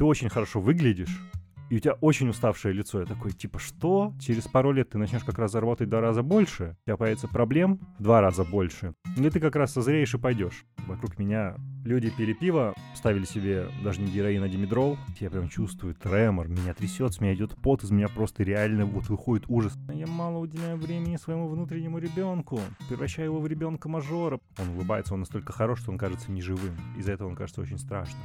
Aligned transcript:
ты 0.00 0.04
очень 0.06 0.30
хорошо 0.30 0.62
выглядишь, 0.62 1.20
и 1.68 1.76
у 1.76 1.78
тебя 1.78 1.92
очень 2.00 2.30
уставшее 2.30 2.72
лицо. 2.72 3.00
Я 3.00 3.04
такой, 3.04 3.32
типа, 3.32 3.58
что? 3.58 4.14
Через 4.18 4.44
пару 4.44 4.72
лет 4.72 4.88
ты 4.88 4.96
начнешь 4.96 5.24
как 5.24 5.38
раз 5.38 5.52
заработать 5.52 5.88
в 5.88 5.90
два 5.90 6.00
раза 6.00 6.22
больше, 6.22 6.78
у 6.80 6.86
тебя 6.86 6.96
появится 6.96 7.28
проблем 7.28 7.78
в 7.98 8.02
два 8.02 8.22
раза 8.22 8.42
больше, 8.44 8.94
и 9.14 9.28
ты 9.28 9.38
как 9.40 9.56
раз 9.56 9.74
созреешь 9.74 10.14
и 10.14 10.18
пойдешь. 10.18 10.64
Вокруг 10.86 11.18
меня 11.18 11.56
люди 11.84 12.08
пили 12.08 12.32
пиво, 12.32 12.72
ставили 12.94 13.26
себе 13.26 13.66
даже 13.84 14.00
не 14.00 14.10
героин, 14.10 14.42
а 14.42 14.48
димедрол. 14.48 14.96
Я 15.18 15.28
прям 15.28 15.50
чувствую 15.50 15.94
тремор, 15.94 16.48
меня 16.48 16.72
трясет, 16.72 17.12
с 17.12 17.20
меня 17.20 17.34
идет 17.34 17.54
пот, 17.56 17.84
из 17.84 17.90
меня 17.90 18.08
просто 18.08 18.42
реально 18.42 18.86
вот 18.86 19.10
выходит 19.10 19.44
ужас. 19.48 19.76
Я 19.92 20.06
мало 20.06 20.38
уделяю 20.38 20.78
времени 20.78 21.18
своему 21.18 21.46
внутреннему 21.46 21.98
ребенку, 21.98 22.58
превращаю 22.88 23.32
его 23.32 23.40
в 23.40 23.46
ребенка-мажора. 23.46 24.40
Он 24.56 24.68
улыбается, 24.70 25.12
он 25.12 25.20
настолько 25.20 25.52
хорош, 25.52 25.80
что 25.80 25.90
он 25.90 25.98
кажется 25.98 26.32
неживым. 26.32 26.74
Из-за 26.96 27.12
этого 27.12 27.28
он 27.28 27.36
кажется 27.36 27.60
очень 27.60 27.76
страшным. 27.76 28.22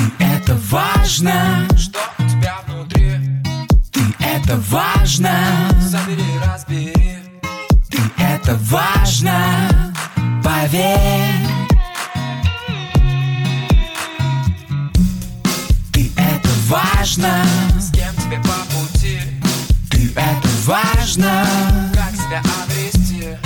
Ты 0.00 0.24
это 0.24 0.54
важно, 0.70 1.68
что 1.76 1.98
у 2.18 2.22
тебя 2.22 2.56
внутри. 2.66 3.18
Ты 3.92 4.00
это 4.18 4.56
важно, 4.70 5.30
забери, 5.78 6.24
разбери. 6.42 7.18
Ты 7.90 7.98
это 8.16 8.54
важно, 8.62 9.92
поверь. 10.42 11.46
Ты 15.92 16.10
это 16.16 16.48
важно, 16.66 17.44
с 17.78 17.90
кем 17.90 18.14
тебе 18.14 18.40
по 18.40 18.74
пути. 18.74 19.20
Ты 19.90 20.10
это 20.16 20.48
важно, 20.64 21.46
как 21.92 22.12
себя 22.14 22.42
обрести. 22.64 23.36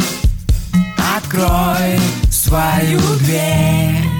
Открой 1.16 1.98
свою 2.30 3.01
дверь. 3.18 4.13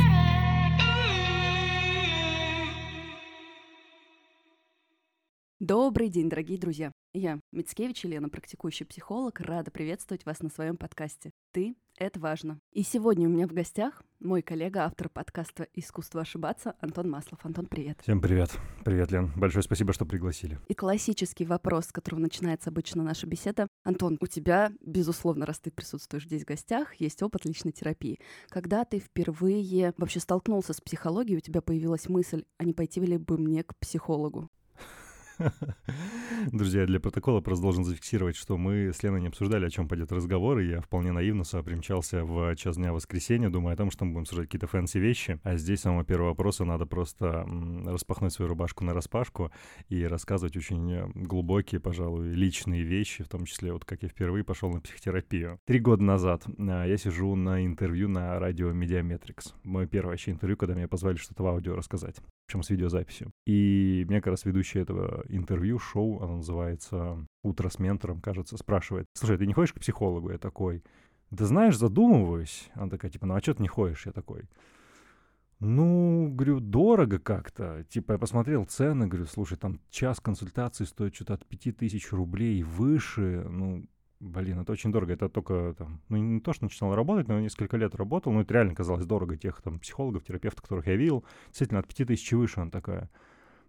Добрый 5.61 6.09
день, 6.09 6.29
дорогие 6.29 6.59
друзья! 6.59 6.91
Я, 7.13 7.39
Мицкевич 7.53 8.05
Елена, 8.05 8.29
практикующий 8.29 8.85
психолог, 8.85 9.39
рада 9.39 9.71
приветствовать 9.71 10.27
вас 10.27 10.41
на 10.43 10.49
своем 10.49 10.77
подкасте 10.77 11.31
«Ты– 11.53 11.77
это 11.97 12.19
важно». 12.19 12.59
И 12.73 12.83
сегодня 12.83 13.29
у 13.29 13.31
меня 13.31 13.47
в 13.47 13.53
гостях 13.53 14.03
мой 14.19 14.43
коллега, 14.43 14.85
автор 14.85 15.09
подкаста 15.09 15.69
«Искусство 15.73 16.23
ошибаться» 16.23 16.75
Антон 16.81 17.09
Маслов. 17.09 17.39
Антон, 17.47 17.67
привет! 17.67 18.01
Всем 18.03 18.21
привет! 18.21 18.51
Привет, 18.85 19.13
Лен. 19.13 19.31
Большое 19.37 19.63
спасибо, 19.63 19.93
что 19.93 20.05
пригласили. 20.05 20.59
И 20.67 20.75
классический 20.75 21.45
вопрос, 21.45 21.87
с 21.87 21.93
которого 21.93 22.19
начинается 22.19 22.71
обычно 22.71 23.05
наша 23.05 23.29
беседа. 23.29 23.69
Антон, 23.85 24.19
у 24.21 24.27
тебя, 24.27 24.73
безусловно, 24.81 25.47
раз 25.47 25.61
ты 25.61 25.71
присутствуешь 25.71 26.27
здесь 26.27 26.43
в 26.43 26.49
гостях, 26.49 26.97
есть 26.97 27.23
опыт 27.23 27.45
личной 27.45 27.71
терапии. 27.71 28.19
Когда 28.49 28.85
ты 28.85 28.99
впервые 28.99 29.95
вообще 29.99 30.19
столкнулся 30.19 30.73
с 30.73 30.81
психологией, 30.81 31.39
у 31.39 31.41
тебя 31.41 31.61
появилась 31.63 32.09
мысль, 32.09 32.45
а 32.59 32.65
не 32.65 32.73
пойти 32.73 33.01
ли 33.01 33.19
бы 33.19 33.39
мне 33.39 33.63
к 33.63 33.77
психологу? 33.77 34.51
Друзья, 36.53 36.87
для 36.87 37.01
протокола 37.01 37.41
просто 37.41 37.63
должен 37.63 37.85
зафиксировать, 37.85 38.37
что 38.37 38.57
мы 38.57 38.93
с 38.93 39.03
Леной 39.03 39.21
не 39.21 39.29
обсуждали, 39.29 39.67
о 39.67 39.71
чем 39.71 39.89
пойдет 39.89 40.13
разговор, 40.13 40.59
и 40.59 40.69
я 40.69 40.81
вполне 40.81 41.13
наивно 41.13 41.45
сюда 41.45 41.63
в 41.63 42.57
час 42.57 42.77
дня 42.77 42.93
воскресенья, 42.93 43.51
думая 43.51 43.75
о 43.75 43.77
том, 43.77 43.91
что 43.91 44.05
мы 44.05 44.13
будем 44.13 44.23
обсуждать 44.23 44.47
какие-то 44.47 44.67
fancy 44.67 44.99
вещи, 44.99 45.41
а 45.43 45.57
здесь 45.57 45.81
самого 45.81 46.05
первого 46.05 46.29
вопроса 46.29 46.65
надо 46.65 46.87
просто 46.87 47.47
распахнуть 47.87 48.33
свою 48.33 48.49
рубашку 48.49 48.85
на 48.85 48.95
распашку 48.95 49.51
и 49.89 50.05
рассказывать 50.05 50.57
очень 50.57 51.11
глубокие, 51.15 51.81
пожалуй, 51.81 52.33
личные 52.33 52.83
вещи, 52.83 53.25
в 53.25 53.29
том 53.29 53.45
числе 53.45 53.73
вот 53.73 53.85
как 53.85 54.03
я 54.03 54.09
впервые 54.09 54.45
пошел 54.45 54.71
на 54.71 54.81
психотерапию. 54.81 55.59
Три 55.67 55.79
года 55.79 56.03
назад 56.03 56.45
а, 56.47 56.85
я 56.85 56.97
сижу 56.97 57.35
на 57.35 57.65
интервью 57.65 58.09
на 58.09 58.39
радио 58.39 58.73
Медиаметрикс. 58.73 59.55
Мое 59.65 59.87
первое 59.87 60.13
вообще 60.13 60.31
интервью, 60.31 60.57
когда 60.57 60.75
меня 60.75 60.89
позвали 60.89 61.17
что-то 61.17 61.43
в 61.43 61.47
аудио 61.47 61.75
рассказать 61.75 62.17
причем 62.47 62.63
с 62.63 62.71
видеозаписью. 62.71 63.33
И 63.47 64.05
меня 64.09 64.21
как 64.21 64.33
раз 64.33 64.45
ведущий 64.45 64.79
этого 64.79 65.25
интервью, 65.29 65.79
шоу, 65.79 66.23
оно 66.23 66.37
называется 66.37 67.27
«Утро 67.43 67.69
с 67.69 67.79
ментором», 67.79 68.21
кажется, 68.21 68.57
спрашивает, 68.57 69.07
«Слушай, 69.15 69.39
ты 69.39 69.47
не 69.47 69.55
ходишь 69.55 69.73
к 69.73 69.81
психологу?» 69.81 70.31
Я 70.31 70.39
такой, 70.39 70.83
«Да 71.31 71.47
знаешь, 71.47 71.79
задумываюсь». 71.79 72.71
Она 72.75 72.91
такая, 72.91 73.11
типа, 73.11 73.27
«Ну 73.27 73.35
а 73.35 73.41
что 73.41 73.55
ты 73.55 73.63
не 73.63 73.69
ходишь?» 73.69 74.07
Я 74.07 74.13
такой, 74.13 74.49
ну, 75.61 76.29
говорю, 76.31 76.61
дорого 76.61 77.19
как-то. 77.19 77.85
Типа, 77.89 78.13
я 78.13 78.19
посмотрел 78.19 78.65
цены, 78.65 79.07
говорю, 79.07 79.27
слушай, 79.27 79.57
там 79.57 79.81
час 79.89 80.21
консультации 80.21 80.85
стоит 80.85 81.15
что-то 81.15 81.35
от 81.35 81.47
5000 81.47 82.13
рублей 82.13 82.59
и 82.59 82.63
выше. 82.63 83.47
Ну, 83.49 83.87
Блин, 84.25 84.61
это 84.61 84.73
очень 84.73 84.91
дорого. 84.91 85.13
Это 85.13 85.29
только 85.29 85.75
там, 85.77 86.01
ну 86.09 86.17
не 86.17 86.41
то, 86.41 86.55
что 86.55 86.65
начинал 86.65 86.95
работать, 86.95 87.29
но 87.29 87.39
несколько 87.41 87.77
лет 87.77 87.95
работал. 87.95 88.33
Ну, 88.33 88.41
это 88.41 88.55
реально 88.55 88.75
казалось 88.75 89.05
дорого 89.05 89.37
тех 89.37 89.61
там 89.61 89.79
психологов, 89.79 90.25
терапевтов, 90.25 90.63
которых 90.63 90.87
я 90.87 90.97
видел. 90.97 91.25
Действительно, 91.49 91.81
от 91.81 91.87
5000 91.87 92.33
выше 92.33 92.61
она 92.61 92.71
такая. 92.71 93.11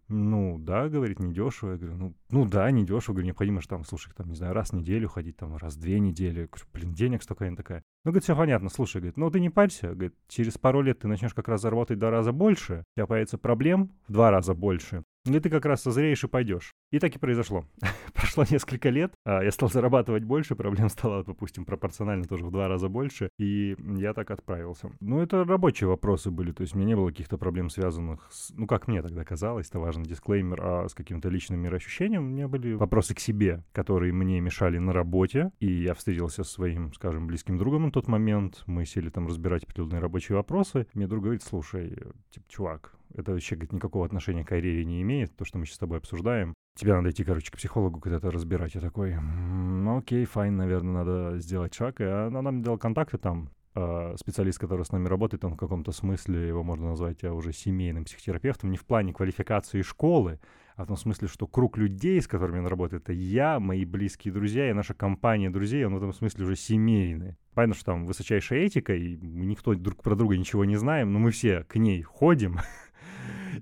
Ну, 0.08 0.58
да, 0.58 0.88
говорит, 0.88 1.20
недешево. 1.20 1.72
Я 1.72 1.78
говорю, 1.78 1.96
ну, 1.98 2.16
ну 2.30 2.46
да, 2.46 2.72
недешево. 2.72 3.16
Говорю, 3.16 3.28
необходимо 3.28 3.62
же 3.62 3.68
там, 3.68 3.84
слушай, 3.84 4.14
там, 4.16 4.30
не 4.30 4.36
знаю, 4.36 4.54
раз 4.54 4.70
в 4.70 4.74
неделю 4.74 5.10
ходить, 5.10 5.36
там, 5.36 5.58
раз 5.58 5.76
в 5.76 5.82
две 5.82 6.00
недели. 6.00 6.42
Я 6.42 6.48
говорю, 6.48 6.66
блин, 6.72 6.94
денег 6.94 7.24
столько, 7.24 7.48
она 7.48 7.58
такая. 7.58 7.84
Ну, 8.06 8.12
говорит, 8.12 8.24
все 8.24 8.36
понятно, 8.36 8.70
слушай, 8.70 8.98
говорит, 8.98 9.18
ну 9.18 9.32
ты 9.32 9.40
не 9.40 9.50
парься. 9.50 9.88
Говорит, 9.88 10.14
через 10.28 10.60
пару 10.60 10.82
лет 10.82 11.00
ты 11.00 11.08
начнешь 11.08 11.34
как 11.34 11.48
раз 11.48 11.62
заработать 11.62 11.98
в 11.98 12.00
два 12.00 12.12
раза 12.12 12.32
больше, 12.32 12.84
у 12.96 13.00
тебя 13.00 13.08
появится 13.08 13.40
проблем 13.40 13.92
в 14.08 14.14
два 14.14 14.30
раза 14.30 14.54
больше. 14.54 15.04
И 15.26 15.40
ты 15.40 15.50
как 15.50 15.66
раз 15.66 15.82
созреешь 15.82 16.24
и 16.24 16.28
пойдешь. 16.28 16.72
И 16.92 17.00
так 17.00 17.16
и 17.16 17.20
произошло. 17.20 17.66
Прошло 18.14 18.46
несколько 18.48 18.90
лет, 18.90 19.12
а 19.26 19.44
я 19.44 19.52
стал 19.52 19.70
зарабатывать 19.70 20.24
больше, 20.24 20.56
проблем 20.56 20.88
стало, 20.90 21.24
допустим, 21.24 21.66
пропорционально 21.66 22.26
тоже 22.26 22.46
в 22.46 22.52
два 22.52 22.68
раза 22.68 22.90
больше, 22.90 23.30
и 23.40 23.76
я 23.98 24.14
так 24.14 24.30
отправился. 24.30 24.92
Ну, 25.00 25.20
это 25.20 25.44
рабочие 25.44 25.88
вопросы 25.88 26.30
были, 26.30 26.52
то 26.52 26.62
есть 26.62 26.76
у 26.76 26.78
меня 26.78 26.90
не 26.90 26.96
было 26.96 27.10
каких-то 27.10 27.38
проблем, 27.38 27.72
связанных 27.72 28.28
с, 28.32 28.52
ну, 28.52 28.68
как 28.68 28.88
мне 28.88 29.02
тогда 29.02 29.24
казалось, 29.24 29.68
это 29.68 29.80
важный 29.80 30.06
дисклеймер, 30.06 30.60
а 30.62 30.88
с 30.88 30.94
каким-то 30.94 31.30
личным 31.30 31.60
мироощущением. 31.60 32.24
У 32.24 32.30
меня 32.30 32.48
были 32.48 32.74
вопросы 32.74 33.16
к 33.16 33.20
себе, 33.20 33.64
которые 33.72 34.14
мне 34.14 34.40
мешали 34.42 34.78
на 34.78 34.94
работе, 34.94 35.52
и 35.60 35.72
я 35.72 35.96
встретился 35.96 36.44
со 36.44 36.52
своим, 36.52 36.94
скажем, 36.94 37.26
близким 37.26 37.58
другом 37.58 37.86
тот 37.96 38.10
момент, 38.10 38.62
мы 38.66 38.86
сели 38.86 39.10
там 39.10 39.26
разбирать 39.26 39.64
определенные 39.64 40.02
рабочие 40.02 40.36
вопросы, 40.36 40.86
мне 40.94 41.08
друг 41.08 41.24
говорит, 41.24 41.42
слушай, 41.44 41.98
типа, 42.30 42.46
чувак, 42.50 42.94
это 43.14 43.32
вообще, 43.32 43.56
говорит, 43.56 43.72
никакого 43.72 44.06
отношения 44.06 44.44
к 44.44 44.50
карьере 44.50 44.84
не 44.84 45.02
имеет, 45.02 45.34
то, 45.38 45.46
что 45.46 45.58
мы 45.58 45.66
сейчас 45.66 45.76
с 45.76 45.80
тобой 45.80 46.00
обсуждаем. 46.00 46.54
Тебе 46.78 46.94
надо 46.94 47.12
идти, 47.12 47.24
короче, 47.24 47.50
к 47.52 47.56
психологу 47.56 48.02
когда-то 48.02 48.32
разбирать. 48.32 48.76
Я 48.76 48.82
такой, 48.82 49.16
ну 49.16 49.98
окей, 49.98 50.26
файн, 50.26 50.58
наверное, 50.58 51.06
надо 51.06 51.40
сделать 51.40 51.74
шаг. 51.74 52.02
И 52.02 52.04
она 52.04 52.42
нам 52.42 52.62
дала 52.62 52.78
контакты 52.78 53.18
там, 53.18 53.50
э, 53.76 54.16
специалист, 54.18 54.60
который 54.60 54.84
с 54.84 54.92
нами 54.92 55.08
работает, 55.08 55.46
он 55.46 55.54
в 55.54 55.58
каком-то 55.58 55.94
смысле, 55.94 56.50
его 56.50 56.64
можно 56.64 56.90
назвать 56.90 57.24
а, 57.24 57.32
уже 57.32 57.54
семейным 57.54 58.04
психотерапевтом, 58.04 58.72
не 58.72 58.78
в 58.78 58.84
плане 58.84 59.14
квалификации 59.14 59.84
школы, 59.84 60.42
а 60.76 60.84
в 60.84 60.88
том 60.88 60.98
смысле, 60.98 61.28
что 61.28 61.48
круг 61.48 61.78
людей, 61.78 62.22
с 62.22 62.28
которыми 62.28 62.60
он 62.60 62.68
работает, 62.68 63.04
это 63.04 63.14
я, 63.14 63.60
мои 63.60 63.86
близкие 63.86 64.34
друзья 64.34 64.70
и 64.70 64.74
наша 64.74 64.94
компания 64.94 65.50
друзей, 65.50 65.86
он 65.86 65.94
в 65.94 65.98
этом 65.98 66.14
смысле 66.14 66.46
уже 66.46 66.56
семейный. 66.56 67.38
Понятно, 67.54 67.76
что 67.76 67.86
там 67.86 68.06
высочайшая 68.06 68.60
этика, 68.60 68.94
и 68.94 69.16
никто 69.16 69.74
друг 69.74 70.04
про 70.04 70.16
друга 70.16 70.38
ничего 70.38 70.66
не 70.66 70.76
знаем, 70.76 71.14
но 71.14 71.20
мы 71.20 71.32
все 71.32 71.64
к 71.64 71.78
ней 71.78 72.02
ходим, 72.02 72.60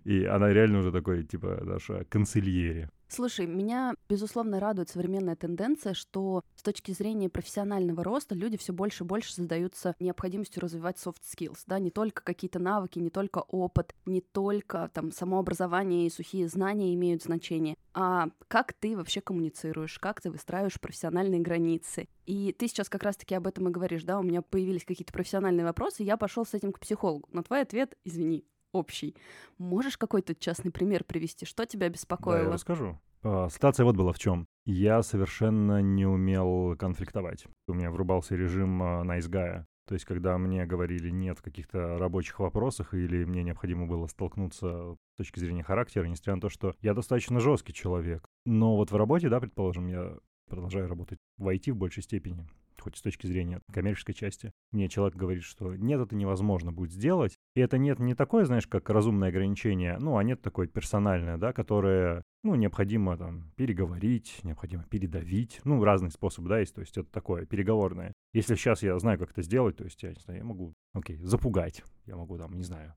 И 0.04 0.26
она 0.26 0.50
реально 0.50 0.80
уже 0.80 0.92
такой, 0.92 1.24
типа, 1.24 1.60
наша 1.64 2.06
канцельери. 2.06 2.90
Слушай, 3.16 3.46
меня, 3.46 3.94
безусловно, 4.10 4.60
радует 4.60 4.90
современная 4.90 5.36
тенденция, 5.36 5.94
что 5.94 6.42
с 6.56 6.64
точки 6.64 6.94
зрения 6.94 7.30
профессионального 7.30 8.04
роста 8.04 8.34
люди 8.34 8.58
все 8.58 8.74
больше 8.74 9.04
и 9.04 9.08
больше 9.08 9.36
задаются 9.36 9.96
необходимостью 10.00 10.64
развивать 10.64 10.98
soft 10.98 11.22
skills, 11.22 11.60
да, 11.68 11.78
не 11.78 11.92
только 11.92 12.24
какие-то 12.24 12.58
навыки, 12.58 12.98
не 12.98 13.12
только 13.12 13.44
опыт, 13.48 13.94
не 14.08 14.22
только 14.22 14.90
там 14.96 15.12
самообразование 15.12 16.08
и 16.08 16.10
сухие 16.10 16.48
знания 16.48 16.96
имеют 16.96 17.22
значение, 17.22 17.76
а 17.94 18.30
как 18.48 18.74
ты 18.74 18.98
вообще 18.98 19.22
коммуницируешь, 19.22 20.00
как 20.00 20.20
ты 20.20 20.32
выстраиваешь 20.32 20.82
профессиональные 20.82 21.42
границы. 21.42 22.08
И 22.26 22.52
ты 22.52 22.68
сейчас 22.68 22.90
как 22.90 23.04
раз-таки 23.04 23.36
об 23.36 23.46
этом 23.46 23.68
и 23.68 23.72
говоришь, 23.72 24.06
да, 24.06 24.18
у 24.18 24.24
меня 24.24 24.42
появились 24.42 24.86
какие-то 24.86 25.14
профессиональные 25.14 25.66
вопросы, 25.66 26.02
я 26.02 26.18
пошел 26.18 26.48
с 26.48 26.56
этим 26.56 26.72
к 26.72 26.80
психологу. 26.80 27.30
Но 27.32 27.44
твой 27.44 27.62
ответ, 27.62 27.96
извини, 28.06 28.44
общий. 28.74 29.16
Можешь 29.58 29.98
какой-то 29.98 30.36
частный 30.36 30.72
пример 30.72 31.04
привести? 31.04 31.46
Что 31.46 31.66
тебя 31.66 31.88
беспокоило? 31.90 32.40
Да, 32.40 32.46
я 32.48 32.54
расскажу. 32.54 33.00
А, 33.24 33.50
ситуация 33.50 33.86
вот 33.86 33.96
была 33.96 34.12
в 34.12 34.20
чем. 34.20 34.48
Я 34.66 35.02
совершенно 35.02 35.82
не 35.82 36.06
умел 36.06 36.76
конфликтовать. 36.78 37.46
У 37.68 37.74
меня 37.74 37.92
врубался 37.92 38.36
режим 38.36 38.84
а, 38.84 39.04
guy. 39.06 39.66
То 39.86 39.96
есть, 39.96 40.06
когда 40.06 40.38
мне 40.38 40.66
говорили 40.66 41.10
нет 41.10 41.40
в 41.40 41.42
каких-то 41.42 41.98
рабочих 41.98 42.40
вопросах, 42.40 42.94
или 42.94 43.26
мне 43.26 43.44
необходимо 43.44 43.86
было 43.86 44.08
столкнуться 44.08 44.96
с 44.96 45.18
точки 45.18 45.40
зрения 45.40 45.64
характера, 45.64 46.06
несмотря 46.06 46.36
на 46.36 46.42
то, 46.42 46.50
что 46.50 46.74
я 46.82 46.94
достаточно 46.94 47.40
жесткий 47.42 47.74
человек. 47.74 48.26
Но 48.46 48.78
вот 48.78 48.92
в 48.92 48.96
работе, 48.96 49.28
да, 49.28 49.42
предположим, 49.42 49.88
я 49.88 50.18
продолжаю 50.48 50.88
работать 50.88 51.20
в 51.38 51.48
IT 51.48 51.74
в 51.74 51.76
большей 51.76 52.04
степени, 52.04 52.48
хоть 52.80 52.98
с 52.98 53.02
точки 53.02 53.28
зрения 53.28 53.62
коммерческой 53.72 54.14
части. 54.14 54.52
Мне 54.72 54.90
человек 54.90 55.16
говорит, 55.16 55.44
что 55.44 55.76
нет, 55.76 56.00
это 56.00 56.16
невозможно 56.16 56.72
будет 56.72 56.92
сделать. 56.92 57.38
И 57.56 57.62
это 57.62 57.78
нет 57.78 58.00
не 58.00 58.16
такое, 58.16 58.46
знаешь, 58.46 58.68
как 58.68 58.90
разумное 58.90 59.30
ограничение, 59.30 59.98
ну, 60.00 60.18
а 60.18 60.24
нет 60.24 60.42
такое 60.42 60.68
персональное, 60.68 61.38
да, 61.38 61.54
которое, 61.54 62.24
ну, 62.44 62.56
необходимо 62.56 63.18
там 63.18 63.52
переговорить, 63.56 64.40
необходимо 64.44 64.84
передавить. 64.84 65.62
Ну, 65.64 65.84
разные 65.84 66.12
способы, 66.12 66.50
да, 66.50 66.60
есть, 66.60 66.76
то 66.76 66.82
есть 66.82 66.98
это 66.98 67.10
такое 67.12 67.46
переговорное. 67.46 68.14
Если 68.34 68.56
сейчас 68.56 68.84
я 68.84 68.98
знаю, 69.00 69.20
как 69.20 69.32
это 69.32 69.42
сделать, 69.42 69.78
то 69.78 69.84
есть 69.84 70.02
я, 70.04 70.10
не 70.10 70.20
знаю, 70.20 70.40
я 70.40 70.46
могу, 70.46 70.74
окей, 70.94 71.18
запугать, 71.18 71.84
я 72.06 72.16
могу 72.16 72.38
там, 72.38 72.54
не 72.54 72.64
знаю, 72.64 72.96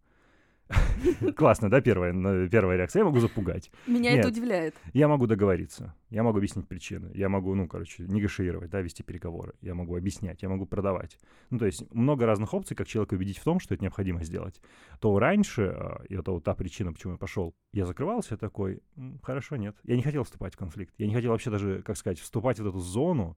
Классно, 1.37 1.71
да, 1.71 1.81
первая, 1.81 2.13
первая 2.49 2.77
реакция? 2.77 3.01
Я 3.01 3.05
могу 3.05 3.21
запугать. 3.21 3.71
Меня 3.87 4.11
Нет. 4.11 4.21
это 4.21 4.29
удивляет. 4.29 4.75
Я 4.93 5.09
могу 5.09 5.27
договориться, 5.27 5.95
я 6.11 6.23
могу 6.23 6.39
объяснить 6.39 6.67
причины, 6.67 7.11
я 7.15 7.29
могу, 7.29 7.55
ну, 7.55 7.69
короче, 7.69 8.05
негашировать, 8.05 8.71
да, 8.71 8.81
вести 8.81 9.03
переговоры, 9.03 9.55
я 9.61 9.75
могу 9.75 9.97
объяснять, 9.97 10.43
я 10.43 10.49
могу 10.49 10.67
продавать. 10.67 11.19
Ну, 11.51 11.59
то 11.59 11.67
есть 11.67 11.85
много 11.93 12.27
разных 12.27 12.53
опций, 12.53 12.77
как 12.77 12.89
человека 12.89 13.15
убедить 13.15 13.39
в 13.39 13.45
том, 13.45 13.61
что 13.61 13.75
это 13.75 13.83
необходимо 13.83 14.25
сделать. 14.25 14.61
То 15.01 15.19
раньше, 15.19 15.73
а, 15.77 16.03
и 16.09 16.17
это 16.17 16.33
вот 16.33 16.45
та 16.45 16.55
причина, 16.55 16.93
почему 16.93 17.13
я 17.13 17.19
пошел, 17.19 17.55
я 17.73 17.87
закрывался 17.87 18.37
такой, 18.37 18.83
«М, 18.97 19.21
хорошо, 19.23 19.57
нет. 19.57 19.77
Я 19.85 19.97
не 19.97 20.03
хотел 20.03 20.25
вступать 20.25 20.55
в 20.55 20.57
конфликт. 20.57 20.95
Я 20.99 21.07
не 21.07 21.15
хотел 21.15 21.31
вообще 21.31 21.51
даже, 21.51 21.83
как 21.83 21.97
сказать, 21.97 22.19
вступать 22.19 22.59
в 22.59 22.67
эту 22.67 22.79
зону, 22.79 23.37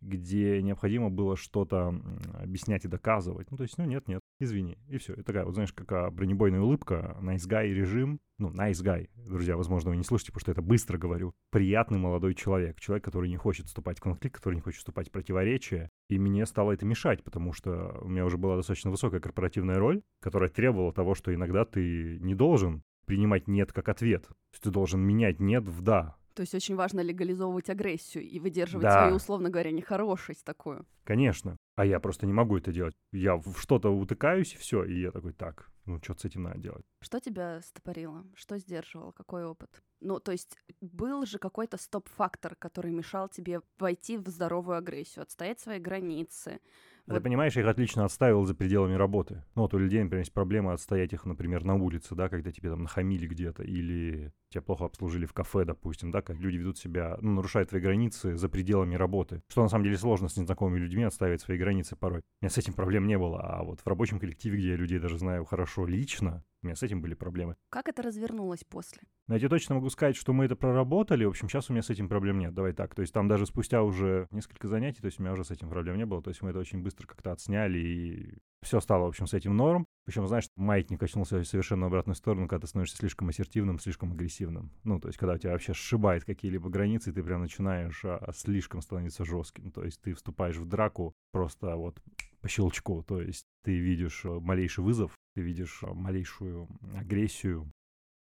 где 0.00 0.62
необходимо 0.62 1.10
было 1.10 1.36
что-то 1.36 1.94
объяснять 2.34 2.84
и 2.84 2.88
доказывать. 2.88 3.50
Ну, 3.50 3.56
то 3.56 3.62
есть, 3.64 3.76
ну, 3.78 3.84
нет, 3.84 4.08
нет, 4.08 4.20
извини. 4.38 4.78
И 4.88 4.98
все. 4.98 5.14
И 5.14 5.22
такая, 5.22 5.44
вот 5.44 5.54
знаешь, 5.54 5.72
как 5.72 5.92
а, 5.92 6.10
бронебойная 6.10 6.60
улыбка, 6.60 7.16
nice 7.20 7.48
guy 7.48 7.68
режим. 7.68 8.20
Ну, 8.38 8.50
nice 8.50 8.82
guy, 8.82 9.10
друзья, 9.16 9.56
возможно, 9.56 9.90
вы 9.90 9.96
не 9.96 10.04
слышите, 10.04 10.32
потому 10.32 10.40
что 10.40 10.52
это 10.52 10.62
быстро 10.62 10.96
говорю. 10.96 11.34
Приятный 11.50 11.98
молодой 11.98 12.34
человек. 12.34 12.80
Человек, 12.80 13.04
который 13.04 13.28
не 13.28 13.36
хочет 13.36 13.66
вступать 13.66 13.98
в 13.98 14.02
конфликт, 14.02 14.36
который 14.36 14.54
не 14.54 14.62
хочет 14.62 14.78
вступать 14.78 15.08
в 15.08 15.12
противоречие. 15.12 15.90
И 16.08 16.18
мне 16.18 16.46
стало 16.46 16.72
это 16.72 16.86
мешать, 16.86 17.22
потому 17.22 17.52
что 17.52 17.98
у 18.00 18.08
меня 18.08 18.24
уже 18.24 18.38
была 18.38 18.56
достаточно 18.56 18.90
высокая 18.90 19.20
корпоративная 19.20 19.78
роль, 19.78 20.00
которая 20.20 20.48
требовала 20.48 20.92
того, 20.92 21.14
что 21.14 21.34
иногда 21.34 21.64
ты 21.64 22.18
не 22.20 22.34
должен 22.34 22.82
принимать 23.04 23.48
«нет» 23.48 23.72
как 23.72 23.88
ответ. 23.88 24.22
То 24.22 24.34
есть 24.52 24.62
ты 24.62 24.70
должен 24.70 25.00
менять 25.00 25.40
«нет» 25.40 25.68
в 25.68 25.82
«да». 25.82 26.16
То 26.34 26.42
есть 26.42 26.54
очень 26.54 26.76
важно 26.76 27.00
легализовывать 27.00 27.70
агрессию 27.70 28.24
и 28.24 28.38
выдерживать 28.38 28.84
Да. 28.84 29.00
свою, 29.00 29.16
условно 29.16 29.50
говоря, 29.50 29.70
нехорошесть 29.72 30.44
такую. 30.44 30.86
Конечно. 31.04 31.56
А 31.76 31.84
я 31.84 31.98
просто 31.98 32.26
не 32.26 32.32
могу 32.32 32.56
это 32.58 32.72
делать. 32.72 32.94
Я 33.12 33.36
в 33.36 33.58
что-то 33.58 33.90
утыкаюсь, 33.90 34.54
и 34.54 34.58
все. 34.58 34.84
И 34.84 35.00
я 35.00 35.10
такой, 35.10 35.32
так, 35.32 35.70
ну 35.86 35.98
что 36.02 36.14
с 36.14 36.24
этим 36.24 36.42
надо 36.44 36.58
делать? 36.60 36.84
Что 37.02 37.20
тебя 37.20 37.60
стопорило? 37.62 38.24
Что 38.34 38.58
сдерживало? 38.58 39.12
Какой 39.12 39.44
опыт? 39.44 39.82
Ну, 40.00 40.20
то 40.20 40.32
есть 40.32 40.56
был 40.80 41.26
же 41.26 41.38
какой-то 41.38 41.76
стоп-фактор, 41.76 42.54
который 42.54 42.90
мешал 42.92 43.28
тебе 43.28 43.60
войти 43.78 44.16
в 44.16 44.28
здоровую 44.28 44.76
агрессию, 44.78 45.22
отстоять 45.22 45.60
свои 45.60 45.78
границы. 45.78 46.60
А 47.06 47.10
Ты 47.10 47.14
Вот. 47.14 47.22
понимаешь, 47.22 47.54
я 47.56 47.62
их 47.62 47.68
отлично 47.68 48.04
отставил 48.04 48.44
за 48.44 48.54
пределами 48.54 48.94
работы. 48.94 49.42
Ну, 49.54 49.62
вот 49.62 49.74
у 49.74 49.78
людей, 49.78 50.02
например, 50.02 50.20
есть 50.20 50.32
проблема 50.32 50.72
отстоять 50.72 51.12
их, 51.12 51.24
например, 51.24 51.64
на 51.64 51.74
улице, 51.74 52.14
да, 52.14 52.28
когда 52.28 52.52
тебе 52.52 52.70
там 52.70 52.82
нахамили 52.82 53.26
где-то, 53.26 53.62
или 53.62 54.32
тебя 54.50 54.62
плохо 54.62 54.84
обслужили 54.84 55.26
в 55.26 55.32
кафе, 55.32 55.64
допустим, 55.64 56.10
да, 56.10 56.22
как 56.22 56.38
люди 56.38 56.56
ведут 56.56 56.78
себя, 56.78 57.16
ну, 57.20 57.32
нарушают 57.32 57.70
твои 57.70 57.80
границы 57.80 58.36
за 58.36 58.48
пределами 58.48 58.94
работы. 58.94 59.42
Что 59.48 59.62
на 59.62 59.68
самом 59.68 59.84
деле 59.84 59.96
сложно 59.96 60.28
с 60.28 60.36
незнакомыми 60.36 60.78
людьми 60.78 61.04
отставить 61.04 61.40
свои 61.40 61.58
границы 61.58 61.96
порой. 61.96 62.20
У 62.40 62.44
меня 62.44 62.50
с 62.50 62.58
этим 62.58 62.72
проблем 62.72 63.06
не 63.06 63.18
было, 63.18 63.40
а 63.40 63.62
вот 63.62 63.80
в 63.80 63.86
рабочем 63.86 64.18
коллективе, 64.18 64.58
где 64.58 64.70
я 64.70 64.76
людей 64.76 64.98
даже 64.98 65.18
знаю 65.18 65.44
хорошо 65.44 65.86
лично, 65.86 66.42
у 66.62 66.66
меня 66.66 66.76
с 66.76 66.82
этим 66.82 67.00
были 67.00 67.14
проблемы. 67.14 67.56
Как 67.70 67.88
это 67.88 68.02
развернулось 68.02 68.64
после? 68.64 69.00
Но 69.28 69.34
я 69.34 69.38
тебе 69.40 69.48
точно 69.48 69.76
могу 69.76 69.88
сказать, 69.88 70.16
что 70.16 70.32
мы 70.34 70.44
это 70.44 70.56
проработали. 70.56 71.24
В 71.24 71.30
общем, 71.30 71.48
сейчас 71.48 71.70
у 71.70 71.72
меня 71.72 71.82
с 71.82 71.88
этим 71.88 72.08
проблем 72.08 72.38
нет. 72.38 72.52
Давай 72.52 72.72
так. 72.72 72.94
То 72.94 73.00
есть 73.00 73.14
там 73.14 73.28
даже 73.28 73.46
спустя 73.46 73.82
уже 73.82 74.26
несколько 74.30 74.68
занятий, 74.68 75.00
то 75.00 75.06
есть 75.06 75.18
у 75.18 75.22
меня 75.22 75.32
уже 75.32 75.44
с 75.44 75.50
этим 75.50 75.70
проблем 75.70 75.96
не 75.96 76.04
было. 76.04 76.20
То 76.20 76.28
есть 76.28 76.42
мы 76.42 76.50
это 76.50 76.58
очень 76.58 76.82
быстро 76.82 76.89
как-то 76.96 77.32
отсняли, 77.32 77.78
и 77.78 78.38
все 78.62 78.80
стало, 78.80 79.04
в 79.04 79.08
общем, 79.08 79.26
с 79.26 79.34
этим 79.34 79.56
норм. 79.56 79.86
Причем, 80.04 80.26
знаешь, 80.26 80.48
маятник 80.56 81.00
качнулся 81.00 81.42
совершенно 81.44 81.86
обратную 81.86 82.14
сторону, 82.14 82.46
когда 82.46 82.62
ты 82.62 82.66
становишься 82.66 82.98
слишком 82.98 83.28
ассертивным, 83.28 83.78
слишком 83.78 84.12
агрессивным. 84.12 84.70
Ну, 84.84 85.00
то 85.00 85.08
есть, 85.08 85.18
когда 85.18 85.34
у 85.34 85.38
тебя 85.38 85.52
вообще 85.52 85.72
сшибает 85.72 86.24
какие-либо 86.24 86.68
границы, 86.68 87.12
ты 87.12 87.22
прям 87.22 87.40
начинаешь 87.40 88.04
а, 88.04 88.30
слишком 88.34 88.82
становиться 88.82 89.24
жестким. 89.24 89.70
То 89.70 89.84
есть 89.84 90.00
ты 90.02 90.14
вступаешь 90.14 90.56
в 90.56 90.66
драку 90.66 91.14
просто 91.32 91.76
вот 91.76 92.02
по 92.40 92.48
щелчку. 92.48 93.02
То 93.02 93.22
есть 93.22 93.46
ты 93.64 93.78
видишь 93.78 94.22
а, 94.24 94.40
малейший 94.40 94.84
вызов, 94.84 95.14
ты 95.34 95.42
видишь 95.42 95.80
а, 95.82 95.94
малейшую 95.94 96.68
агрессию, 96.94 97.70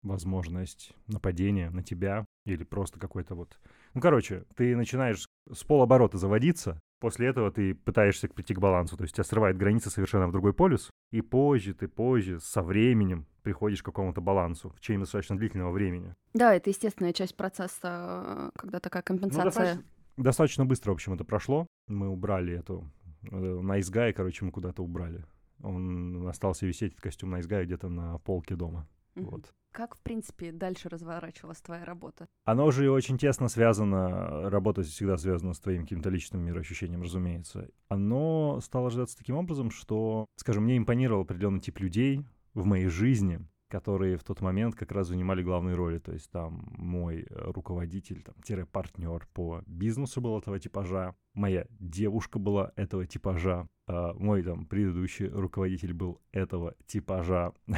возможность 0.04 0.94
нападения 1.08 1.70
на 1.70 1.82
тебя 1.82 2.26
или 2.46 2.64
просто 2.64 3.00
какой-то 3.00 3.36
вот... 3.36 3.58
Ну, 3.94 4.02
короче, 4.02 4.44
ты 4.56 4.76
начинаешь 4.76 5.28
с 5.52 5.64
полоборота 5.64 6.18
заводиться, 6.18 6.80
после 7.04 7.28
этого 7.28 7.52
ты 7.52 7.76
пытаешься 7.76 8.30
прийти 8.30 8.54
к 8.54 8.60
балансу, 8.60 8.96
то 8.96 9.04
есть 9.04 9.14
тебя 9.14 9.26
срывает 9.26 9.58
граница 9.58 9.90
совершенно 9.90 10.26
в 10.30 10.32
другой 10.32 10.54
полюс, 10.54 10.90
и 11.12 11.20
позже 11.20 11.74
ты 11.74 11.90
позже, 11.90 12.40
со 12.40 12.62
временем 12.62 13.26
приходишь 13.42 13.82
к 13.82 13.86
какому-то 13.86 14.22
балансу 14.22 14.70
в 14.70 14.80
течение 14.80 15.02
достаточно 15.02 15.36
длительного 15.38 15.74
времени. 15.74 16.16
Да, 16.34 16.56
это 16.56 16.70
естественная 16.70 17.12
часть 17.12 17.36
процесса, 17.36 17.82
э, 17.84 18.50
когда 18.56 18.80
такая 18.80 19.04
Ну, 19.04 19.06
компенсация. 19.06 19.44
достаточно, 19.44 19.84
достаточно 20.16 20.66
быстро, 20.66 20.92
в 20.92 20.94
общем, 20.94 21.14
это 21.14 21.26
прошло. 21.26 21.68
Мы 21.90 22.08
убрали 22.08 22.54
эту... 22.54 22.90
э, 23.30 23.36
Guy, 23.36 24.14
короче, 24.14 24.46
мы 24.46 24.52
куда-то 24.52 24.82
убрали. 24.82 25.26
Он 25.62 26.26
остался 26.30 26.66
висеть, 26.66 26.94
этот 26.94 27.02
костюм 27.02 27.36
Guy, 27.36 27.66
где-то 27.66 27.90
на 27.90 28.18
полке 28.20 28.56
дома. 28.56 28.88
Мгм. 29.16 29.26
Вот. 29.26 29.54
Как, 29.74 29.96
в 29.96 30.00
принципе, 30.02 30.52
дальше 30.52 30.88
разворачивалась 30.88 31.60
твоя 31.60 31.84
работа? 31.84 32.28
Оно 32.46 32.70
же 32.70 32.92
очень 32.92 33.18
тесно 33.18 33.48
связано, 33.48 34.48
работа 34.52 34.84
всегда 34.84 35.18
связана 35.18 35.56
с 35.56 35.60
твоим 35.60 35.82
каким-то 35.82 36.12
личным 36.12 36.42
мироощущением, 36.46 37.02
разумеется. 37.02 37.72
Оно 37.88 38.60
стало 38.62 38.88
ожидаться 38.88 39.18
таким 39.18 39.36
образом, 39.36 39.72
что, 39.72 40.28
скажем, 40.36 40.66
мне 40.66 40.78
импонировал 40.78 41.24
определенный 41.24 41.60
тип 41.60 41.80
людей 41.80 42.24
в 42.54 42.66
моей 42.66 42.86
жизни, 42.86 43.40
которые 43.68 44.18
в 44.18 44.24
тот 44.24 44.42
момент 44.42 44.76
как 44.76 44.92
раз 44.92 45.08
занимали 45.08 45.42
главные 45.42 45.74
роли. 45.74 45.98
То 45.98 46.14
есть 46.14 46.30
там 46.30 46.68
мой 46.78 47.26
руководитель, 47.32 48.22
там, 48.22 48.36
тире 48.44 48.68
партнер 48.68 49.28
по 49.34 49.64
бизнесу 49.66 50.22
был 50.22 50.38
этого 50.38 50.60
типажа, 50.60 51.16
моя 51.34 51.66
девушка 51.80 52.38
была 52.38 52.74
этого 52.76 53.08
типажа, 53.08 53.68
а 53.88 54.14
мой 54.14 54.44
там 54.44 54.68
предыдущий 54.68 55.28
руководитель 55.28 55.94
был 55.94 56.22
этого 56.32 56.76
типажа. 56.86 57.54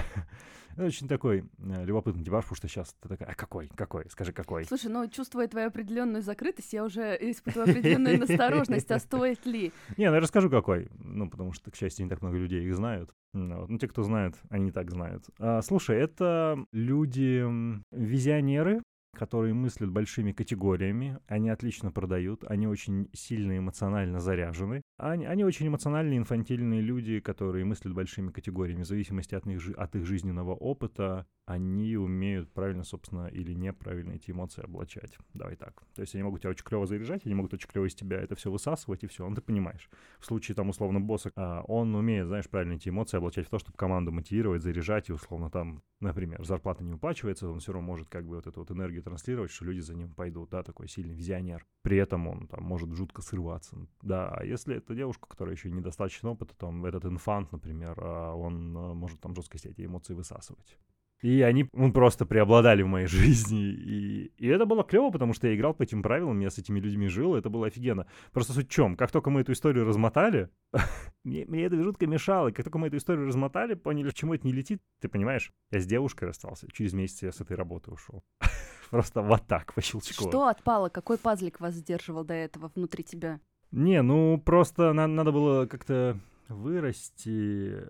Это 0.75 0.85
Очень 0.85 1.07
такой 1.07 1.39
э, 1.39 1.85
любопытный 1.85 2.23
типаж, 2.23 2.43
потому 2.43 2.57
что 2.57 2.67
сейчас 2.67 2.93
ты 2.99 3.07
такая, 3.07 3.29
а 3.29 3.35
какой, 3.35 3.69
какой, 3.75 4.09
скажи 4.09 4.33
какой. 4.33 4.65
Слушай, 4.65 4.91
ну, 4.91 5.07
чувствуя 5.07 5.47
твою 5.47 5.67
определенную 5.67 6.21
закрытость, 6.21 6.73
я 6.73 6.83
уже 6.83 7.17
испытываю 7.19 7.69
определенную 7.71 8.19
насторожность, 8.19 8.91
а 8.91 8.99
стоит 8.99 9.45
ли? 9.45 9.71
Не, 9.97 10.09
ну 10.09 10.15
я 10.15 10.19
расскажу 10.19 10.49
какой. 10.49 10.89
Ну, 10.99 11.29
потому 11.29 11.53
что, 11.53 11.71
к 11.71 11.75
счастью, 11.75 12.05
не 12.05 12.09
так 12.09 12.21
много 12.21 12.37
людей 12.37 12.65
их 12.65 12.75
знают. 12.75 13.11
Ну. 13.33 13.65
Ну, 13.67 13.77
те, 13.77 13.87
кто 13.87 14.03
знают, 14.03 14.35
они 14.49 14.65
не 14.65 14.71
так 14.71 14.91
знают. 14.91 15.25
А, 15.39 15.61
слушай, 15.61 15.97
это 15.97 16.57
люди 16.71 17.39
м, 17.39 17.83
визионеры, 17.91 18.81
которые 19.15 19.53
мыслят 19.53 19.89
большими 19.89 20.31
категориями, 20.31 21.19
они 21.27 21.49
отлично 21.49 21.91
продают, 21.91 22.43
они 22.47 22.67
очень 22.67 23.09
сильно 23.13 23.57
эмоционально 23.57 24.19
заряжены. 24.19 24.81
Они, 24.97 25.25
они 25.25 25.43
очень 25.43 25.67
эмоциональные, 25.67 26.19
инфантильные 26.19 26.81
люди, 26.81 27.19
которые 27.19 27.65
мыслят 27.65 27.93
большими 27.93 28.31
категориями. 28.31 28.83
В 28.83 28.87
зависимости 28.87 29.33
от, 29.33 29.45
них, 29.45 29.67
от 29.75 29.95
их 29.95 30.05
жизненного 30.05 30.53
опыта, 30.53 31.25
они 31.45 31.95
умеют 31.95 32.51
правильно, 32.51 32.83
собственно, 32.83 33.27
или 33.27 33.53
неправильно 33.53 34.13
эти 34.13 34.31
эмоции 34.31 34.63
облачать. 34.63 35.17
Давай 35.33 35.55
так. 35.55 35.83
То 35.93 36.01
есть 36.01 36.15
они 36.15 36.23
могут 36.23 36.41
тебя 36.41 36.49
очень 36.49 36.63
клево 36.63 36.87
заряжать, 36.87 37.25
они 37.25 37.35
могут 37.35 37.53
очень 37.53 37.67
клево 37.67 37.85
из 37.85 37.93
тебя 37.93 38.19
это 38.19 38.35
все 38.35 38.49
высасывать, 38.49 39.03
и 39.03 39.07
все, 39.07 39.27
ну 39.27 39.35
ты 39.35 39.41
понимаешь. 39.41 39.89
В 40.19 40.25
случае 40.25 40.55
там 40.55 40.69
условно 40.69 40.99
босса, 40.99 41.31
а, 41.35 41.61
он 41.67 41.93
умеет, 41.93 42.27
знаешь, 42.27 42.49
правильно 42.49 42.73
эти 42.73 42.89
эмоции 42.89 43.17
облачать 43.17 43.47
в 43.47 43.49
то, 43.49 43.59
чтобы 43.59 43.77
команду 43.77 44.11
мотивировать, 44.11 44.63
заряжать, 44.63 45.09
и 45.09 45.13
условно 45.13 45.49
там, 45.51 45.83
например, 45.99 46.43
зарплата 46.43 46.83
не 46.83 46.93
уплачивается, 46.93 47.47
он 47.47 47.59
все 47.59 47.73
равно 47.73 47.85
может 47.85 48.09
как 48.09 48.25
бы 48.25 48.35
вот 48.35 48.47
эту 48.47 48.61
вот 48.61 48.71
энергию 48.71 49.03
транслировать, 49.05 49.51
что 49.51 49.65
люди 49.65 49.79
за 49.79 49.95
ним 49.95 50.13
пойдут, 50.13 50.49
да, 50.49 50.63
такой 50.63 50.89
сильный 50.89 51.15
визионер. 51.15 51.65
При 51.83 51.97
этом 51.97 52.27
он 52.27 52.47
там 52.47 52.63
может 52.63 52.91
жутко 52.91 53.21
срываться, 53.21 53.77
да. 54.01 54.29
А 54.29 54.43
если 54.43 54.75
это 54.75 54.93
девушка, 54.95 55.27
которая 55.27 55.55
еще 55.55 55.71
недостаточно 55.71 56.31
опыта, 56.31 56.55
там 56.55 56.85
этот 56.85 57.05
инфант, 57.05 57.51
например, 57.51 57.95
а, 57.97 58.33
он 58.33 58.75
а, 58.75 58.93
может 58.93 59.21
там 59.21 59.35
жестко 59.35 59.57
себе 59.57 59.71
эти 59.71 59.85
эмоции 59.85 60.13
высасывать. 60.13 60.77
И 61.25 61.41
они 61.41 61.67
ну, 61.73 61.91
просто 61.91 62.27
преобладали 62.27 62.83
в 62.83 62.87
моей 62.87 63.07
жизни. 63.07 63.63
И, 63.63 64.25
и 64.37 64.47
это 64.47 64.67
было 64.67 64.83
клево, 64.83 65.09
потому 65.09 65.33
что 65.33 65.47
я 65.47 65.55
играл 65.55 65.73
по 65.73 65.81
этим 65.81 66.03
правилам, 66.03 66.39
я 66.39 66.51
с 66.51 66.59
этими 66.59 66.79
людьми 66.79 67.07
жил, 67.07 67.33
это 67.33 67.49
было 67.49 67.65
офигенно. 67.65 68.05
Просто 68.31 68.53
суть 68.53 68.67
в 68.67 68.71
чем? 68.71 68.95
Как 68.95 69.09
только 69.09 69.31
мы 69.31 69.41
эту 69.41 69.53
историю 69.53 69.85
размотали, 69.85 70.49
мне, 71.23 71.45
мне 71.47 71.63
это 71.63 71.81
жутко 71.81 72.05
мешало. 72.05 72.51
Как 72.51 72.65
только 72.65 72.77
мы 72.77 72.89
эту 72.89 72.97
историю 72.97 73.25
размотали, 73.25 73.73
поняли, 73.73 74.11
к 74.11 74.13
чему 74.13 74.35
это 74.35 74.45
не 74.45 74.53
летит, 74.53 74.83
ты 75.01 75.09
понимаешь? 75.09 75.51
Я 75.71 75.79
с 75.79 75.87
девушкой 75.87 76.25
расстался, 76.25 76.67
через 76.71 76.93
месяц 76.93 77.23
я 77.23 77.31
с 77.31 77.41
этой 77.41 77.57
работы 77.57 77.89
ушел. 77.89 78.23
Просто 78.91 79.23
вот 79.23 79.47
так, 79.47 79.73
по 79.73 79.81
щелчку. 79.81 80.29
Что 80.29 80.47
отпало? 80.47 80.89
Какой 80.89 81.17
пазлик 81.17 81.59
вас 81.59 81.73
сдерживал 81.73 82.23
до 82.23 82.35
этого 82.35 82.71
внутри 82.75 83.03
тебя? 83.03 83.39
Не, 83.71 84.03
ну 84.03 84.39
просто 84.45 84.93
на- 84.93 85.07
надо 85.07 85.31
было 85.31 85.65
как-то 85.65 86.19
вырасти. 86.49 87.81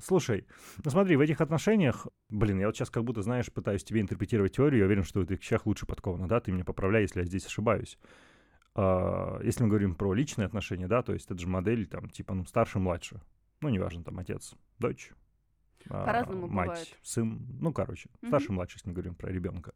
Слушай, 0.00 0.46
ну 0.84 0.90
смотри, 0.90 1.16
в 1.16 1.20
этих 1.20 1.40
отношениях, 1.40 2.06
блин, 2.28 2.60
я 2.60 2.66
вот 2.66 2.76
сейчас 2.76 2.88
как 2.88 3.02
будто, 3.04 3.22
знаешь, 3.22 3.52
пытаюсь 3.52 3.82
тебе 3.82 4.00
интерпретировать 4.00 4.54
теорию, 4.54 4.80
я 4.80 4.86
уверен, 4.86 5.02
что 5.02 5.20
в 5.20 5.24
этих 5.24 5.40
вещах 5.40 5.66
лучше 5.66 5.86
подковано, 5.86 6.28
да, 6.28 6.40
ты 6.40 6.52
меня 6.52 6.64
поправляй, 6.64 7.02
если 7.02 7.20
я 7.20 7.26
здесь 7.26 7.46
ошибаюсь. 7.46 7.98
А, 8.76 9.40
Если 9.42 9.62
мы 9.64 9.68
говорим 9.70 9.96
про 9.96 10.14
личные 10.14 10.46
отношения, 10.46 10.86
да, 10.86 11.02
то 11.02 11.12
есть 11.12 11.26
это 11.30 11.38
же 11.38 11.48
модель, 11.48 11.86
там, 11.86 12.08
типа, 12.10 12.34
ну, 12.34 12.44
старше-младше, 12.44 13.20
ну, 13.60 13.70
неважно, 13.70 14.04
там, 14.04 14.18
отец, 14.20 14.54
дочь, 14.78 15.10
а, 15.90 16.06
По-разному 16.06 16.46
мать, 16.46 16.68
бывает. 16.70 16.98
сын, 17.02 17.46
ну, 17.60 17.72
короче, 17.72 18.08
Мгм. 18.22 18.28
старше-младше, 18.28 18.76
если 18.76 18.88
мы 18.90 18.94
говорим 18.94 19.16
про 19.16 19.32
ребенка. 19.32 19.72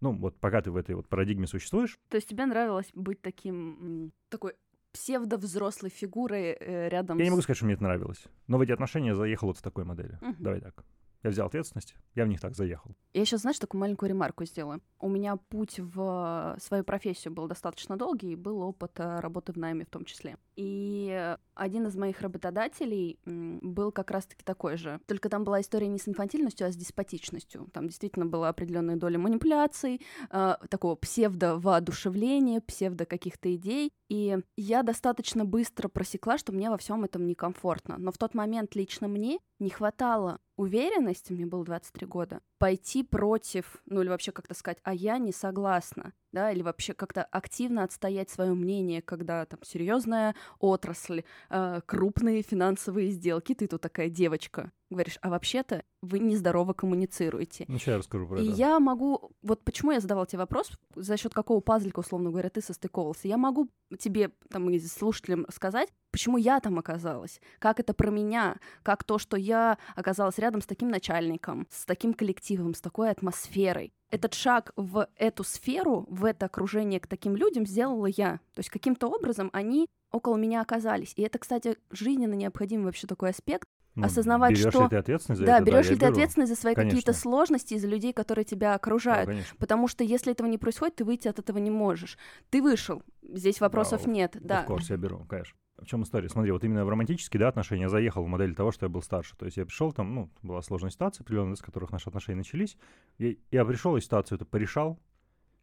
Ну, 0.00 0.12
вот 0.12 0.36
пока 0.40 0.60
ты 0.62 0.72
в 0.72 0.76
этой 0.76 0.96
вот 0.96 1.08
парадигме 1.08 1.46
существуешь, 1.46 1.96
То 2.08 2.16
есть 2.16 2.28
тебе 2.28 2.44
нравилось 2.44 2.90
быть 2.92 3.22
таким, 3.22 4.12
такой 4.28 4.54
псевдовзрослой 4.94 5.90
фигурой 5.90 6.56
э, 6.58 6.88
рядом 6.88 7.18
Я 7.18 7.24
не 7.24 7.30
с... 7.30 7.32
могу 7.32 7.42
сказать, 7.42 7.56
что 7.58 7.66
мне 7.66 7.74
это 7.74 7.82
нравилось. 7.82 8.24
Но 8.46 8.58
в 8.58 8.60
эти 8.60 8.72
отношения 8.72 9.14
заехал 9.14 9.48
вот 9.48 9.58
в 9.58 9.62
такой 9.62 9.84
модели. 9.84 10.18
Мгм. 10.22 10.36
Давай 10.38 10.60
так. 10.60 10.84
Я 11.24 11.30
взял 11.30 11.46
ответственность, 11.46 11.94
я 12.14 12.26
в 12.26 12.28
них 12.28 12.38
так 12.38 12.54
заехал. 12.54 12.94
Я 13.14 13.24
сейчас, 13.24 13.40
знаешь, 13.40 13.58
такую 13.58 13.80
маленькую 13.80 14.10
ремарку 14.10 14.44
сделаю. 14.44 14.82
У 15.00 15.08
меня 15.08 15.36
путь 15.36 15.78
в 15.78 16.56
свою 16.60 16.84
профессию 16.84 17.32
был 17.32 17.48
достаточно 17.48 17.96
долгий, 17.96 18.32
и 18.32 18.36
был 18.36 18.60
опыт 18.60 18.92
э, 19.00 19.20
работы 19.20 19.54
в 19.54 19.56
найме 19.56 19.86
в 19.86 19.88
том 19.88 20.04
числе. 20.04 20.36
И 20.56 21.34
один 21.54 21.86
из 21.86 21.96
моих 21.96 22.20
работодателей 22.20 23.18
был 23.24 23.90
как 23.90 24.10
раз-таки 24.10 24.44
такой 24.44 24.76
же. 24.76 25.00
Только 25.06 25.30
там 25.30 25.44
была 25.44 25.62
история 25.62 25.88
не 25.88 25.98
с 25.98 26.06
инфантильностью, 26.06 26.66
а 26.66 26.70
с 26.70 26.76
деспотичностью. 26.76 27.68
Там 27.72 27.86
действительно 27.86 28.26
была 28.26 28.50
определенная 28.50 28.96
доля 28.96 29.18
манипуляций, 29.18 30.02
э, 30.30 30.56
такого 30.68 30.94
псевдо-воодушевления, 30.94 32.60
псевдо 32.60 33.06
каких-то 33.06 33.54
идей. 33.54 33.92
И 34.10 34.38
я 34.58 34.82
достаточно 34.82 35.46
быстро 35.46 35.88
просекла, 35.88 36.36
что 36.36 36.52
мне 36.52 36.68
во 36.68 36.76
всем 36.76 37.02
этом 37.04 37.26
некомфортно. 37.26 37.96
Но 37.96 38.12
в 38.12 38.18
тот 38.18 38.34
момент 38.34 38.74
лично 38.74 39.08
мне 39.08 39.38
не 39.58 39.70
хватало 39.70 40.38
уверенности, 40.56 41.32
мне 41.32 41.46
было 41.46 41.64
23 41.64 42.06
года, 42.06 42.40
пойти 42.64 43.02
против, 43.02 43.76
ну 43.84 44.00
или 44.00 44.08
вообще 44.08 44.32
как-то 44.32 44.54
сказать, 44.54 44.78
а 44.84 44.94
я 44.94 45.18
не 45.18 45.32
согласна, 45.32 46.14
да, 46.32 46.50
или 46.50 46.62
вообще 46.62 46.94
как-то 46.94 47.22
активно 47.24 47.84
отстоять 47.84 48.30
свое 48.30 48.54
мнение, 48.54 49.02
когда 49.02 49.44
там 49.44 49.60
серьезная 49.62 50.34
отрасль, 50.60 51.24
э, 51.50 51.80
крупные 51.84 52.40
финансовые 52.40 53.10
сделки, 53.10 53.54
ты 53.54 53.66
тут 53.66 53.82
такая 53.82 54.08
девочка, 54.08 54.72
говоришь, 54.88 55.18
а 55.20 55.28
вообще-то 55.28 55.84
вы 56.00 56.20
нездорово 56.20 56.72
коммуницируете. 56.72 57.66
Ну, 57.68 57.78
сейчас 57.78 57.88
я 57.88 57.98
расскажу 57.98 58.26
про 58.26 58.40
И 58.40 58.48
это. 58.48 58.56
я 58.56 58.80
могу, 58.80 59.32
вот 59.42 59.62
почему 59.62 59.92
я 59.92 60.00
задавал 60.00 60.24
тебе 60.24 60.38
вопрос, 60.38 60.70
за 60.94 61.16
счет 61.18 61.34
какого 61.34 61.60
пазлика, 61.60 62.00
условно 62.00 62.30
говоря, 62.30 62.48
ты 62.48 62.62
состыковался. 62.62 63.28
Я 63.28 63.36
могу 63.36 63.68
тебе, 63.98 64.30
там, 64.50 64.70
и 64.70 64.78
слушателям 64.80 65.46
сказать, 65.50 65.92
почему 66.10 66.36
я 66.36 66.60
там 66.60 66.78
оказалась, 66.78 67.40
как 67.58 67.80
это 67.80 67.92
про 67.94 68.10
меня, 68.10 68.56
как 68.82 69.04
то, 69.04 69.18
что 69.18 69.36
я 69.36 69.78
оказалась 69.96 70.38
рядом 70.38 70.62
с 70.62 70.66
таким 70.66 70.88
начальником, 70.88 71.66
с 71.70 71.84
таким 71.84 72.14
коллективом, 72.14 72.53
с 72.74 72.80
такой 72.80 73.10
атмосферой. 73.10 73.92
Этот 74.10 74.34
шаг 74.34 74.72
в 74.76 75.08
эту 75.16 75.42
сферу, 75.44 76.06
в 76.08 76.24
это 76.24 76.46
окружение 76.46 77.00
к 77.00 77.06
таким 77.06 77.34
людям 77.36 77.66
сделала 77.66 78.06
я. 78.06 78.34
То 78.54 78.60
есть 78.60 78.70
каким-то 78.70 79.08
образом 79.08 79.50
они 79.52 79.86
около 80.12 80.36
меня 80.36 80.60
оказались. 80.60 81.12
И 81.16 81.22
это, 81.22 81.38
кстати, 81.38 81.76
жизненно 81.90 82.34
необходимый 82.34 82.84
вообще 82.84 83.06
такой 83.08 83.30
аспект, 83.30 83.66
Ну, 83.96 84.06
осознавать, 84.06 84.52
берёшь 84.52 84.72
что- 84.72 84.82
ли 84.84 84.88
ты 84.88 84.96
ответственность 84.96 85.40
за 85.40 85.46
да, 85.46 85.56
это? 85.56 85.64
берешь 85.64 85.88
ли 85.88 85.96
ты 85.96 86.00
беру. 86.02 86.12
ответственность 86.12 86.50
за 86.54 86.60
свои 86.60 86.74
какие-то 86.74 87.12
сложности 87.12 87.74
из-за 87.74 87.88
людей, 87.88 88.12
которые 88.12 88.44
тебя 88.44 88.70
Да, 88.70 88.74
окружают. 88.74 89.28
конечно. 89.28 89.56
Потому 89.58 89.88
что 89.88 90.04
если 90.04 90.30
этого 90.32 90.46
не 90.46 90.58
происходит, 90.58 90.96
ты 90.96 91.04
выйти 91.04 91.26
от 91.28 91.38
этого 91.40 91.58
не 91.58 91.70
можешь. 91.70 92.16
Ты 92.50 92.62
вышел, 92.62 93.02
здесь 93.22 93.60
вопросов 93.60 94.04
Да, 94.04 94.10
нет, 94.10 94.36
да. 94.40 94.64
Of 94.64 94.68
course, 94.76 94.86
я 94.90 94.96
беру, 94.96 95.24
конечно. 95.28 95.56
В 95.78 95.86
чем 95.86 96.02
история? 96.02 96.28
Смотри, 96.28 96.52
вот 96.52 96.62
именно 96.64 96.84
в 96.84 96.88
романтические 96.88 97.40
да, 97.40 97.48
отношения 97.48 97.82
я 97.82 97.88
заехал 97.88 98.24
в 98.24 98.28
модель 98.28 98.54
того, 98.54 98.70
что 98.70 98.86
я 98.86 98.90
был 98.90 99.02
старше. 99.02 99.36
То 99.36 99.44
есть 99.44 99.56
я 99.56 99.66
пришел, 99.66 99.92
там, 99.92 100.14
ну, 100.14 100.30
была 100.42 100.62
сложная 100.62 100.90
ситуация 100.90 101.24
определенная, 101.24 101.56
с 101.56 101.62
которых 101.62 101.90
наши 101.90 102.08
отношения 102.08 102.38
начались. 102.38 102.76
И 103.18 103.40
я 103.50 103.64
пришел 103.64 103.96
и 103.96 104.00
ситуацию 104.00 104.36
это 104.36 104.44
порешал. 104.44 105.00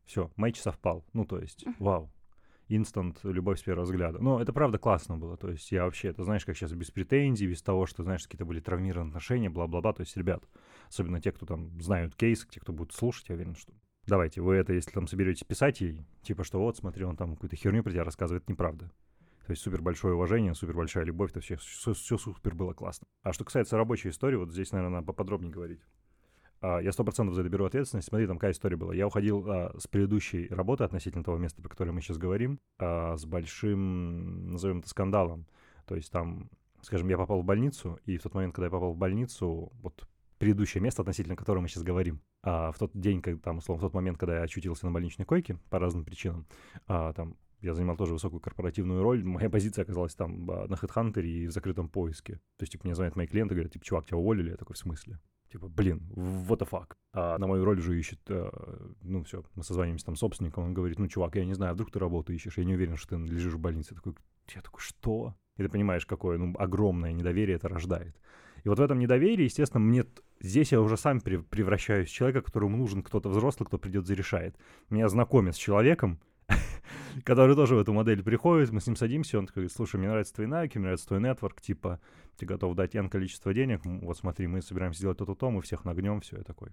Все, 0.05 0.29
матч 0.35 0.59
совпал. 0.59 1.05
Ну, 1.13 1.25
то 1.25 1.39
есть, 1.39 1.65
вау. 1.79 2.11
Инстант, 2.67 3.19
любовь 3.23 3.59
с 3.59 3.63
первого 3.63 3.85
взгляда. 3.85 4.19
Но 4.19 4.41
это 4.41 4.53
правда 4.53 4.77
классно 4.77 5.17
было. 5.17 5.37
То 5.37 5.49
есть 5.49 5.71
я 5.71 5.85
вообще, 5.85 6.09
это 6.09 6.23
знаешь, 6.23 6.45
как 6.45 6.55
сейчас 6.55 6.73
без 6.73 6.91
претензий, 6.91 7.47
без 7.47 7.61
того, 7.61 7.85
что, 7.85 8.03
знаешь, 8.03 8.23
какие-то 8.23 8.45
были 8.45 8.59
травмированные 8.59 9.09
отношения, 9.09 9.49
бла-бла-бла. 9.49 9.93
То 9.93 10.01
есть, 10.01 10.15
ребят, 10.17 10.43
особенно 10.89 11.21
те, 11.21 11.31
кто 11.31 11.45
там 11.45 11.81
знают 11.81 12.15
кейс, 12.15 12.45
те, 12.49 12.59
кто 12.59 12.73
будут 12.73 12.93
слушать, 12.93 13.29
я 13.29 13.35
уверен, 13.35 13.55
что 13.55 13.73
давайте, 14.07 14.41
вы 14.41 14.55
это, 14.55 14.73
если 14.73 14.91
там 14.91 15.07
соберетесь 15.07 15.43
писать 15.43 15.81
ей, 15.81 16.05
типа, 16.21 16.43
что 16.43 16.59
вот, 16.59 16.77
смотри, 16.77 17.03
он 17.05 17.15
там 17.15 17.33
какую-то 17.33 17.55
херню 17.55 17.83
про 17.83 17.91
тебя 17.91 18.03
рассказывает, 18.03 18.43
это 18.43 18.51
неправда. 18.51 18.91
То 19.45 19.51
есть 19.51 19.63
супер 19.63 19.81
большое 19.81 20.13
уважение, 20.13 20.53
супер 20.53 20.75
большая 20.75 21.03
любовь, 21.03 21.31
это 21.31 21.39
все, 21.39 21.57
все, 21.57 22.17
супер 22.17 22.55
было 22.55 22.73
классно. 22.73 23.05
А 23.23 23.33
что 23.33 23.43
касается 23.43 23.77
рабочей 23.77 24.09
истории, 24.09 24.35
вот 24.35 24.51
здесь, 24.51 24.71
наверное, 24.71 24.95
надо 24.95 25.07
поподробнее 25.07 25.51
говорить. 25.51 25.81
А, 26.61 26.79
Я 26.79 26.91
сто 26.91 27.03
процентов 27.03 27.35
за 27.35 27.41
это 27.41 27.49
беру 27.49 27.65
ответственность. 27.65 28.07
Смотри, 28.07 28.27
там 28.27 28.37
какая 28.37 28.51
история 28.51 28.77
была. 28.77 28.93
Я 28.93 29.07
уходил 29.07 29.45
а, 29.49 29.75
с 29.77 29.87
предыдущей 29.87 30.47
работы 30.49 30.83
относительно 30.83 31.23
того 31.23 31.37
места, 31.37 31.61
про 31.61 31.69
которое 31.69 31.91
мы 31.91 32.01
сейчас 32.01 32.17
говорим, 32.17 32.59
а, 32.79 33.17
с 33.17 33.25
большим, 33.25 34.53
назовем 34.53 34.79
это, 34.79 34.89
скандалом. 34.89 35.47
То 35.85 35.95
есть 35.95 36.11
там, 36.11 36.49
скажем, 36.81 37.09
я 37.09 37.17
попал 37.17 37.41
в 37.41 37.45
больницу, 37.45 37.99
и 38.05 38.17
в 38.17 38.23
тот 38.23 38.35
момент, 38.35 38.53
когда 38.53 38.67
я 38.67 38.71
попал 38.71 38.93
в 38.93 38.97
больницу, 38.97 39.71
вот 39.81 40.07
предыдущее 40.37 40.81
место, 40.81 41.01
относительно 41.01 41.35
которого 41.35 41.61
мы 41.61 41.67
сейчас 41.67 41.83
говорим, 41.83 42.21
а, 42.43 42.71
в 42.71 42.79
тот 42.79 42.91
день, 42.93 43.21
когда, 43.21 43.39
там, 43.39 43.57
условно, 43.59 43.79
в 43.79 43.85
тот 43.87 43.93
момент, 43.93 44.17
когда 44.17 44.37
я 44.37 44.41
очутился 44.41 44.85
на 44.85 44.91
больничной 44.91 45.25
койке 45.25 45.57
по 45.69 45.77
разным 45.79 46.03
причинам, 46.03 46.47
а, 46.87 47.13
там 47.13 47.37
я 47.61 47.73
занимал 47.73 47.95
тоже 47.95 48.13
высокую 48.13 48.39
корпоративную 48.39 49.03
роль. 49.03 49.23
Моя 49.23 49.49
позиция 49.49 49.83
оказалась 49.83 50.15
там 50.15 50.49
а, 50.49 50.67
на 50.67 50.73
HeadHunter 50.73 51.21
и 51.21 51.47
в 51.47 51.51
закрытом 51.51 51.89
поиске. 51.89 52.35
То 52.57 52.63
есть, 52.63 52.73
типа, 52.73 52.85
мне 52.85 52.95
звонят 52.95 53.15
мои 53.15 53.27
клиенты, 53.27 53.55
говорят, 53.55 53.73
типа, 53.73 53.85
чувак, 53.85 54.05
тебя 54.05 54.17
уволили? 54.17 54.51
Я 54.51 54.57
такой, 54.57 54.75
в 54.75 54.79
смысле? 54.79 55.19
Типа, 55.51 55.67
блин, 55.67 56.01
what 56.15 56.59
the 56.59 56.69
fuck? 56.69 56.93
А 57.13 57.37
на 57.37 57.45
мою 57.45 57.65
роль 57.65 57.79
уже 57.79 57.99
ищет, 57.99 58.19
э, 58.29 58.49
ну 59.01 59.23
все, 59.23 59.43
мы 59.55 59.63
созваниваемся 59.63 60.05
там 60.05 60.15
с 60.15 60.19
собственником, 60.19 60.63
он 60.63 60.73
говорит, 60.73 60.97
ну, 60.97 61.07
чувак, 61.09 61.35
я 61.35 61.43
не 61.43 61.53
знаю, 61.53 61.73
вдруг 61.73 61.91
ты 61.91 61.99
работу 61.99 62.31
ищешь, 62.31 62.57
я 62.57 62.63
не 62.63 62.73
уверен, 62.73 62.95
что 62.95 63.09
ты 63.09 63.15
лежишь 63.17 63.53
в 63.53 63.59
больнице. 63.59 63.93
Я 63.93 63.95
такой, 63.97 64.15
я 64.55 64.61
такой, 64.61 64.79
что? 64.79 65.35
И 65.57 65.63
ты 65.63 65.69
понимаешь, 65.69 66.05
какое, 66.05 66.37
ну, 66.37 66.55
огромное 66.57 67.11
недоверие 67.11 67.57
это 67.57 67.67
рождает. 67.67 68.15
И 68.63 68.69
вот 68.69 68.79
в 68.79 68.81
этом 68.81 68.99
недоверии, 68.99 69.43
естественно, 69.43 69.81
мне 69.81 70.05
здесь 70.39 70.71
я 70.71 70.79
уже 70.79 70.95
сам 70.95 71.17
прев- 71.17 71.43
превращаюсь 71.43 72.09
в 72.09 72.13
человека, 72.13 72.41
которому 72.41 72.77
нужен 72.77 73.03
кто-то 73.03 73.29
взрослый, 73.29 73.67
кто 73.67 73.77
придет 73.77 74.07
зарешает. 74.07 74.55
Меня 74.89 75.09
знакомят 75.09 75.55
с 75.55 75.59
человеком, 75.59 76.19
который 77.23 77.55
тоже 77.55 77.75
в 77.75 77.79
эту 77.79 77.93
модель 77.93 78.23
приходит, 78.23 78.71
мы 78.71 78.81
с 78.81 78.87
ним 78.87 78.95
садимся, 78.95 79.39
он 79.39 79.47
такой, 79.47 79.69
слушай, 79.69 79.97
мне 79.97 80.09
нравятся 80.09 80.35
твои 80.35 80.47
навыки, 80.47 80.77
мне 80.77 80.85
нравится 80.85 81.07
твой 81.07 81.21
нетворк, 81.21 81.61
типа, 81.61 81.99
ты 82.37 82.45
готов 82.45 82.75
дать 82.75 82.95
N 82.95 83.09
количество 83.09 83.53
денег, 83.53 83.81
вот 83.83 84.17
смотри, 84.17 84.47
мы 84.47 84.61
собираемся 84.61 84.99
сделать 84.99 85.17
то-то-то, 85.17 85.49
мы 85.49 85.61
всех 85.61 85.85
нагнем, 85.85 86.21
все, 86.21 86.37
я 86.37 86.43
такой, 86.43 86.69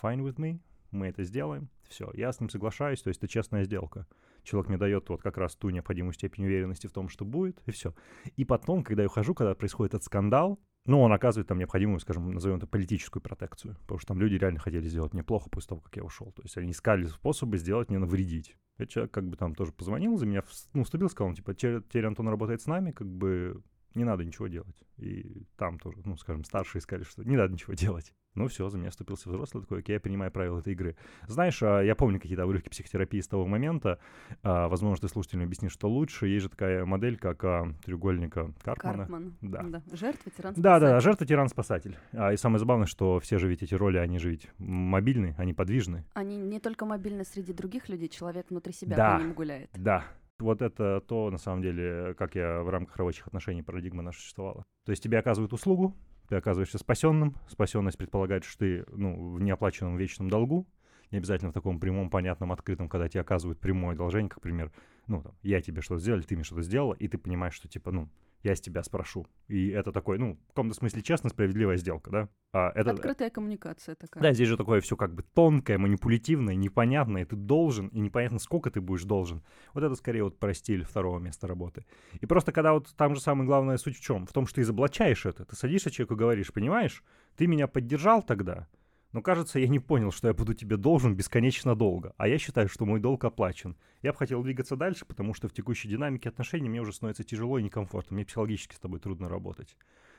fine 0.00 0.20
with 0.20 0.36
me, 0.36 0.60
мы 0.90 1.08
это 1.08 1.24
сделаем, 1.24 1.68
все, 1.88 2.10
я 2.14 2.32
с 2.32 2.40
ним 2.40 2.50
соглашаюсь, 2.50 3.02
то 3.02 3.08
есть 3.08 3.18
это 3.18 3.28
честная 3.28 3.64
сделка. 3.64 4.06
Человек 4.42 4.68
мне 4.68 4.78
дает 4.78 5.08
вот 5.08 5.20
как 5.20 5.36
раз 5.36 5.56
ту 5.56 5.68
необходимую 5.70 6.14
степень 6.14 6.46
уверенности 6.46 6.86
в 6.86 6.92
том, 6.92 7.08
что 7.08 7.24
будет, 7.24 7.60
и 7.66 7.70
все. 7.70 7.94
И 8.36 8.44
потом, 8.44 8.82
когда 8.82 9.02
я 9.02 9.08
ухожу, 9.08 9.34
когда 9.34 9.54
происходит 9.54 9.94
этот 9.94 10.04
скандал, 10.04 10.58
ну, 10.88 11.00
он 11.02 11.12
оказывает 11.12 11.46
там 11.46 11.58
необходимую, 11.58 12.00
скажем, 12.00 12.32
назовем 12.32 12.56
это 12.56 12.66
политическую 12.66 13.22
протекцию, 13.22 13.76
потому 13.82 13.98
что 13.98 14.08
там 14.08 14.20
люди 14.20 14.34
реально 14.34 14.58
хотели 14.58 14.86
сделать 14.88 15.12
мне 15.12 15.22
плохо 15.22 15.48
после 15.50 15.68
того, 15.68 15.80
как 15.82 15.94
я 15.96 16.02
ушел. 16.02 16.32
То 16.32 16.42
есть 16.42 16.56
они 16.56 16.72
искали 16.72 17.04
способы 17.04 17.58
сделать 17.58 17.90
мне 17.90 17.98
навредить. 17.98 18.56
Этот 18.78 18.90
человек 18.90 19.12
как 19.12 19.28
бы 19.28 19.36
там 19.36 19.54
тоже 19.54 19.72
позвонил 19.72 20.16
за 20.16 20.26
меня, 20.26 20.42
ну, 20.72 20.84
вступил, 20.84 21.08
сказал, 21.10 21.34
типа, 21.34 21.54
«Те- 21.54 21.82
теперь 21.82 22.06
Антон 22.06 22.28
работает 22.28 22.62
с 22.62 22.66
нами, 22.66 22.92
как 22.92 23.06
бы 23.06 23.62
не 23.98 24.04
надо 24.04 24.24
ничего 24.24 24.46
делать. 24.48 24.74
И 24.96 25.44
там 25.56 25.78
тоже, 25.78 25.98
ну, 26.04 26.16
скажем, 26.16 26.44
старшие 26.44 26.80
сказали, 26.82 27.04
что 27.04 27.22
не 27.22 27.36
надо 27.36 27.52
ничего 27.52 27.74
делать. 27.74 28.14
Ну 28.34 28.46
все, 28.46 28.68
за 28.68 28.78
меня 28.78 28.90
вступился 28.90 29.28
взрослый, 29.28 29.62
такой, 29.64 29.80
окей, 29.80 29.94
я 29.94 30.00
принимаю 30.00 30.30
правила 30.30 30.60
этой 30.60 30.72
игры. 30.72 30.96
Знаешь, 31.26 31.60
а, 31.62 31.80
я 31.82 31.94
помню 31.96 32.20
какие-то 32.20 32.44
обрывки 32.44 32.68
психотерапии 32.68 33.20
с 33.20 33.26
того 33.28 33.46
момента. 33.46 33.98
А, 34.42 34.68
Возможно, 34.68 35.06
ты 35.08 35.12
слушателям 35.12 35.44
объяснишь, 35.44 35.72
что 35.72 35.88
лучше. 35.88 36.28
Есть 36.28 36.44
же 36.44 36.48
такая 36.48 36.84
модель, 36.84 37.16
как 37.18 37.42
а, 37.44 37.74
треугольника 37.84 38.52
Карпмана. 38.62 38.98
Карпман. 38.98 39.36
Да. 39.40 39.82
Жертва, 39.92 40.30
тиран, 40.36 40.54
Да, 40.56 40.78
да, 40.78 40.86
спасатель. 40.86 41.02
жертва, 41.04 41.26
тиран, 41.26 41.48
спасатель. 41.48 41.96
И 42.32 42.36
самое 42.36 42.58
забавное, 42.58 42.86
что 42.86 43.18
все 43.18 43.38
же 43.38 43.48
ведь 43.48 43.62
эти 43.62 43.74
роли, 43.74 43.98
они 43.98 44.18
же 44.18 44.30
ведь 44.30 44.48
мобильны, 44.58 45.34
они 45.38 45.52
подвижны. 45.52 46.04
Они 46.14 46.36
не 46.36 46.60
только 46.60 46.84
мобильны 46.86 47.24
среди 47.24 47.52
других 47.52 47.88
людей, 47.88 48.08
человек 48.08 48.46
внутри 48.50 48.72
себя 48.72 48.96
Да. 48.96 49.16
по 49.18 49.22
ним 49.22 49.32
гуляет. 49.32 49.70
Да. 49.74 50.04
Вот 50.38 50.62
это 50.62 51.00
то, 51.00 51.30
на 51.30 51.38
самом 51.38 51.62
деле, 51.62 52.14
как 52.14 52.36
я 52.36 52.62
в 52.62 52.68
рамках 52.68 52.96
рабочих 52.96 53.26
отношений 53.26 53.62
парадигма 53.62 54.02
наша 54.02 54.20
существовала. 54.20 54.64
То 54.84 54.90
есть 54.90 55.02
тебе 55.02 55.18
оказывают 55.18 55.52
услугу, 55.52 55.96
ты 56.28 56.36
оказываешься 56.36 56.78
спасенным. 56.78 57.36
Спасенность 57.48 57.98
предполагает, 57.98 58.44
что 58.44 58.58
ты 58.58 58.84
ну, 58.92 59.32
в 59.34 59.40
неоплаченном 59.40 59.96
вечном 59.96 60.28
долгу. 60.28 60.66
Не 61.10 61.18
обязательно 61.18 61.50
в 61.50 61.54
таком 61.54 61.80
прямом, 61.80 62.10
понятном, 62.10 62.52
открытом, 62.52 62.88
когда 62.88 63.08
тебе 63.08 63.22
оказывают 63.22 63.58
прямое 63.58 63.94
одолжение, 63.94 64.28
как, 64.28 64.38
например, 64.38 64.70
ну, 65.06 65.22
там, 65.22 65.32
я 65.42 65.62
тебе 65.62 65.80
что-то 65.80 66.00
сделал, 66.00 66.22
ты 66.22 66.34
мне 66.34 66.44
что-то 66.44 66.60
сделала, 66.60 66.92
и 66.92 67.08
ты 67.08 67.16
понимаешь, 67.16 67.54
что, 67.54 67.66
типа, 67.66 67.90
ну, 67.90 68.10
я 68.42 68.54
с 68.54 68.60
тебя 68.60 68.82
спрошу. 68.82 69.26
И 69.48 69.68
это 69.68 69.92
такой, 69.92 70.18
ну, 70.18 70.38
в 70.44 70.48
каком-то 70.48 70.74
смысле 70.74 71.02
честно, 71.02 71.30
справедливая 71.30 71.76
сделка, 71.76 72.10
да? 72.10 72.28
А 72.52 72.70
это, 72.74 72.92
Открытая 72.92 73.30
коммуникация 73.30 73.94
такая. 73.94 74.22
да, 74.22 74.32
здесь 74.32 74.48
же 74.48 74.56
такое 74.56 74.80
все 74.80 74.96
как 74.96 75.14
бы 75.14 75.22
тонкое, 75.34 75.76
манипулятивное, 75.78 76.54
непонятное. 76.54 77.26
Ты 77.26 77.36
должен, 77.36 77.88
и 77.88 78.00
непонятно, 78.00 78.38
сколько 78.38 78.70
ты 78.70 78.80
будешь 78.80 79.04
должен. 79.04 79.42
Вот 79.74 79.84
это 79.84 79.94
скорее 79.96 80.24
вот 80.24 80.38
про 80.38 80.54
стиль 80.54 80.84
второго 80.84 81.18
места 81.18 81.46
работы. 81.46 81.84
И 82.20 82.26
просто 82.26 82.52
когда 82.52 82.72
вот 82.72 82.94
там 82.96 83.14
же 83.14 83.20
самая 83.20 83.46
главная 83.46 83.76
суть 83.76 83.96
в 83.96 84.00
чем? 84.00 84.26
В 84.26 84.32
том, 84.32 84.46
что 84.46 84.56
ты 84.56 84.60
изоблачаешь 84.62 85.26
это. 85.26 85.44
Ты 85.44 85.56
садишься 85.56 85.90
человеку 85.90 86.14
и 86.14 86.18
говоришь, 86.18 86.52
понимаешь, 86.52 87.02
ты 87.36 87.46
меня 87.46 87.66
поддержал 87.66 88.22
тогда, 88.22 88.68
но 89.12 89.22
кажется, 89.22 89.58
я 89.58 89.68
не 89.68 89.78
понял, 89.78 90.12
что 90.12 90.28
я 90.28 90.34
буду 90.34 90.54
тебе 90.54 90.76
должен 90.76 91.14
бесконечно 91.14 91.74
долго. 91.74 92.14
А 92.18 92.28
я 92.28 92.38
считаю, 92.38 92.68
что 92.68 92.84
мой 92.84 93.00
долг 93.00 93.24
оплачен. 93.24 93.76
Я 94.02 94.12
бы 94.12 94.18
хотел 94.18 94.42
двигаться 94.42 94.76
дальше, 94.76 95.06
потому 95.06 95.32
что 95.32 95.48
в 95.48 95.52
текущей 95.52 95.88
динамике 95.88 96.28
отношений 96.28 96.68
мне 96.68 96.80
уже 96.80 96.92
становится 96.92 97.24
тяжело 97.24 97.58
и 97.58 97.62
некомфортно. 97.62 98.14
Мне 98.14 98.26
психологически 98.26 98.74
с 98.74 98.78
тобой 98.78 99.00
трудно 99.00 99.28
работать. 99.28 99.76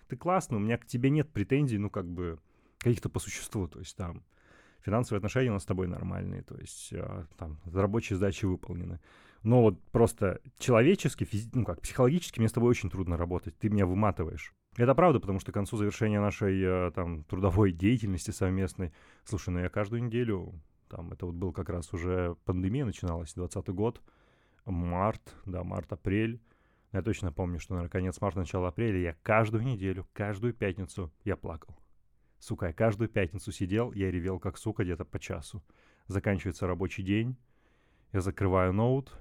Ты 0.08 0.17
классный, 0.17 0.58
у 0.58 0.62
меня 0.62 0.77
к 0.77 0.88
тебе 0.88 1.12
нет 1.12 1.31
претензий, 1.31 1.77
ну 1.77 1.89
как 1.89 2.10
бы 2.10 2.39
каких-то 2.79 3.10
по 3.10 3.19
существу, 3.19 3.67
то 3.67 3.79
есть 3.79 3.96
там 3.96 4.24
финансовые 4.84 5.19
отношения 5.19 5.51
у 5.51 5.53
нас 5.53 5.63
с 5.63 5.67
тобой 5.67 5.88
нормальные, 5.88 6.41
то 6.41 6.58
есть 6.58 6.91
а, 6.93 7.25
там 7.38 7.60
рабочие 7.72 8.17
задачи 8.17 8.46
выполнены. 8.46 9.00
Но 9.43 9.62
вот 9.62 9.81
просто 9.91 10.41
человечески, 10.58 11.25
физи- 11.25 11.50
ну 11.53 11.63
как, 11.63 11.81
психологически 11.81 12.39
мне 12.39 12.50
с 12.50 12.53
тобой 12.53 12.72
очень 12.72 12.89
трудно 12.89 13.17
работать, 13.17 13.58
ты 13.58 13.69
меня 13.69 13.86
выматываешь. 13.86 14.53
Это 14.77 14.95
правда, 14.95 15.19
потому 15.19 15.39
что 15.39 15.51
к 15.51 15.55
концу 15.55 15.77
завершения 15.77 16.19
нашей 16.19 16.61
э, 16.61 16.91
там 16.91 17.23
трудовой 17.23 17.71
деятельности 17.71 18.31
совместной, 18.31 18.93
слушай, 19.25 19.49
ну 19.49 19.59
я 19.59 19.69
каждую 19.69 20.03
неделю, 20.03 20.53
там 20.88 21.11
это 21.11 21.25
вот 21.25 21.35
был 21.35 21.51
как 21.51 21.69
раз 21.69 21.91
уже 21.93 22.35
пандемия 22.45 22.85
начиналась, 22.85 23.33
20 23.33 23.67
год, 23.69 24.01
март, 24.65 25.35
да, 25.45 25.63
март-апрель, 25.63 26.39
я 26.91 27.01
точно 27.01 27.31
помню, 27.31 27.59
что, 27.59 27.73
наверное, 27.73 27.91
конец 27.91 28.19
марта, 28.19 28.39
начало 28.39 28.67
апреля, 28.67 28.99
я 28.99 29.15
каждую 29.21 29.63
неделю, 29.63 30.07
каждую 30.13 30.53
пятницу 30.53 31.11
я 31.23 31.35
плакал. 31.35 31.77
Сука, 32.39 32.67
я 32.67 32.73
каждую 32.73 33.09
пятницу 33.09 33.51
сидел, 33.51 33.91
я 33.91 34.09
ревел 34.09 34.39
как 34.39 34.57
сука 34.57 34.83
где-то 34.83 35.05
по 35.05 35.19
часу. 35.19 35.61
Заканчивается 36.07 36.65
рабочий 36.65 37.03
день, 37.03 37.35
я 38.11 38.21
закрываю 38.21 38.73
ноут, 38.73 39.13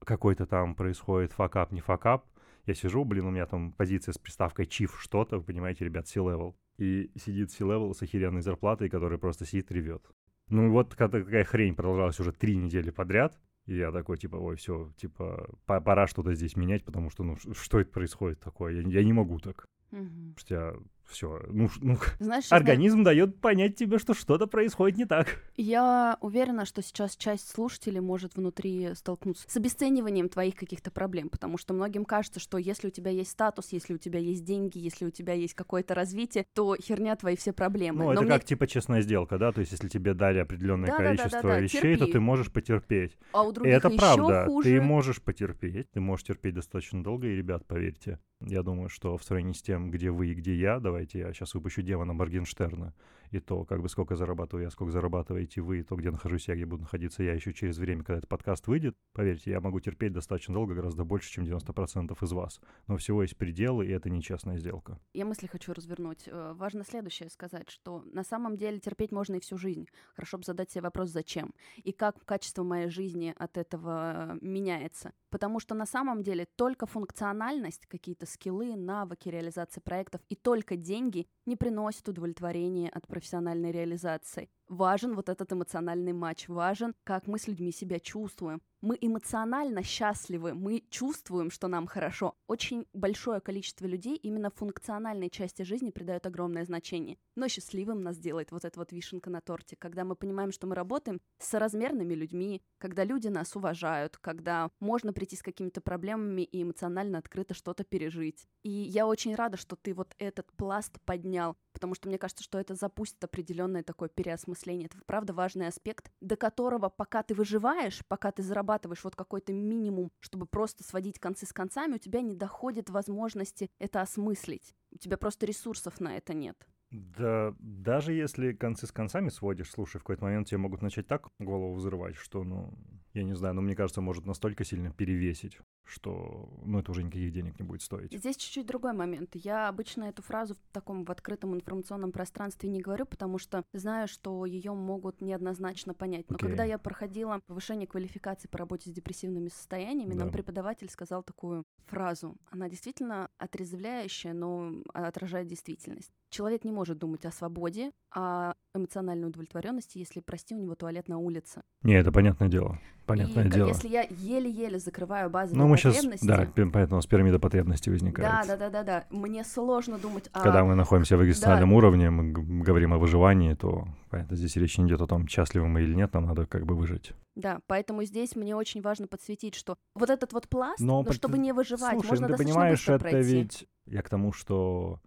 какой-то 0.00 0.46
там 0.46 0.74
происходит 0.74 1.32
факап, 1.32 1.72
не 1.72 1.80
факап, 1.80 2.26
я 2.66 2.74
сижу, 2.74 3.04
блин, 3.04 3.26
у 3.26 3.30
меня 3.30 3.46
там 3.46 3.72
позиция 3.72 4.12
с 4.12 4.18
приставкой 4.18 4.66
чиф 4.66 5.00
что-то, 5.00 5.38
вы 5.38 5.44
понимаете, 5.44 5.84
ребят, 5.84 6.08
C-level. 6.08 6.54
И 6.78 7.10
сидит 7.16 7.50
C-level 7.52 7.94
с 7.94 8.02
охеренной 8.02 8.42
зарплатой, 8.42 8.88
который 8.88 9.18
просто 9.18 9.46
сидит 9.46 9.70
ревет. 9.70 10.02
Ну 10.48 10.70
вот 10.70 10.90
такая 10.90 11.44
хрень 11.44 11.74
продолжалась 11.74 12.20
уже 12.20 12.32
три 12.32 12.56
недели 12.56 12.90
подряд, 12.90 13.38
и 13.66 13.76
я 13.76 13.92
такой, 13.92 14.18
типа, 14.18 14.36
ой, 14.36 14.56
все, 14.56 14.92
типа, 14.96 15.48
пора 15.66 16.06
что-то 16.06 16.34
здесь 16.34 16.56
менять, 16.56 16.84
потому 16.84 17.10
что, 17.10 17.24
ну, 17.24 17.36
что 17.36 17.80
это 17.80 17.90
происходит 17.90 18.40
такое? 18.40 18.74
Я, 18.74 18.88
я 18.88 19.04
не 19.04 19.12
могу 19.12 19.38
так. 19.38 19.66
Угу. 19.92 20.34
Что 20.36 20.54
я 20.54 20.74
все, 21.08 21.40
ну, 21.48 21.68
ну 21.80 21.98
Знаешь, 22.18 22.46
организм 22.50 22.98
я... 22.98 23.04
дает 23.04 23.40
понять 23.40 23.76
тебе, 23.76 23.98
что 23.98 24.14
что-то 24.14 24.46
происходит 24.46 24.98
не 24.98 25.04
так. 25.04 25.40
Я 25.56 26.16
уверена, 26.20 26.64
что 26.64 26.82
сейчас 26.82 27.16
часть 27.16 27.50
слушателей 27.50 28.00
может 28.00 28.36
внутри 28.36 28.94
столкнуться 28.94 29.48
с 29.48 29.56
обесцениванием 29.56 30.28
твоих 30.28 30.54
каких-то 30.54 30.90
проблем, 30.90 31.28
потому 31.28 31.58
что 31.58 31.74
многим 31.74 32.04
кажется, 32.04 32.40
что 32.40 32.58
если 32.58 32.88
у 32.88 32.90
тебя 32.90 33.10
есть 33.10 33.30
статус, 33.30 33.68
если 33.72 33.94
у 33.94 33.98
тебя 33.98 34.18
есть 34.18 34.44
деньги, 34.44 34.78
если 34.78 35.04
у 35.04 35.10
тебя 35.10 35.34
есть 35.34 35.54
какое-то 35.54 35.94
развитие, 35.94 36.46
то 36.54 36.76
херня 36.80 37.16
твои 37.16 37.36
все 37.36 37.52
проблемы. 37.52 38.00
Ну, 38.00 38.04
Но 38.06 38.12
это 38.12 38.22
мне... 38.22 38.30
как 38.30 38.44
типа 38.44 38.66
честная 38.66 39.02
сделка, 39.02 39.38
да, 39.38 39.52
то 39.52 39.60
есть 39.60 39.72
если 39.72 39.88
тебе 39.88 40.14
дали 40.14 40.38
определенное 40.38 40.88
да, 40.88 40.96
количество 40.96 41.30
да, 41.30 41.42
да, 41.42 41.54
да, 41.54 41.60
вещей, 41.60 41.80
Терпи. 41.80 41.98
то 41.98 42.06
ты 42.12 42.20
можешь 42.20 42.50
потерпеть. 42.50 43.16
А 43.32 43.42
у 43.42 43.52
других 43.52 43.72
и 43.72 43.76
это 43.76 43.88
еще 43.88 43.98
правда, 43.98 44.44
хуже. 44.46 44.68
ты 44.68 44.80
можешь 44.80 45.22
потерпеть, 45.22 45.90
ты 45.92 46.00
можешь 46.00 46.26
терпеть 46.26 46.54
достаточно 46.54 47.02
долго, 47.02 47.26
и, 47.26 47.36
ребят, 47.36 47.66
поверьте, 47.66 48.18
я 48.40 48.62
думаю, 48.62 48.88
что 48.88 49.16
в 49.16 49.24
сравнении 49.24 49.52
с 49.52 49.62
тем, 49.62 49.90
где 49.90 50.10
вы 50.10 50.28
и 50.28 50.34
где 50.34 50.54
я, 50.54 50.80
давайте 50.94 51.18
я 51.18 51.32
сейчас 51.32 51.54
выпущу 51.54 51.82
демона 51.82 52.12
Моргенштерна, 52.12 52.94
и 53.34 53.40
то, 53.40 53.64
как 53.64 53.82
бы 53.82 53.88
сколько 53.88 54.14
зарабатываю 54.14 54.64
я, 54.64 54.70
сколько 54.70 54.92
зарабатываете 54.92 55.60
вы, 55.60 55.80
и 55.80 55.82
то, 55.82 55.96
где 55.96 56.10
нахожусь 56.10 56.48
я, 56.48 56.54
где 56.54 56.66
буду 56.66 56.82
находиться 56.82 57.22
я 57.22 57.34
еще 57.34 57.52
через 57.52 57.78
время, 57.78 58.04
когда 58.04 58.18
этот 58.18 58.28
подкаст 58.28 58.66
выйдет, 58.66 58.96
поверьте, 59.12 59.50
я 59.50 59.60
могу 59.60 59.80
терпеть 59.80 60.12
достаточно 60.12 60.54
долго, 60.54 60.74
гораздо 60.74 61.04
больше, 61.04 61.30
чем 61.30 61.44
90% 61.44 62.16
из 62.22 62.32
вас. 62.32 62.60
Но 62.86 62.96
всего 62.96 63.22
есть 63.22 63.36
пределы, 63.36 63.86
и 63.86 63.90
это 63.90 64.08
нечестная 64.08 64.56
сделка. 64.58 64.98
Я 65.12 65.24
мысли 65.24 65.46
хочу 65.46 65.72
развернуть. 65.72 66.24
Э, 66.26 66.52
важно 66.54 66.84
следующее 66.84 67.28
сказать, 67.28 67.70
что 67.70 68.02
на 68.12 68.22
самом 68.22 68.56
деле 68.56 68.78
терпеть 68.78 69.10
можно 69.10 69.34
и 69.34 69.40
всю 69.40 69.56
жизнь. 69.56 69.86
Хорошо 70.14 70.38
бы 70.38 70.44
задать 70.44 70.70
себе 70.70 70.82
вопрос, 70.82 71.10
зачем? 71.10 71.54
И 71.82 71.92
как 71.92 72.24
качество 72.24 72.62
моей 72.62 72.88
жизни 72.88 73.34
от 73.36 73.58
этого 73.58 74.38
меняется. 74.40 75.12
Потому 75.30 75.58
что 75.58 75.74
на 75.74 75.86
самом 75.86 76.22
деле 76.22 76.46
только 76.56 76.86
функциональность, 76.86 77.86
какие-то 77.86 78.26
скиллы, 78.26 78.76
навыки 78.76 79.28
реализации 79.28 79.80
проектов 79.80 80.20
и 80.28 80.36
только 80.36 80.76
деньги 80.76 81.26
не 81.46 81.56
приносят 81.56 82.08
удовлетворения 82.08 82.88
от 82.88 83.08
профессиональной 83.24 83.72
реализации. 83.72 84.50
Важен 84.68 85.14
вот 85.14 85.28
этот 85.28 85.52
эмоциональный 85.52 86.14
матч, 86.14 86.48
важен, 86.48 86.94
как 87.04 87.26
мы 87.26 87.38
с 87.38 87.46
людьми 87.48 87.70
себя 87.70 88.00
чувствуем. 88.00 88.62
Мы 88.80 88.98
эмоционально 89.00 89.82
счастливы, 89.82 90.52
мы 90.52 90.82
чувствуем, 90.90 91.50
что 91.50 91.68
нам 91.68 91.86
хорошо. 91.86 92.34
Очень 92.46 92.86
большое 92.92 93.40
количество 93.40 93.86
людей 93.86 94.16
именно 94.16 94.50
функциональной 94.50 95.30
части 95.30 95.62
жизни 95.62 95.90
придают 95.90 96.26
огромное 96.26 96.66
значение. 96.66 97.16
Но 97.34 97.48
счастливым 97.48 98.02
нас 98.02 98.18
делает 98.18 98.52
вот 98.52 98.64
эта 98.64 98.78
вот 98.78 98.92
вишенка 98.92 99.30
на 99.30 99.40
торте, 99.40 99.76
когда 99.76 100.04
мы 100.04 100.16
понимаем, 100.16 100.52
что 100.52 100.66
мы 100.66 100.74
работаем 100.74 101.20
с 101.38 101.48
соразмерными 101.48 102.14
людьми, 102.14 102.62
когда 102.78 103.04
люди 103.04 103.28
нас 103.28 103.56
уважают, 103.56 104.18
когда 104.18 104.70
можно 104.80 105.14
прийти 105.14 105.36
с 105.36 105.42
какими-то 105.42 105.80
проблемами 105.80 106.42
и 106.42 106.62
эмоционально 106.62 107.18
открыто 107.18 107.54
что-то 107.54 107.84
пережить. 107.84 108.46
И 108.62 108.70
я 108.70 109.06
очень 109.06 109.34
рада, 109.34 109.56
что 109.56 109.76
ты 109.76 109.94
вот 109.94 110.14
этот 110.18 110.52
пласт 110.52 111.00
поднял, 111.06 111.56
потому 111.72 111.94
что 111.94 112.08
мне 112.08 112.18
кажется, 112.18 112.44
что 112.44 112.58
это 112.58 112.74
запустит 112.74 113.24
определенное 113.24 113.82
такое 113.82 114.10
переосмысление. 114.10 114.53
Это 114.86 114.96
правда 115.06 115.32
важный 115.32 115.66
аспект, 115.66 116.10
до 116.20 116.36
которого 116.36 116.88
пока 116.88 117.22
ты 117.22 117.34
выживаешь, 117.34 118.02
пока 118.08 118.32
ты 118.32 118.42
зарабатываешь 118.42 119.04
вот 119.04 119.16
какой-то 119.16 119.52
минимум, 119.52 120.10
чтобы 120.20 120.46
просто 120.46 120.84
сводить 120.84 121.18
концы 121.18 121.46
с 121.46 121.52
концами, 121.52 121.94
у 121.94 121.98
тебя 121.98 122.20
не 122.20 122.34
доходит 122.34 122.90
возможности 122.90 123.70
это 123.78 124.00
осмыслить. 124.00 124.74
У 124.92 124.98
тебя 124.98 125.16
просто 125.16 125.46
ресурсов 125.46 126.00
на 126.00 126.16
это 126.16 126.34
нет. 126.34 126.56
Да, 126.90 127.54
даже 127.58 128.12
если 128.12 128.52
концы 128.52 128.86
с 128.86 128.92
концами 128.92 129.28
сводишь, 129.28 129.70
слушай, 129.70 129.98
в 129.98 130.04
какой-то 130.04 130.24
момент 130.24 130.48
тебе 130.48 130.58
могут 130.58 130.80
начать 130.80 131.08
так 131.08 131.28
голову 131.40 131.74
взрывать, 131.74 132.14
что, 132.14 132.44
ну, 132.44 132.72
я 133.14 133.24
не 133.24 133.34
знаю, 133.34 133.54
но 133.54 133.62
мне 133.62 133.74
кажется, 133.74 134.00
может 134.00 134.26
настолько 134.26 134.64
сильно 134.64 134.92
перевесить, 134.92 135.58
что, 135.84 136.48
ну, 136.64 136.78
это 136.78 136.90
уже 136.90 137.02
никаких 137.02 137.32
денег 137.32 137.58
не 137.58 137.64
будет 137.64 137.82
стоить. 137.82 138.12
Здесь 138.12 138.36
чуть-чуть 138.36 138.66
другой 138.66 138.92
момент. 138.92 139.30
Я 139.34 139.68
обычно 139.68 140.04
эту 140.04 140.22
фразу 140.22 140.54
в 140.54 140.72
таком 140.72 141.04
в 141.04 141.10
открытом 141.10 141.54
информационном 141.54 142.12
пространстве 142.12 142.70
не 142.70 142.80
говорю, 142.80 143.06
потому 143.06 143.38
что 143.38 143.64
знаю, 143.72 144.08
что 144.08 144.44
ее 144.46 144.72
могут 144.72 145.20
неоднозначно 145.20 145.94
понять. 145.94 146.30
Но 146.30 146.36
okay. 146.36 146.40
когда 146.46 146.64
я 146.64 146.78
проходила 146.78 147.40
повышение 147.46 147.86
квалификации 147.86 148.48
по 148.48 148.58
работе 148.58 148.90
с 148.90 148.92
депрессивными 148.92 149.48
состояниями, 149.48 150.12
да. 150.12 150.20
нам 150.20 150.30
преподаватель 150.30 150.88
сказал 150.88 151.22
такую 151.22 151.64
фразу. 151.86 152.36
Она 152.50 152.68
действительно 152.68 153.28
отрезвляющая, 153.38 154.32
но 154.32 154.72
отражает 154.92 155.46
действительность. 155.46 156.10
Человек 156.34 156.64
не 156.64 156.72
может 156.72 156.98
думать 156.98 157.24
о 157.26 157.30
свободе, 157.30 157.92
о 158.12 158.54
эмоциональной 158.74 159.28
удовлетворенности, 159.28 159.98
если, 159.98 160.18
прости, 160.18 160.52
у 160.56 160.58
него 160.58 160.74
туалет 160.74 161.06
на 161.06 161.18
улице. 161.18 161.62
Не, 161.84 161.94
это 161.94 162.10
понятное 162.10 162.48
дело. 162.48 162.80
Понятное 163.06 163.46
и, 163.46 163.50
дело. 163.50 163.68
Если 163.68 163.86
я 163.86 164.04
еле-еле 164.10 164.80
закрываю 164.80 165.30
базовые 165.30 165.62
ну, 165.62 165.68
мы 165.68 165.76
потребности... 165.76 166.26
Сейчас, 166.26 166.48
да, 166.56 166.66
поэтому 166.72 167.00
с 167.00 167.06
пирамида 167.06 167.38
потребностей 167.38 167.92
возникает. 167.92 168.28
Да, 168.28 168.44
да, 168.48 168.56
да, 168.56 168.70
да, 168.70 168.82
да. 168.82 169.16
Мне 169.16 169.44
сложно 169.44 169.96
думать 169.96 170.28
о... 170.32 170.40
Когда 170.40 170.64
мы 170.64 170.74
находимся 170.74 171.16
в 171.16 171.24
экзистенциальном 171.24 171.70
да. 171.70 171.76
уровне, 171.76 172.10
мы 172.10 172.32
говорим 172.64 172.94
о 172.94 172.98
выживании, 172.98 173.54
то 173.54 173.86
понятно, 174.10 174.34
здесь 174.34 174.56
речь 174.56 174.76
не 174.76 174.88
идет 174.88 175.02
о 175.02 175.06
том, 175.06 175.28
счастливы 175.28 175.68
мы 175.68 175.82
или 175.82 175.94
нет, 175.94 176.14
нам 176.14 176.24
надо 176.24 176.46
как 176.46 176.66
бы 176.66 176.74
выжить. 176.74 177.12
Да, 177.36 177.60
поэтому 177.68 178.02
здесь 178.02 178.34
мне 178.34 178.56
очень 178.56 178.82
важно 178.82 179.06
подсветить, 179.06 179.54
что 179.54 179.76
вот 179.94 180.10
этот 180.10 180.32
вот 180.32 180.48
пласт, 180.48 180.80
но, 180.80 181.04
но 181.04 181.12
чтобы 181.12 181.38
не 181.38 181.52
выживать, 181.52 181.92
Слушай, 181.92 182.08
можно 182.08 182.26
ну, 182.26 182.36
ты 182.36 182.42
понимаешь, 182.42 182.88
это 182.88 182.98
пройти. 182.98 183.18
ведь 183.18 183.68
я 183.86 184.02
к 184.02 184.08
тому, 184.08 184.32
что 184.32 184.98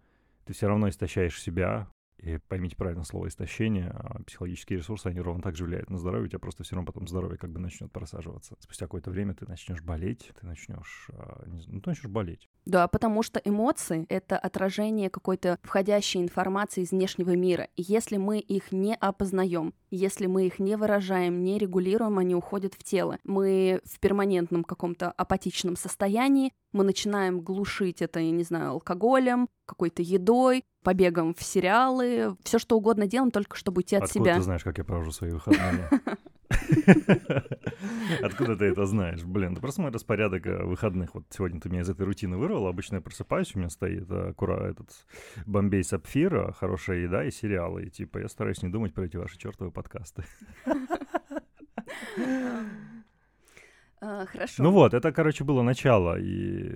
ты 0.47 0.53
все 0.53 0.67
равно 0.67 0.89
истощаешь 0.89 1.41
себя, 1.41 1.87
и 2.19 2.39
поймите 2.47 2.75
правильно 2.75 3.03
слово 3.03 3.27
истощение, 3.27 3.91
а 3.93 4.23
психологические 4.23 4.79
ресурсы, 4.79 5.07
они 5.07 5.21
ровно 5.21 5.43
так 5.43 5.55
же 5.55 5.65
влияют 5.65 5.89
на 5.89 5.97
здоровье, 5.97 6.25
у 6.25 6.29
тебя 6.29 6.39
просто 6.39 6.63
все 6.63 6.75
равно 6.75 6.91
потом 6.91 7.07
здоровье 7.07 7.37
как 7.37 7.51
бы 7.51 7.59
начнет 7.59 7.91
просаживаться. 7.91 8.55
Спустя 8.59 8.85
какое-то 8.85 9.11
время 9.11 9.35
ты 9.35 9.45
начнешь 9.47 9.81
болеть, 9.81 10.31
ты 10.39 10.45
начнешь, 10.45 11.09
а, 11.13 11.43
ну, 11.45 11.79
ты 11.79 11.89
начнешь 11.89 12.09
болеть. 12.09 12.49
Да, 12.65 12.87
потому 12.87 13.21
что 13.21 13.39
эмоции— 13.43 14.05
это 14.09 14.37
отражение 14.37 15.09
какой-то 15.09 15.59
входящей 15.61 16.21
информации 16.21 16.81
из 16.81 16.91
внешнего 16.91 17.35
мира. 17.35 17.67
И 17.75 17.83
если 17.83 18.17
мы 18.17 18.39
их 18.39 18.71
не 18.71 18.95
опознаем, 18.95 19.73
если 19.91 20.25
мы 20.25 20.47
их 20.47 20.59
не 20.59 20.75
выражаем, 20.75 21.43
не 21.43 21.59
регулируем, 21.59 22.17
они 22.17 22.35
уходят 22.35 22.73
в 22.73 22.83
тело. 22.83 23.19
Мы 23.23 23.79
в 23.85 23.99
перманентном 23.99 24.63
каком-то 24.63 25.11
апатичном 25.11 25.75
состоянии, 25.75 26.51
мы 26.73 26.83
начинаем 26.83 27.41
глушить 27.41 28.01
это, 28.01 28.19
я 28.19 28.31
не 28.31 28.43
знаю, 28.43 28.71
алкоголем, 28.71 29.47
какой-то 29.67 30.01
едой, 30.01 30.63
побегом 30.83 31.35
в 31.35 31.43
сериалы, 31.43 32.35
все 32.43 32.57
что 32.57 32.77
угодно 32.77 33.05
делаем, 33.05 33.29
только 33.29 33.55
чтобы 33.55 33.79
уйти 33.79 33.95
от 33.95 34.03
Откуда 34.05 34.25
себя. 34.25 34.35
ты 34.35 34.41
знаешь, 34.41 34.63
как 34.63 34.77
я 34.79 34.83
провожу 34.83 35.11
свои 35.11 35.31
выходные? 35.31 35.89
Откуда 38.21 38.55
ты 38.55 38.65
это 38.65 38.85
знаешь? 38.85 39.23
Блин, 39.23 39.51
это 39.51 39.61
просто 39.61 39.81
мой 39.81 39.91
распорядок 39.91 40.47
э, 40.47 40.63
выходных. 40.63 41.13
Вот 41.13 41.25
сегодня 41.29 41.59
ты 41.59 41.69
меня 41.69 41.81
из 41.81 41.89
этой 41.89 42.05
рутины 42.05 42.37
вырвал. 42.37 42.67
Обычно 42.67 42.95
я 42.95 43.01
просыпаюсь, 43.01 43.53
у 43.53 43.59
меня 43.59 43.69
стоит 43.69 44.09
аккура 44.09 44.69
этот 44.69 44.89
Бомбей 45.45 45.83
Сапфир, 45.83 46.53
хорошая 46.53 46.99
еда 46.99 47.25
и 47.25 47.31
сериалы. 47.31 47.83
И 47.85 47.89
типа 47.89 48.19
я 48.19 48.29
стараюсь 48.29 48.63
не 48.63 48.69
думать 48.69 48.93
про 48.93 49.05
эти 49.05 49.17
ваши 49.17 49.37
чертовы 49.37 49.71
подкасты. 49.71 50.23
А, 53.99 54.27
хорошо. 54.27 54.61
Ну 54.61 54.71
вот, 54.71 54.93
это, 54.93 55.11
короче, 55.11 55.43
было 55.43 55.63
начало. 55.63 56.19
И, 56.19 56.69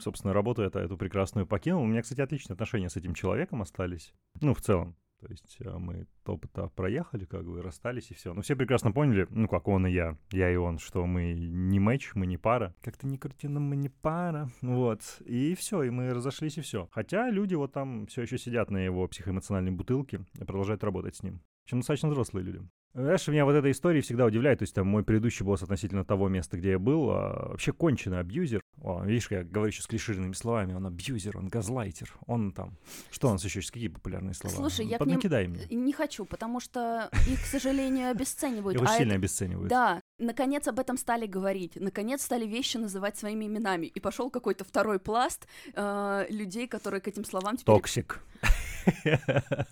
собственно, 0.00 0.32
работу 0.32 0.62
это, 0.62 0.78
эту 0.78 0.96
прекрасную 0.96 1.46
покинул. 1.46 1.82
У 1.82 1.86
меня, 1.86 2.02
кстати, 2.02 2.20
отличные 2.20 2.54
отношения 2.54 2.88
с 2.88 2.96
этим 2.96 3.14
человеком 3.14 3.62
остались. 3.62 4.14
Ну, 4.40 4.54
в 4.54 4.60
целом. 4.60 4.96
То 5.20 5.28
есть 5.28 5.56
э, 5.60 5.70
мы 5.78 6.06
топ-то 6.24 6.68
проехали, 6.68 7.24
как 7.24 7.44
бы 7.46 7.62
расстались 7.62 8.10
и 8.10 8.14
все. 8.14 8.34
Но 8.34 8.42
все 8.42 8.54
прекрасно 8.54 8.92
поняли, 8.92 9.26
ну 9.30 9.48
как 9.48 9.66
он 9.66 9.86
и 9.86 9.90
я, 9.90 10.18
я 10.30 10.50
и 10.50 10.56
он, 10.56 10.78
что 10.78 11.06
мы 11.06 11.32
не 11.32 11.80
матч, 11.80 12.12
мы 12.14 12.26
не 12.26 12.36
пара. 12.36 12.74
Как-то 12.82 13.06
не 13.06 13.16
крути, 13.16 13.48
мы 13.48 13.76
не 13.76 13.88
пара. 13.88 14.50
Вот. 14.60 15.00
И 15.24 15.54
все, 15.54 15.82
и 15.82 15.90
мы 15.90 16.10
разошлись 16.10 16.58
и 16.58 16.60
все. 16.60 16.88
Хотя 16.92 17.30
люди 17.30 17.54
вот 17.54 17.72
там 17.72 18.06
все 18.06 18.22
еще 18.22 18.36
сидят 18.36 18.70
на 18.70 18.78
его 18.78 19.08
психоэмоциональной 19.08 19.72
бутылке 19.72 20.24
и 20.34 20.44
продолжают 20.44 20.84
работать 20.84 21.16
с 21.16 21.22
ним. 21.22 21.40
Общем, 21.64 21.78
достаточно 21.78 22.10
взрослые 22.10 22.44
люди. 22.44 22.60
Знаешь, 22.94 23.28
меня 23.28 23.44
вот 23.44 23.52
эта 23.52 23.70
история 23.70 24.00
всегда 24.00 24.24
удивляет. 24.24 24.60
То 24.60 24.62
есть 24.62 24.74
там 24.74 24.86
мой 24.86 25.04
предыдущий 25.04 25.44
босс 25.44 25.62
относительно 25.62 26.04
того 26.04 26.28
места, 26.28 26.56
где 26.56 26.70
я 26.70 26.78
был, 26.78 27.10
а, 27.10 27.48
вообще 27.50 27.72
конченый 27.72 28.20
абьюзер. 28.20 28.62
О, 28.80 29.04
видишь, 29.04 29.30
я 29.30 29.44
говорю 29.44 29.70
сейчас 29.70 29.86
клишированными 29.86 30.32
словами. 30.32 30.72
Он 30.72 30.86
абьюзер, 30.86 31.36
он 31.36 31.48
газлайтер, 31.48 32.10
он 32.26 32.52
там... 32.52 32.78
Что 33.10 33.28
у 33.28 33.32
нас 33.32 33.44
еще 33.44 33.58
есть? 33.58 33.70
Какие 33.70 33.88
популярные 33.88 34.32
слова? 34.32 34.56
Слушай, 34.56 34.86
я 34.86 34.96
к 34.96 35.00
Поднакидай 35.00 35.46
ним 35.46 35.56
мне. 35.68 35.76
не 35.76 35.92
хочу, 35.92 36.24
потому 36.24 36.58
что 36.60 37.10
их, 37.28 37.42
к 37.42 37.46
сожалению, 37.46 38.10
обесценивают. 38.10 38.76
Его 38.78 38.86
А 38.88 38.96
сильно 38.96 39.12
это- 39.12 39.18
обесценивают. 39.20 39.68
Да, 39.68 40.00
наконец 40.18 40.68
об 40.68 40.78
этом 40.78 40.96
стали 40.96 41.26
говорить, 41.26 41.76
наконец 41.76 42.22
стали 42.22 42.46
вещи 42.46 42.76
называть 42.76 43.16
своими 43.16 43.46
именами, 43.46 43.86
и 43.86 44.00
пошел 44.00 44.30
какой-то 44.30 44.64
второй 44.64 44.98
пласт 44.98 45.46
э, 45.74 46.26
людей, 46.30 46.66
которые 46.66 47.00
к 47.00 47.08
этим 47.08 47.24
словам 47.24 47.56
теперь... 47.56 47.74
Toxic. 47.74 48.22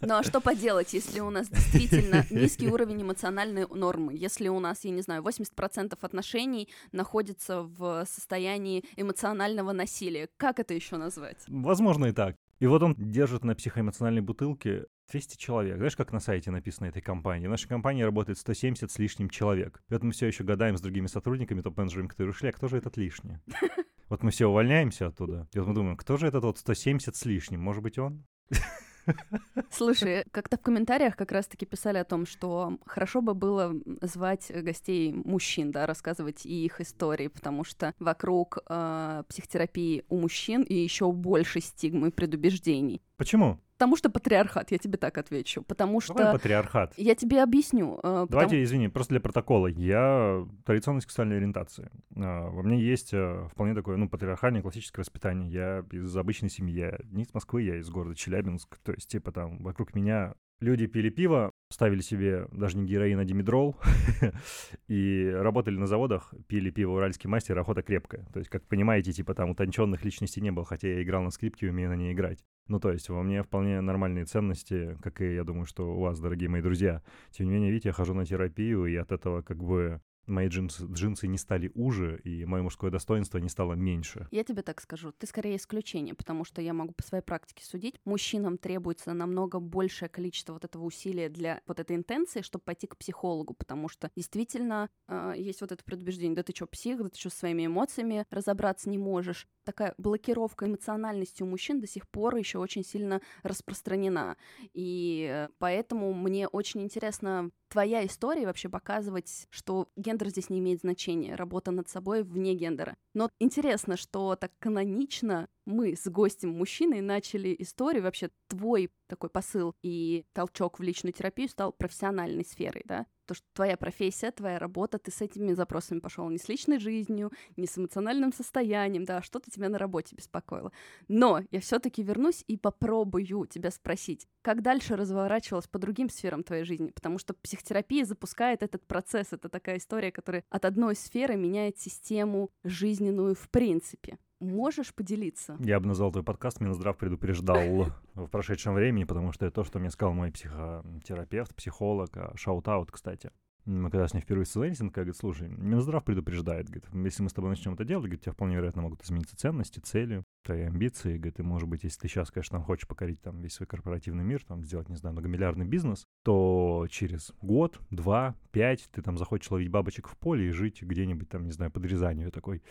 Ну 0.01 0.15
а 0.15 0.23
что 0.25 0.41
поделать, 0.41 0.93
если 0.93 1.21
у 1.21 1.31
нас 1.31 1.49
действительно 1.49 2.27
низкий 2.31 2.69
уровень 2.69 3.03
эмоциональной 3.03 3.67
нормы, 3.69 4.15
если 4.15 4.49
у 4.49 4.59
нас, 4.59 4.85
я 4.85 4.91
не 4.91 5.03
знаю, 5.03 5.23
80% 5.23 5.97
отношений 6.01 6.69
находится 6.91 7.63
в 7.63 8.05
состоянии 8.07 8.85
эмоционального 8.97 9.73
насилия, 9.73 10.29
как 10.37 10.59
это 10.59 10.75
еще 10.75 10.97
назвать? 10.97 11.39
Возможно 11.47 12.07
и 12.07 12.13
так. 12.13 12.37
И 12.61 12.67
вот 12.67 12.83
он 12.83 12.95
держит 12.97 13.45
на 13.45 13.55
психоэмоциональной 13.55 14.23
бутылке 14.23 14.87
200 15.11 15.37
человек. 15.37 15.77
Знаешь, 15.77 15.97
как 15.97 16.13
на 16.13 16.21
сайте 16.21 16.51
написано 16.51 16.87
этой 16.87 17.03
компании? 17.03 17.47
В 17.47 17.51
нашей 17.51 17.69
компании 17.69 18.03
работает 18.03 18.39
170 18.39 18.91
с 18.91 18.99
лишним 18.99 19.29
человек. 19.29 19.83
И 19.89 19.93
вот 19.93 20.03
мы 20.03 20.13
все 20.13 20.27
еще 20.27 20.45
гадаем 20.45 20.77
с 20.77 20.81
другими 20.81 21.07
сотрудниками, 21.07 21.61
топ-менеджерами, 21.61 22.09
которые 22.09 22.33
ушли, 22.33 22.49
а 22.49 22.53
кто 22.53 22.69
же 22.69 22.79
этот 22.79 22.97
лишний? 22.97 23.39
Вот 24.11 24.23
мы 24.23 24.31
все 24.31 24.47
увольняемся 24.47 25.07
оттуда. 25.07 25.49
И 25.55 25.59
вот 25.59 25.67
мы 25.67 25.75
думаем, 25.75 25.97
кто 25.97 26.19
же 26.19 26.27
этот 26.27 26.45
вот 26.45 26.59
170 26.59 27.17
с 27.17 27.25
лишним? 27.25 27.63
Может 27.63 27.83
быть, 27.83 27.99
он? 27.99 28.27
Слушай, 29.71 30.25
как-то 30.31 30.57
в 30.57 30.61
комментариях 30.61 31.17
как 31.17 31.33
раз-таки 31.33 31.67
писали 31.67 31.99
о 31.99 32.05
том, 32.05 32.27
что 32.27 32.79
хорошо 32.87 33.21
бы 33.21 33.35
было 33.35 33.75
звать 34.03 34.51
гостей 34.55 35.13
мужчин, 35.13 35.71
да, 35.71 35.87
рассказывать 35.87 36.47
и 36.47 36.65
их 36.65 36.81
истории, 36.81 37.29
потому 37.29 37.65
что 37.65 37.95
вокруг 37.99 38.59
э, 38.69 39.23
психотерапии 39.29 40.05
у 40.09 40.21
мужчин 40.21 40.63
и 40.63 40.75
еще 40.75 41.11
больше 41.13 41.61
стигмы 41.61 42.09
и 42.09 42.11
предубеждений. 42.11 43.03
Почему? 43.17 43.59
Потому 43.77 43.97
что 43.97 44.09
патриархат, 44.09 44.71
я 44.71 44.79
тебе 44.79 44.99
так 44.99 45.19
отвечу. 45.19 45.63
Потому 45.63 46.01
что... 46.01 46.15
патриархат? 46.15 46.95
Я 46.97 47.15
тебе 47.15 47.43
объясню. 47.43 47.95
э, 47.97 48.01
потому- 48.03 48.27
Давайте, 48.29 48.63
извини, 48.63 48.89
просто 48.89 49.15
для 49.15 49.21
протокола. 49.21 49.67
Я 49.67 50.47
традиционной 50.65 51.03
сексуальной 51.03 51.39
ориентации. 51.39 51.91
А, 52.17 52.49
Во 52.51 52.63
мне 52.63 52.81
есть 52.81 53.13
э, 53.13 53.49
вполне 53.51 53.75
такое, 53.75 53.97
ну, 53.97 54.09
патриархальное 54.09 54.63
классическое 54.63 55.03
воспитание. 55.03 55.51
Я 55.51 55.85
из 55.91 56.17
обычной 56.17 56.51
семьи. 56.51 56.75
Я 56.75 56.99
не 57.11 57.25
из 57.25 57.35
Москвы, 57.35 57.63
я 57.63 57.77
из 57.77 57.91
города 57.91 58.15
Челябинск. 58.15 58.79
То 58.85 58.93
есть, 58.93 59.09
типа, 59.11 59.33
там, 59.33 59.59
вокруг 59.63 59.95
меня 59.95 60.35
люди 60.61 60.87
пили 60.87 61.11
пиво, 61.11 61.51
ставили 61.71 62.01
себе 62.01 62.47
даже 62.53 62.79
не 62.79 62.87
героин, 62.87 63.19
а 63.19 63.25
димедрол, 63.25 63.77
и 64.89 65.31
работали 65.35 65.77
на 65.77 65.87
заводах, 65.87 66.33
пили 66.47 66.71
пиво 66.71 66.93
«Уральский 66.93 67.29
мастер», 67.29 67.59
охота 67.59 67.83
крепкая. 67.83 68.25
То 68.33 68.39
есть, 68.39 68.51
как 68.51 68.65
понимаете, 68.67 69.13
типа, 69.13 69.35
там 69.35 69.51
утонченных 69.51 70.05
личностей 70.05 70.41
не 70.41 70.51
было, 70.53 70.65
хотя 70.65 70.89
я 70.89 71.03
играл 71.03 71.23
на 71.23 71.31
скрипке 71.31 71.67
и 71.67 71.71
умею 71.71 71.91
на 71.91 71.95
ней 71.97 72.13
играть. 72.13 72.45
Ну, 72.67 72.81
то 72.81 72.93
есть, 72.93 73.09
во 73.11 73.23
мне 73.23 73.43
вполне 73.43 73.81
нормальные 73.81 74.25
ценности, 74.25 74.97
как 75.03 75.21
и, 75.21 75.35
я 75.35 75.45
думаю, 75.45 75.67
что 75.67 75.95
у 75.95 76.01
вас, 76.01 76.19
дорогие 76.19 76.49
мои 76.49 76.63
друзья. 76.63 77.03
Тем 77.31 77.47
не 77.47 77.53
менее, 77.53 77.71
видите, 77.71 77.91
я 77.91 77.93
хожу 77.93 78.15
на 78.15 78.25
терапию, 78.25 78.87
и 78.87 78.97
от 78.97 79.13
этого 79.13 79.43
как 79.43 79.63
бы 79.63 80.01
мои 80.27 80.49
джинсы, 80.49 80.85
джинсы 80.87 81.27
не 81.27 81.39
стали 81.39 81.71
уже, 81.75 82.21
и 82.25 82.45
мое 82.45 82.63
мужское 82.63 82.91
достоинство 82.91 83.39
не 83.39 83.49
стало 83.49 83.75
меньше. 83.75 84.29
Я 84.31 84.45
тебе 84.45 84.63
так 84.63 84.81
скажу, 84.81 85.13
ты 85.13 85.27
скорее 85.27 85.57
исключение, 85.57 86.15
потому 86.15 86.45
что 86.45 86.63
я 86.63 86.73
могу 86.73 86.93
по 86.93 87.03
своей 87.03 87.23
практике 87.23 87.65
судить. 87.65 87.97
Мужчинам 88.05 88.59
требуется 88.59 89.13
намного 89.13 89.61
большее 89.61 90.09
количество 90.09 90.55
вот 90.55 90.65
этого 90.65 90.85
усилия 90.85 91.29
для 91.29 91.61
вот 91.67 91.81
этой 91.81 91.97
интенции, 91.97 92.43
чтобы 92.43 92.65
пойти 92.65 92.87
к 92.87 92.97
психологу, 92.97 93.55
потому 93.55 93.89
что 93.89 94.11
действительно 94.17 94.89
э, 95.09 95.35
есть 95.37 95.61
вот 95.61 95.73
это 95.73 95.85
предубеждение, 95.85 96.37
да 96.37 96.43
ты 96.43 96.55
что, 96.55 96.67
псих, 96.67 97.03
да 97.03 97.09
ты 97.09 97.19
что, 97.19 97.31
своими 97.31 97.67
эмоциями 97.67 98.27
разобраться 98.31 98.89
не 98.91 98.99
можешь. 98.99 99.47
Такая 99.65 99.95
блокировка 99.99 100.67
эмоциональности 100.67 101.43
у 101.43 101.47
мужчин 101.47 101.81
до 101.81 101.87
сих 101.87 102.09
пор 102.09 102.37
еще 102.37 102.59
очень 102.59 102.85
сильно 102.85 103.21
распространена. 103.43 104.37
И 104.73 105.29
э, 105.31 105.49
поэтому 105.59 106.13
мне 106.13 106.49
очень 106.49 106.83
интересно 106.83 107.51
твоя 107.69 108.07
история 108.07 108.47
вообще 108.47 108.69
показывать, 108.69 109.49
что 109.51 109.89
гендер 110.15 110.29
здесь 110.29 110.49
не 110.49 110.61
имеет 110.61 110.81
значения, 110.81 111.35
работа 111.35 111.73
над 111.73 111.89
собой 111.89 112.23
вне 112.23 112.55
гендера. 112.55 112.97
Но 113.15 113.31
интересно, 113.41 113.97
что 113.97 114.37
так 114.37 114.53
канонично 114.61 115.49
мы 115.67 115.97
с 115.97 116.09
гостем 116.09 116.51
мужчиной 116.51 117.01
начали 117.01 117.55
историю, 117.59 118.05
вообще 118.05 118.31
твой 118.49 118.91
такой 119.09 119.31
посыл 119.31 119.75
и 119.83 120.25
толчок 120.33 120.79
в 120.79 120.83
личную 120.83 121.13
терапию 121.13 121.49
стал 121.49 121.73
профессиональной 121.73 122.45
сферой, 122.45 122.83
да? 122.85 123.07
То, 123.27 123.35
что 123.35 123.47
твоя 123.55 123.77
профессия, 123.77 124.31
твоя 124.31 124.59
работа, 124.59 124.99
ты 124.99 125.11
с 125.11 125.21
этими 125.21 125.53
запросами 125.55 126.01
пошел 126.01 126.29
не 126.29 126.39
с 126.39 126.49
личной 126.49 126.79
жизнью, 126.79 127.33
не 127.57 127.67
с 127.67 127.79
эмоциональным 127.79 128.33
состоянием, 128.33 129.05
да, 129.05 129.23
что-то 129.23 129.51
тебя 129.51 129.69
на 129.69 129.79
работе 129.79 130.15
беспокоило. 130.15 130.73
Но 131.09 131.41
я 131.51 131.61
все-таки 131.61 132.03
вернусь 132.03 132.45
и 132.47 132.57
попробую 132.57 133.47
тебя 133.47 133.71
спросить, 133.71 134.27
как 134.43 134.63
дальше 134.63 134.97
разворачивалась 134.97 135.67
по 135.67 135.79
другим 135.79 136.11
сферам 136.11 136.43
твоей 136.43 136.65
жизни, 136.65 136.91
потому 136.91 137.19
что 137.19 137.35
психотерапия 137.35 138.05
запускает 138.05 138.63
этот 138.63 138.87
процесс, 138.87 139.33
это 139.33 139.49
такая 139.49 139.79
история, 139.79 140.13
которая 140.13 140.45
от 140.51 140.65
одной 140.65 140.95
сферы 140.95 141.37
меняет 141.37 141.79
систему 141.79 142.51
жизненную 142.65 143.35
в 143.35 143.49
принципе. 143.49 144.19
Можешь 144.41 144.95
поделиться? 144.95 145.57
Я 145.61 145.81
бы 145.81 145.87
назвал 145.87 146.11
твой 146.11 146.25
подкаст 146.25 146.61
«Минздрав 146.61 146.97
предупреждал» 146.97 147.87
в 148.15 148.27
прошедшем 148.27 148.75
времени, 148.75 149.05
потому 149.05 149.33
что 149.33 149.47
это 149.47 149.55
то, 149.55 149.65
что 149.65 149.79
мне 149.79 149.91
сказал 149.91 150.13
мой 150.13 150.33
психотерапевт, 150.33 151.55
психолог, 151.55 152.17
а, 152.17 152.33
shout-out, 152.37 152.91
кстати. 152.91 153.31
Мы 153.65 153.91
когда 153.91 154.07
с 154.07 154.13
ним 154.13 154.23
впервые 154.23 154.45
созвонились, 154.45 154.83
он 154.83 154.91
говорит, 154.91 155.17
слушай, 155.17 155.49
Минздрав 155.49 156.05
предупреждает, 156.05 156.67
говорит, 156.67 156.85
если 156.93 157.23
мы 157.23 157.31
с 157.31 157.33
тобой 157.33 157.49
начнем 157.49 157.73
это 157.73 157.85
делать, 157.85 158.05
говорит, 158.05 158.21
тебя 158.21 158.33
вполне 158.33 158.57
вероятно 158.57 158.83
могут 158.83 159.03
измениться 159.03 159.39
ценности, 159.39 159.79
цели, 159.79 160.23
твои 160.43 160.65
амбиции, 160.65 161.17
говорит, 161.17 161.41
и 161.41 161.43
может 161.43 161.67
быть, 161.67 161.83
если 161.85 162.01
ты 162.01 162.09
сейчас, 162.09 162.31
конечно, 162.31 162.61
хочешь 162.61 162.87
покорить 162.87 163.23
там 163.23 163.41
весь 163.41 163.55
свой 163.55 163.67
корпоративный 163.67 164.23
мир, 164.23 164.45
там 164.45 164.63
сделать, 164.65 164.91
не 164.91 164.97
знаю, 164.97 165.15
многомиллиардный 165.15 165.65
бизнес, 165.65 166.05
то 166.25 166.87
через 166.91 167.33
год, 167.41 167.81
два, 167.91 168.35
пять 168.51 168.87
ты 168.93 169.01
там 169.01 169.17
захочешь 169.17 169.51
ловить 169.51 169.71
бабочек 169.71 170.09
в 170.09 170.19
поле 170.19 170.49
и 170.49 170.51
жить 170.51 170.83
где-нибудь 170.83 171.31
там, 171.31 171.47
не 171.47 171.53
знаю, 171.53 171.71
под 171.71 171.87
Рязанью 171.87 172.31
такой. 172.31 172.63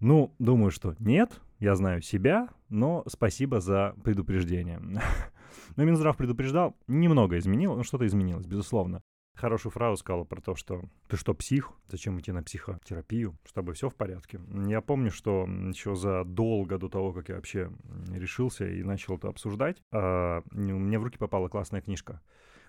Ну, 0.00 0.34
думаю, 0.38 0.70
что 0.70 0.94
нет, 0.98 1.40
я 1.58 1.76
знаю 1.76 2.00
себя, 2.00 2.48
но 2.70 3.04
спасибо 3.06 3.60
за 3.60 3.94
предупреждение. 4.02 4.80
Но 5.76 5.84
Минздрав 5.84 6.16
предупреждал, 6.16 6.76
немного 6.86 7.38
изменил, 7.38 7.74
но 7.74 7.82
что-то 7.82 8.06
изменилось, 8.06 8.46
безусловно. 8.46 9.02
Хорошую 9.34 9.72
фразу 9.72 9.96
сказала 9.96 10.24
про 10.24 10.40
то, 10.40 10.54
что 10.54 10.82
ты 11.08 11.16
что, 11.16 11.34
псих? 11.34 11.72
Зачем 11.88 12.18
идти 12.18 12.32
на 12.32 12.42
психотерапию? 12.42 13.36
С 13.46 13.52
тобой 13.52 13.74
все 13.74 13.88
в 13.88 13.94
порядке. 13.94 14.40
Я 14.66 14.80
помню, 14.80 15.10
что 15.10 15.46
еще 15.46 15.94
задолго 15.94 16.78
до 16.78 16.88
того, 16.88 17.12
как 17.12 17.28
я 17.28 17.36
вообще 17.36 17.70
решился 18.10 18.66
и 18.66 18.82
начал 18.82 19.16
это 19.16 19.28
обсуждать, 19.28 19.82
а, 19.92 20.42
мне 20.50 20.98
в 20.98 21.04
руки 21.04 21.18
попала 21.18 21.48
классная 21.48 21.80
книжка. 21.80 22.20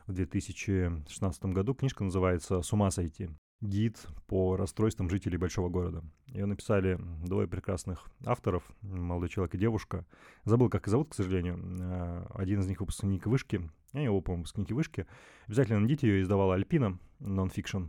В 0.07 0.13
2016 0.13 1.45
году 1.45 1.73
книжка 1.75 2.03
называется 2.03 2.61
«С 2.61 2.73
ума 2.73 2.89
сойти» 2.91 3.29
гид 3.61 3.99
по 4.27 4.57
расстройствам 4.57 5.09
жителей 5.09 5.37
большого 5.37 5.69
города. 5.69 6.03
Ее 6.27 6.45
написали 6.45 6.99
двое 7.23 7.47
прекрасных 7.47 8.09
авторов, 8.25 8.63
молодой 8.81 9.29
человек 9.29 9.55
и 9.55 9.57
девушка. 9.57 10.05
Забыл, 10.45 10.69
как 10.69 10.87
их 10.87 10.91
зовут, 10.91 11.09
к 11.09 11.13
сожалению. 11.13 11.59
А, 11.81 12.27
Один 12.33 12.61
из 12.61 12.67
них 12.67 12.79
выпускник 12.79 13.25
вышки, 13.27 13.69
я 13.93 14.01
его, 14.01 14.21
по-моему, 14.21 14.43
выпускники 14.43 14.73
вышки. 14.73 15.05
Обязательно 15.47 15.79
найдите 15.79 16.07
ее, 16.07 16.21
издавала 16.21 16.55
Альпина, 16.55 16.97
нон-фикшн. 17.19 17.85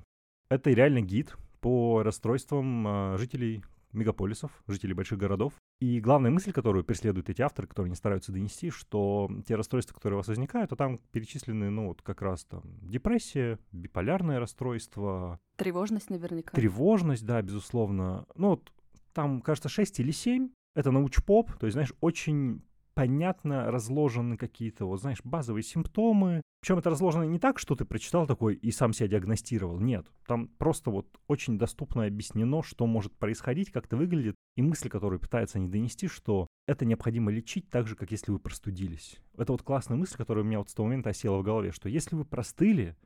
Это 0.50 0.70
реально 0.70 1.00
гид 1.00 1.36
по 1.60 2.02
расстройствам 2.02 2.86
а, 2.86 3.16
жителей 3.18 3.64
мегаполисов, 3.92 4.50
жителей 4.66 4.94
больших 4.94 5.18
городов. 5.18 5.54
И 5.82 5.98
главная 5.98 6.30
мысль, 6.30 6.52
которую 6.52 6.84
преследуют 6.84 7.28
эти 7.28 7.42
авторы, 7.42 7.66
которые 7.66 7.90
не 7.90 7.96
стараются 7.96 8.30
донести, 8.30 8.70
что 8.70 9.28
те 9.48 9.56
расстройства, 9.56 9.94
которые 9.94 10.14
у 10.14 10.20
вас 10.20 10.28
возникают, 10.28 10.70
а 10.72 10.76
там 10.76 10.98
перечислены, 11.10 11.70
ну, 11.70 11.88
вот 11.88 12.02
как 12.02 12.22
раз 12.22 12.44
там 12.44 12.62
депрессия, 12.82 13.58
биполярное 13.72 14.38
расстройство, 14.38 15.40
Тревожность 15.56 16.08
наверняка. 16.08 16.54
тревожность, 16.54 17.26
да, 17.26 17.42
безусловно. 17.42 18.26
Ну, 18.36 18.50
вот 18.50 18.72
там, 19.12 19.40
кажется, 19.40 19.68
6 19.68 19.98
или 19.98 20.12
7. 20.12 20.50
Это 20.76 20.92
научпоп, 20.92 21.52
то 21.58 21.66
есть, 21.66 21.72
знаешь, 21.74 21.92
очень 22.00 22.62
понятно 22.94 23.70
разложены 23.70 24.36
какие-то, 24.36 24.86
вот, 24.86 25.00
знаешь, 25.00 25.20
базовые 25.24 25.62
симптомы. 25.62 26.42
Причем 26.60 26.78
это 26.78 26.90
разложено 26.90 27.24
не 27.24 27.38
так, 27.38 27.58
что 27.58 27.74
ты 27.74 27.84
прочитал 27.84 28.26
такой 28.26 28.54
и 28.54 28.70
сам 28.70 28.92
себя 28.92 29.08
диагностировал. 29.08 29.80
Нет, 29.80 30.06
там 30.26 30.48
просто 30.48 30.90
вот 30.90 31.06
очень 31.26 31.58
доступно 31.58 32.06
объяснено, 32.06 32.62
что 32.62 32.86
может 32.86 33.16
происходить, 33.16 33.70
как 33.70 33.86
это 33.86 33.96
выглядит, 33.96 34.36
и 34.56 34.62
мысль, 34.62 34.88
которую 34.88 35.18
пытаются 35.18 35.58
они 35.58 35.68
донести, 35.68 36.06
что 36.06 36.46
это 36.66 36.84
необходимо 36.84 37.32
лечить 37.32 37.68
так 37.68 37.88
же, 37.88 37.96
как 37.96 38.10
если 38.12 38.30
вы 38.30 38.38
простудились. 38.38 39.16
Это 39.36 39.52
вот 39.52 39.62
классная 39.62 39.96
мысль, 39.96 40.16
которая 40.16 40.44
у 40.44 40.46
меня 40.46 40.58
вот 40.58 40.70
с 40.70 40.74
того 40.74 40.86
момента 40.86 41.10
осела 41.10 41.38
в 41.38 41.42
голове, 41.42 41.72
что 41.72 41.88
если 41.88 42.14
вы 42.14 42.24
простыли, 42.24 42.96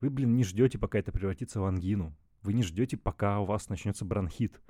вы, 0.00 0.10
блин, 0.10 0.36
не 0.36 0.44
ждете, 0.44 0.78
пока 0.78 0.98
это 0.98 1.12
превратится 1.12 1.60
в 1.60 1.64
ангину. 1.64 2.14
Вы 2.42 2.54
не 2.54 2.62
ждете, 2.62 2.96
пока 2.96 3.38
у 3.38 3.44
вас 3.44 3.68
начнется 3.68 4.04
бронхит. 4.04 4.60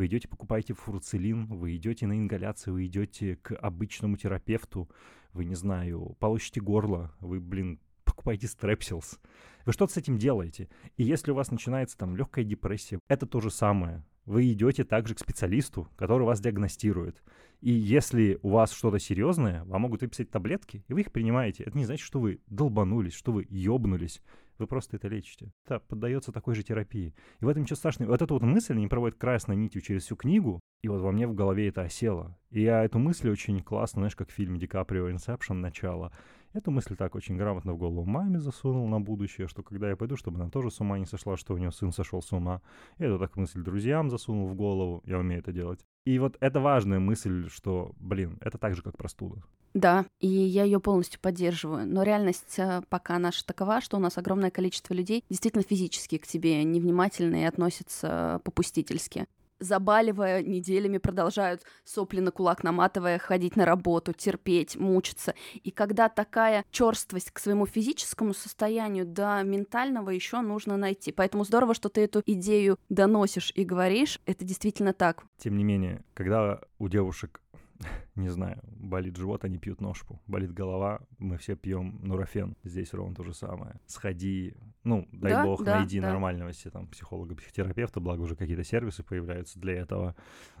Вы 0.00 0.06
идете, 0.06 0.28
покупаете 0.28 0.72
фурцелин, 0.72 1.44
вы 1.44 1.76
идете 1.76 2.06
на 2.06 2.16
ингаляцию, 2.16 2.72
вы 2.72 2.86
идете 2.86 3.36
к 3.36 3.54
обычному 3.54 4.16
терапевту, 4.16 4.88
вы, 5.34 5.44
не 5.44 5.54
знаю, 5.54 6.16
получите 6.18 6.62
горло, 6.62 7.14
вы, 7.20 7.38
блин, 7.38 7.78
покупаете 8.06 8.46
стрепсилс. 8.46 9.20
Вы 9.66 9.74
что-то 9.74 9.92
с 9.92 9.96
этим 9.98 10.16
делаете. 10.16 10.70
И 10.96 11.02
если 11.02 11.32
у 11.32 11.34
вас 11.34 11.50
начинается 11.50 11.98
там 11.98 12.16
легкая 12.16 12.46
депрессия, 12.46 12.98
это 13.08 13.26
то 13.26 13.40
же 13.40 13.50
самое. 13.50 14.02
Вы 14.24 14.50
идете 14.50 14.84
также 14.84 15.14
к 15.14 15.18
специалисту, 15.18 15.86
который 15.96 16.24
вас 16.26 16.40
диагностирует. 16.40 17.22
И 17.60 17.70
если 17.70 18.38
у 18.40 18.48
вас 18.48 18.72
что-то 18.72 18.98
серьезное, 18.98 19.64
вам 19.64 19.82
могут 19.82 20.00
выписать 20.00 20.30
таблетки, 20.30 20.82
и 20.88 20.94
вы 20.94 21.02
их 21.02 21.12
принимаете. 21.12 21.64
Это 21.64 21.76
не 21.76 21.84
значит, 21.84 22.06
что 22.06 22.20
вы 22.20 22.40
долбанулись, 22.46 23.12
что 23.12 23.32
вы 23.32 23.46
ёбнулись. 23.50 24.22
Вы 24.60 24.66
просто 24.66 24.96
это 24.96 25.08
лечите. 25.08 25.52
Это 25.64 25.80
поддается 25.80 26.32
такой 26.32 26.54
же 26.54 26.62
терапии. 26.62 27.14
И 27.40 27.44
в 27.44 27.48
этом 27.48 27.62
ничего 27.62 27.76
страшного. 27.76 28.10
Вот 28.10 28.20
эта 28.20 28.34
вот 28.34 28.42
мысль 28.42 28.76
не 28.76 28.88
проводит 28.88 29.18
красной 29.18 29.56
нитью 29.56 29.80
через 29.80 30.04
всю 30.04 30.16
книгу, 30.16 30.60
и 30.82 30.88
вот 30.88 31.00
во 31.00 31.12
мне 31.12 31.26
в 31.26 31.34
голове 31.34 31.68
это 31.68 31.82
осело. 31.82 32.38
И 32.50 32.60
я 32.60 32.84
эту 32.84 32.98
мысль 32.98 33.30
очень 33.30 33.62
классно, 33.62 34.00
знаешь, 34.00 34.16
как 34.16 34.28
в 34.28 34.32
фильме 34.32 34.58
Ди 34.58 34.66
Каприо 34.66 35.10
«Инсепшн» 35.10 35.60
начало. 35.60 36.12
Эту 36.52 36.72
мысль 36.72 36.96
так 36.96 37.14
очень 37.14 37.36
грамотно 37.36 37.72
в 37.72 37.78
голову 37.78 38.04
маме 38.04 38.40
засунул 38.40 38.86
на 38.88 39.00
будущее, 39.00 39.46
что 39.46 39.62
когда 39.62 39.88
я 39.88 39.96
пойду, 39.96 40.16
чтобы 40.16 40.40
она 40.40 40.50
тоже 40.50 40.70
с 40.70 40.80
ума 40.80 40.98
не 40.98 41.06
сошла, 41.06 41.36
что 41.36 41.54
у 41.54 41.58
нее 41.58 41.70
сын 41.70 41.92
сошел 41.92 42.20
с 42.20 42.32
ума. 42.32 42.60
И 42.98 43.04
эту 43.04 43.18
так 43.18 43.36
мысль 43.36 43.62
друзьям 43.62 44.10
засунул 44.10 44.48
в 44.48 44.54
голову, 44.54 45.00
я 45.06 45.18
умею 45.18 45.40
это 45.40 45.52
делать. 45.52 45.80
И 46.04 46.18
вот 46.18 46.36
это 46.40 46.60
важная 46.60 46.98
мысль, 46.98 47.48
что, 47.48 47.92
блин, 47.98 48.36
это 48.40 48.58
так 48.58 48.74
же, 48.74 48.82
как 48.82 48.98
простуда. 48.98 49.42
Да, 49.74 50.06
и 50.18 50.28
я 50.28 50.64
ее 50.64 50.80
полностью 50.80 51.20
поддерживаю. 51.20 51.86
Но 51.86 52.02
реальность 52.02 52.58
э, 52.58 52.82
пока 52.88 53.18
наша 53.18 53.46
такова, 53.46 53.80
что 53.80 53.96
у 53.96 54.00
нас 54.00 54.18
огромное 54.18 54.50
количество 54.50 54.94
людей 54.94 55.24
действительно 55.28 55.62
физически 55.62 56.18
к 56.18 56.26
тебе 56.26 56.62
невнимательны 56.64 57.42
и 57.42 57.44
относятся 57.44 58.40
попустительски 58.44 59.26
забаливая, 59.60 60.42
неделями 60.42 60.98
продолжают 60.98 61.62
сопли 61.84 62.20
на 62.20 62.30
кулак 62.32 62.64
наматывая, 62.64 63.18
ходить 63.18 63.56
на 63.56 63.64
работу, 63.64 64.12
терпеть, 64.12 64.76
мучиться. 64.76 65.34
И 65.62 65.70
когда 65.70 66.08
такая 66.08 66.64
черствость 66.70 67.30
к 67.30 67.38
своему 67.38 67.66
физическому 67.66 68.34
состоянию 68.34 69.04
до 69.06 69.42
ментального 69.42 70.10
еще 70.10 70.40
нужно 70.40 70.76
найти. 70.76 71.12
Поэтому 71.12 71.44
здорово, 71.44 71.74
что 71.74 71.88
ты 71.88 72.02
эту 72.02 72.22
идею 72.26 72.78
доносишь 72.88 73.52
и 73.54 73.64
говоришь. 73.64 74.20
Это 74.26 74.44
действительно 74.44 74.92
так. 74.92 75.24
Тем 75.38 75.56
не 75.56 75.64
менее, 75.64 76.02
когда 76.14 76.60
у 76.78 76.88
девушек 76.88 77.40
не 78.14 78.28
знаю, 78.28 78.60
болит 78.62 79.16
живот, 79.16 79.44
они 79.44 79.58
пьют 79.58 79.80
ножку. 79.80 80.20
Болит 80.26 80.52
голова, 80.52 81.00
мы 81.18 81.38
все 81.38 81.56
пьем 81.56 81.98
нурофен. 82.02 82.56
Здесь 82.64 82.92
ровно 82.92 83.14
то 83.14 83.22
же 83.22 83.34
самое. 83.34 83.80
Сходи, 83.86 84.54
ну, 84.84 85.08
дай 85.12 85.32
Да, 85.32 85.44
бог, 85.44 85.64
да, 85.64 85.78
найди 85.78 86.00
да. 86.00 86.08
нормального 86.08 86.52
себе 86.52 86.70
там 86.70 86.86
психолога, 86.88 87.34
психотерапевта, 87.34 88.00
благо 88.00 88.22
уже 88.22 88.36
какие-то 88.36 88.64
сервисы 88.64 89.02
появляются 89.02 89.58
для 89.58 89.74
этого. 89.74 90.14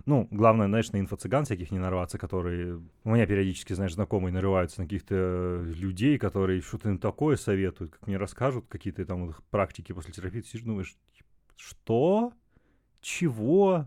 Ну, 0.06 0.28
главное, 0.30 0.66
знаешь, 0.66 0.92
на 0.92 0.98
инфо-цыган 0.98 1.44
всяких 1.44 1.70
не 1.70 1.78
нарваться, 1.78 2.18
которые... 2.18 2.80
У 3.04 3.14
меня 3.14 3.26
периодически, 3.26 3.72
знаешь, 3.72 3.94
знакомые 3.94 4.32
нарываются 4.32 4.80
на 4.80 4.86
каких-то 4.86 5.62
людей, 5.64 6.18
которые 6.18 6.60
что-то 6.60 6.88
им 6.88 6.98
такое 6.98 7.36
советуют, 7.36 7.92
как 7.92 8.06
мне 8.06 8.16
расскажут 8.16 8.66
какие-то 8.68 9.04
там 9.04 9.28
их 9.28 9.42
практики 9.50 9.92
после 9.92 10.12
терапии. 10.12 10.40
Ты 10.40 10.48
сидишь, 10.48 10.62
думаешь, 10.62 10.96
что? 11.56 12.32
Чего? 13.00 13.86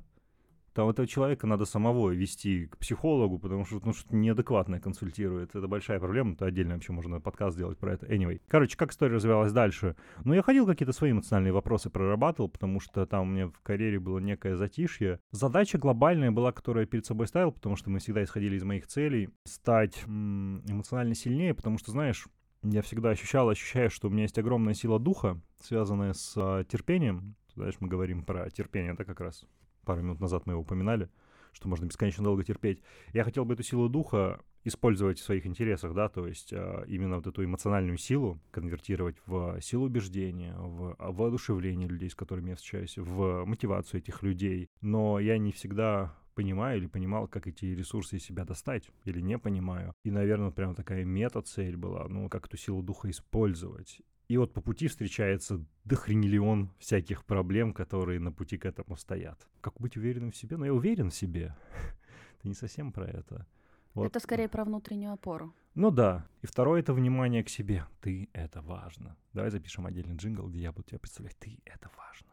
Там 0.73 0.89
этого 0.89 1.07
человека 1.07 1.45
надо 1.45 1.65
самого 1.65 2.09
вести 2.09 2.65
к 2.67 2.77
психологу, 2.77 3.37
потому 3.37 3.65
что 3.65 3.79
ну, 3.83 3.93
что-то 3.93 4.15
неадекватное 4.15 4.79
консультирует. 4.79 5.55
Это 5.55 5.67
большая 5.67 5.99
проблема, 5.99 6.33
это 6.33 6.45
отдельно 6.45 6.73
вообще 6.73 6.93
можно 6.93 7.21
подкаст 7.21 7.55
сделать 7.55 7.77
про 7.77 7.93
это. 7.93 8.07
Anyway. 8.07 8.41
Короче, 8.47 8.75
как 8.75 8.91
история 8.91 9.15
развивалась 9.15 9.51
дальше? 9.51 9.95
Ну, 10.23 10.33
я 10.33 10.41
ходил 10.41 10.65
какие-то 10.65 10.93
свои 10.93 11.11
эмоциональные 11.11 11.53
вопросы 11.53 11.89
прорабатывал, 11.89 12.49
потому 12.49 12.79
что 12.79 13.05
там 13.05 13.23
у 13.23 13.31
меня 13.31 13.47
в 13.47 13.59
карьере 13.61 13.99
было 13.99 14.19
некое 14.19 14.55
затишье. 14.55 15.19
Задача 15.31 15.77
глобальная 15.77 16.31
была, 16.31 16.51
которую 16.51 16.83
я 16.83 16.87
перед 16.87 17.05
собой 17.05 17.27
ставил, 17.27 17.51
потому 17.51 17.75
что 17.75 17.91
мы 17.91 17.99
всегда 17.99 18.23
исходили 18.23 18.55
из 18.55 18.63
моих 18.63 18.87
целей, 18.87 19.29
стать 19.43 20.03
эмоционально 20.05 21.13
сильнее, 21.13 21.53
потому 21.53 21.77
что, 21.77 21.91
знаешь, 21.91 22.27
я 22.63 22.81
всегда 22.81 23.09
ощущал, 23.09 23.49
ощущаю, 23.49 23.89
что 23.89 24.07
у 24.07 24.11
меня 24.11 24.23
есть 24.23 24.39
огромная 24.39 24.73
сила 24.73 24.97
духа, 24.97 25.39
связанная 25.61 26.13
с 26.13 26.33
а, 26.37 26.63
терпением. 26.63 27.35
Знаешь, 27.55 27.75
мы 27.79 27.87
говорим 27.87 28.23
про 28.23 28.49
терпение, 28.49 28.93
да, 28.93 29.03
как 29.03 29.19
раз 29.19 29.45
пару 29.83 30.01
минут 30.01 30.19
назад 30.19 30.45
мы 30.45 30.53
его 30.53 30.61
упоминали, 30.61 31.09
что 31.53 31.67
можно 31.67 31.85
бесконечно 31.85 32.23
долго 32.23 32.43
терпеть. 32.43 32.81
Я 33.13 33.23
хотел 33.23 33.45
бы 33.45 33.53
эту 33.53 33.63
силу 33.63 33.89
духа 33.89 34.39
использовать 34.65 35.19
в 35.19 35.23
своих 35.23 35.45
интересах, 35.45 35.93
да, 35.93 36.09
то 36.09 36.27
есть 36.27 36.53
а, 36.53 36.83
именно 36.87 37.17
вот 37.17 37.27
эту 37.27 37.43
эмоциональную 37.43 37.97
силу 37.97 38.39
конвертировать 38.51 39.17
в 39.25 39.59
силу 39.61 39.85
убеждения, 39.85 40.55
в 40.57 40.95
а, 40.97 41.11
воодушевление 41.11 41.87
людей, 41.87 42.09
с 42.09 42.15
которыми 42.15 42.51
я 42.51 42.55
встречаюсь, 42.55 42.97
в 42.97 43.45
мотивацию 43.45 43.99
этих 43.99 44.23
людей. 44.23 44.69
Но 44.81 45.19
я 45.19 45.37
не 45.37 45.51
всегда 45.51 46.15
понимаю 46.33 46.77
или 46.79 46.87
понимал, 46.87 47.27
как 47.27 47.47
эти 47.47 47.65
ресурсы 47.65 48.17
из 48.17 48.23
себя 48.23 48.45
достать, 48.45 48.89
или 49.05 49.21
не 49.21 49.37
понимаю. 49.37 49.93
И, 50.03 50.11
наверное, 50.11 50.51
прям 50.51 50.75
такая 50.75 51.05
мета-цель 51.05 51.77
была, 51.77 52.07
ну, 52.07 52.29
как 52.29 52.47
эту 52.47 52.57
силу 52.57 52.81
духа 52.81 53.09
использовать. 53.09 54.01
И 54.29 54.37
вот 54.37 54.53
по 54.53 54.61
пути 54.61 54.87
встречается 54.87 55.63
дохренелион 55.83 56.71
всяких 56.79 57.25
проблем, 57.25 57.73
которые 57.73 58.19
на 58.19 58.31
пути 58.31 58.57
к 58.57 58.65
этому 58.65 58.95
стоят. 58.95 59.47
Как 59.61 59.73
быть 59.79 59.97
уверенным 59.97 60.31
в 60.31 60.35
себе? 60.37 60.57
Ну, 60.57 60.65
я 60.65 60.73
уверен 60.73 61.09
в 61.09 61.15
себе. 61.15 61.55
Это 62.39 62.47
не 62.47 62.53
совсем 62.53 62.91
про 62.91 63.05
это. 63.05 63.45
Вот. 63.93 64.07
Это 64.07 64.19
скорее 64.19 64.49
про 64.49 64.65
внутреннюю 64.65 65.13
опору. 65.13 65.53
Ну 65.75 65.91
да. 65.91 66.27
И 66.41 66.47
второе— 66.47 66.79
это 66.81 66.93
внимание 66.93 67.43
к 67.43 67.49
себе. 67.49 67.85
Ты— 68.01 68.27
это 68.33 68.61
важно. 68.61 69.15
Давай 69.33 69.51
запишем 69.51 69.85
отдельный 69.85 70.15
джингл, 70.15 70.47
где 70.47 70.61
я 70.61 70.71
буду 70.71 70.87
тебя 70.87 70.99
представлять. 70.99 71.37
Ты— 71.37 71.59
это 71.65 71.89
важно. 71.95 72.32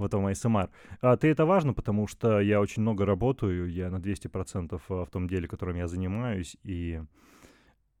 Вот 0.00 0.14
вам 0.14 0.26
АСМР. 0.26 0.70
А 1.02 1.16
ты 1.18 1.28
это 1.28 1.44
важно, 1.44 1.74
потому 1.74 2.06
что 2.06 2.40
я 2.40 2.60
очень 2.60 2.80
много 2.80 3.04
работаю, 3.04 3.70
я 3.70 3.90
на 3.90 3.96
200% 3.96 4.80
в 4.88 5.06
том 5.10 5.28
деле, 5.28 5.46
которым 5.46 5.76
я 5.76 5.86
занимаюсь, 5.86 6.56
и 6.64 7.02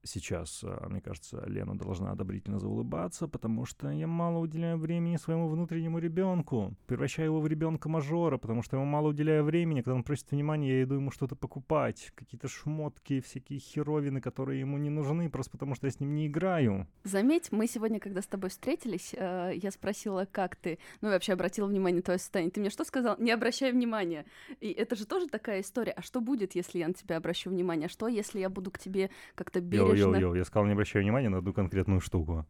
сейчас, 0.02 0.60
а, 0.64 0.88
мне 0.88 1.00
кажется, 1.00 1.42
Лена 1.46 1.76
должна 1.76 2.12
одобрительно 2.12 2.58
заулыбаться, 2.58 3.28
потому 3.28 3.64
что 3.64 3.90
я 3.90 4.06
мало 4.06 4.38
уделяю 4.38 4.78
времени 4.78 5.16
своему 5.16 5.48
внутреннему 5.48 5.98
ребенку. 5.98 6.74
Превращаю 6.86 7.26
его 7.26 7.40
в 7.40 7.46
ребенка 7.46 7.88
мажора, 7.88 8.38
потому 8.38 8.62
что 8.62 8.76
я 8.76 8.82
ему 8.82 8.90
мало 8.90 9.08
уделяю 9.08 9.44
времени. 9.44 9.82
Когда 9.82 9.94
он 9.94 10.04
просит 10.04 10.30
внимания, 10.30 10.68
я 10.68 10.82
иду 10.82 10.94
ему 10.94 11.10
что-то 11.10 11.36
покупать. 11.36 12.12
Какие-то 12.14 12.48
шмотки, 12.48 13.20
всякие 13.20 13.58
херовины, 13.58 14.20
которые 14.20 14.60
ему 14.60 14.78
не 14.78 14.90
нужны, 14.90 15.30
просто 15.30 15.52
потому 15.52 15.74
что 15.74 15.86
я 15.86 15.92
с 15.92 16.00
ним 16.00 16.14
не 16.14 16.26
играю. 16.26 16.86
Заметь, 17.04 17.52
мы 17.52 17.66
сегодня, 17.66 18.00
когда 18.00 18.22
с 18.22 18.26
тобой 18.26 18.50
встретились, 18.50 19.14
э, 19.16 19.52
я 19.54 19.70
спросила, 19.70 20.26
как 20.30 20.56
ты, 20.56 20.78
ну 21.00 21.08
и 21.08 21.12
вообще 21.12 21.32
обратила 21.32 21.66
внимание 21.66 21.98
на 21.98 22.02
твое 22.02 22.18
состояние. 22.18 22.50
Ты 22.50 22.60
мне 22.60 22.70
что 22.70 22.84
сказал? 22.84 23.16
Не 23.18 23.30
обращай 23.30 23.72
внимания. 23.72 24.24
И 24.60 24.70
это 24.70 24.96
же 24.96 25.06
тоже 25.06 25.28
такая 25.28 25.60
история. 25.60 25.92
А 25.92 26.02
что 26.02 26.20
будет, 26.20 26.54
если 26.54 26.78
я 26.78 26.88
на 26.88 26.94
тебя 26.94 27.16
обращу 27.16 27.50
внимание? 27.50 27.86
А 27.86 27.88
что, 27.90 28.08
если 28.08 28.40
я 28.40 28.48
буду 28.48 28.70
к 28.70 28.78
тебе 28.78 29.10
как-то 29.34 29.60
бережно? 29.60 29.89
Yo-yo-yo, 29.94 30.36
я 30.36 30.44
сказал, 30.44 30.66
не 30.66 30.72
обращай 30.72 31.02
внимания 31.02 31.28
на 31.28 31.38
одну 31.38 31.52
конкретную 31.52 32.00
штуку. 32.00 32.46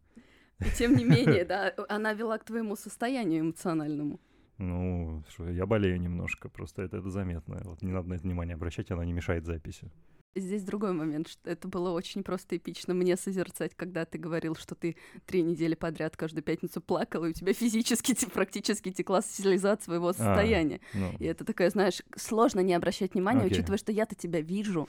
И 0.59 0.69
тем 0.77 0.95
не 0.95 1.03
менее, 1.03 1.45
да, 1.49 1.73
она 1.89 2.13
вела 2.13 2.37
к 2.37 2.43
твоему 2.43 2.75
состоянию 2.75 3.41
эмоциональному. 3.41 4.19
Ну, 4.57 5.23
я 5.39 5.65
болею 5.65 5.99
немножко, 5.99 6.49
просто 6.49 6.83
это, 6.83 6.97
это 6.97 7.09
заметно. 7.09 7.61
Вот 7.65 7.81
не 7.81 7.91
надо 7.91 8.09
на 8.09 8.13
это 8.13 8.23
внимание 8.23 8.55
обращать, 8.55 8.91
она 8.91 9.05
не 9.05 9.13
мешает 9.13 9.45
записи. 9.45 9.91
Здесь 10.33 10.63
другой 10.63 10.93
момент, 10.93 11.27
что 11.27 11.49
это 11.49 11.67
было 11.67 11.91
очень 11.91 12.23
просто 12.23 12.55
эпично 12.55 12.93
мне 12.93 13.17
созерцать, 13.17 13.75
когда 13.75 14.05
ты 14.05 14.17
говорил, 14.17 14.55
что 14.55 14.75
ты 14.75 14.95
три 15.25 15.41
недели 15.41 15.75
подряд 15.75 16.15
каждую 16.15 16.43
пятницу 16.43 16.79
плакал, 16.79 17.25
и 17.25 17.29
у 17.31 17.33
тебя 17.33 17.53
физически 17.53 18.15
практически 18.33 18.91
текла 18.91 19.21
слеза 19.21 19.73
от 19.73 19.83
своего 19.83 20.13
состояния. 20.13 20.79
Ну, 20.93 21.11
И 21.19 21.25
это 21.25 21.43
такое, 21.43 21.69
знаешь, 21.69 22.01
сложно 22.15 22.61
не 22.61 22.73
обращать 22.73 23.13
внимания, 23.13 23.41
Окей. 23.41 23.57
учитывая, 23.57 23.77
что 23.77 23.91
я-то 23.91 24.15
тебя 24.15 24.39
вижу. 24.39 24.87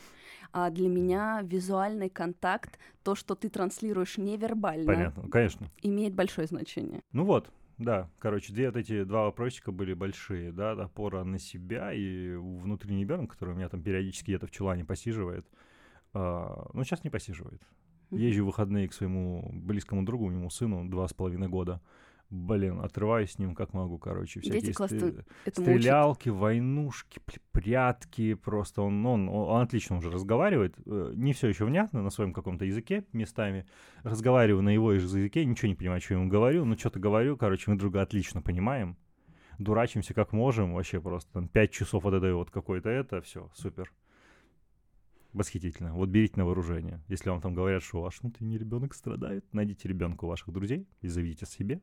А 0.53 0.71
для 0.71 0.89
меня 0.89 1.41
визуальный 1.43 2.09
контакт, 2.09 2.79
то, 3.03 3.15
что 3.17 3.35
ты 3.35 3.49
транслируешь 3.49 4.19
невербально, 4.19 4.87
понятно, 4.87 5.29
конечно. 5.29 5.71
имеет 5.83 6.15
большое 6.15 6.47
значение. 6.47 7.03
Ну 7.13 7.25
вот, 7.25 7.51
да, 7.79 8.11
короче, 8.19 8.53
две 8.53 8.67
вот 8.67 8.77
эти 8.77 9.05
два 9.05 9.25
вопросика 9.25 9.73
были 9.73 9.95
большие, 9.95 10.53
да, 10.53 10.73
опора 10.73 11.25
на 11.25 11.39
себя 11.39 11.93
и 11.93 12.35
внутренний 12.35 13.01
ребенок, 13.01 13.33
который 13.33 13.55
у 13.55 13.57
меня 13.57 13.69
там 13.69 13.83
периодически 13.83 14.31
где-то 14.31 14.47
в 14.47 14.51
чулане 14.51 14.85
посиживает. 14.85 15.47
А, 16.15 16.71
ну, 16.75 16.85
сейчас 16.85 17.05
не 17.05 17.11
посиживает. 17.11 17.63
Езжу 18.11 18.45
в 18.45 18.47
выходные 18.47 18.89
к 18.89 18.93
своему 18.93 19.51
близкому 19.53 20.05
другу, 20.05 20.31
ему 20.31 20.51
сыну 20.51 20.89
два 20.89 21.09
с 21.09 21.15
половиной 21.15 21.49
года. 21.49 21.81
Блин, 22.35 22.81
отрываюсь 22.81 23.33
с 23.33 23.39
ним 23.39 23.55
как 23.55 23.75
могу, 23.75 23.99
короче. 23.99 24.41
Дети 24.41 24.73
Всякие 24.73 24.73
стрел- 24.73 25.25
Этому 25.45 25.67
учат. 25.67 25.81
стрелялки, 25.83 26.29
войнушки, 26.31 27.19
пл- 27.19 27.41
прятки. 27.53 28.33
Просто 28.33 28.81
он, 28.81 29.05
он, 29.05 29.29
он 29.29 29.61
отлично 29.61 29.99
уже 29.99 30.11
разговаривает. 30.11 30.75
Э, 30.87 31.13
Не 31.15 31.35
все 31.35 31.49
еще 31.49 31.67
внятно 31.67 32.03
на 32.03 32.09
своем 32.09 32.33
каком-то 32.33 32.65
языке 32.65 33.05
местами. 33.13 33.67
Разговариваю 34.03 34.63
на 34.63 34.71
его 34.71 34.95
языке, 34.95 35.45
ничего 35.45 35.69
не 35.69 35.75
понимаю, 35.75 36.01
что 36.01 36.15
я 36.15 36.21
ему 36.21 36.31
говорю. 36.31 36.65
Ну, 36.65 36.79
что-то 36.79 36.99
говорю, 36.99 37.37
короче, 37.37 37.71
мы 37.71 37.77
друга 37.77 38.01
отлично 38.01 38.41
понимаем. 38.41 38.97
Дурачимся 39.59 40.15
как 40.15 40.33
можем, 40.33 40.73
вообще 40.73 41.03
просто 41.03 41.31
там 41.35 41.49
пять 41.49 41.71
часов 41.71 42.05
вот 42.05 42.15
это 42.15 42.35
вот 42.35 42.51
какое-то 42.51 42.89
это, 42.89 43.21
все, 43.21 43.51
супер. 43.55 43.93
Восхитительно. 45.35 45.95
Вот 45.95 46.09
берите 46.09 46.35
на 46.37 46.45
вооружение. 46.47 47.01
Если 47.09 47.29
вам 47.31 47.41
там 47.43 47.55
говорят, 47.55 47.83
что 47.83 48.01
ваш 48.01 48.21
внутренний 48.23 48.57
ребенок 48.59 48.95
страдает, 48.95 49.45
найдите 49.53 49.89
ребенка 49.89 50.25
у 50.25 50.29
ваших 50.29 50.51
друзей 50.51 50.87
и 51.03 51.09
заведите 51.09 51.45
себе. 51.47 51.81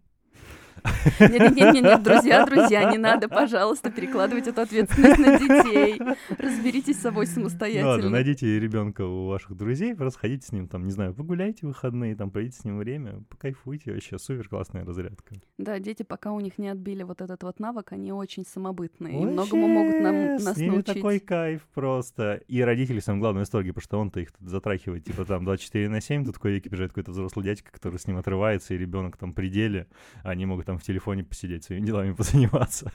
Нет-нет-нет, 1.20 2.04
друзья, 2.04 2.46
друзья, 2.46 2.92
не 2.92 2.98
надо, 2.98 3.28
пожалуйста, 3.28 3.92
перекладывать 3.92 4.48
эту 4.48 4.62
ответственность 4.62 5.20
на 5.20 5.38
детей. 5.38 6.00
Разберитесь 6.38 6.98
с 6.98 7.02
собой 7.02 7.28
самостоятельно. 7.28 7.90
Ладно, 7.90 8.10
найдите 8.10 8.60
ребенка 8.60 9.06
у 9.06 9.28
ваших 9.28 9.56
друзей, 9.56 9.94
расходите 9.98 10.48
с 10.48 10.52
ним, 10.52 10.68
там, 10.68 10.86
не 10.86 10.92
знаю, 10.92 11.14
погуляйте 11.14 11.66
в 11.66 11.70
выходные, 11.70 12.16
там, 12.16 12.32
проведите 12.32 12.60
с 12.60 12.66
ним 12.66 12.78
время, 12.78 13.24
покайфуйте, 13.30 13.94
вообще 13.94 14.18
супер 14.18 14.48
классная 14.48 14.86
разрядка. 14.86 15.36
Да, 15.58 15.80
дети, 15.80 16.04
пока 16.04 16.32
у 16.32 16.40
них 16.40 16.58
не 16.58 16.70
отбили 16.70 17.04
вот 17.04 17.22
этот 17.22 17.44
вот 17.44 17.60
навык, 17.60 17.92
они 17.92 18.12
очень 18.12 18.46
самобытные, 18.46 19.22
и 19.22 19.26
многому 19.26 19.68
могут 19.68 20.00
нам, 20.00 20.36
нас 20.36 20.56
с 20.56 20.58
ними 20.58 20.76
научить. 20.76 20.96
такой 20.96 21.20
кайф 21.20 21.68
просто. 21.74 22.42
И 22.48 22.62
родители 22.62 23.00
самое 23.00 23.22
главное 23.22 23.40
в 23.40 23.44
восторге, 23.44 23.74
потому 23.74 23.84
что 23.84 24.00
он-то 24.00 24.20
их 24.20 24.30
затрахивает, 24.40 25.06
типа, 25.06 25.26
там, 25.26 25.46
24 25.46 25.90
на 25.90 26.02
7, 26.02 26.26
тут 26.26 26.44
веке 26.44 26.70
бежит 26.70 26.90
какой-то 26.90 27.12
взрослый 27.12 27.46
дядька, 27.46 27.72
который 27.72 28.00
с 28.00 28.08
ним 28.08 28.18
отрывается, 28.18 28.74
и 28.74 28.78
ребенок 28.78 29.18
там 29.18 29.34
при 29.34 29.50
деле, 29.50 29.88
а 30.19 30.19
они 30.24 30.46
могут 30.46 30.66
там 30.66 30.78
в 30.78 30.84
телефоне 30.84 31.24
посидеть, 31.24 31.64
своими 31.64 31.86
делами 31.86 32.14
позаниматься. 32.18 32.92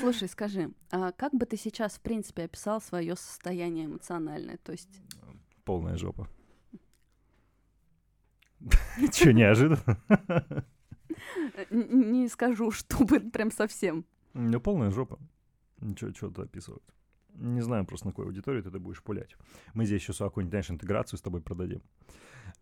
Слушай, 0.00 0.28
скажи, 0.28 0.70
а 0.90 1.12
как 1.12 1.32
бы 1.34 1.46
ты 1.46 1.56
сейчас, 1.56 1.94
в 1.94 2.00
принципе, 2.00 2.44
описал 2.44 2.80
свое 2.80 3.16
состояние 3.16 3.86
эмоциональное? 3.86 4.58
То 4.58 4.72
есть... 4.72 5.00
Полная 5.64 5.96
жопа. 5.96 6.28
Че, 9.12 9.32
неожиданно? 9.32 9.96
Н- 11.70 12.12
Не 12.12 12.28
скажу, 12.28 12.70
чтобы 12.70 13.20
прям 13.20 13.50
совсем. 13.50 14.04
Ну, 14.34 14.60
полная 14.60 14.90
жопа. 14.90 15.18
Ничего, 15.80 16.12
что 16.12 16.30
то 16.30 16.42
описывать. 16.42 16.82
Не 17.34 17.62
знаю 17.62 17.84
просто, 17.86 18.06
на 18.06 18.12
какой 18.12 18.26
аудитории 18.26 18.60
ты 18.62 18.68
это 18.68 18.78
будешь 18.78 19.02
пулять. 19.02 19.36
Мы 19.74 19.86
здесь 19.86 20.02
еще 20.02 20.12
какую-нибудь, 20.12 20.52
знаешь, 20.52 20.70
интеграцию 20.70 21.18
с 21.18 21.22
тобой 21.22 21.40
продадим. 21.40 21.82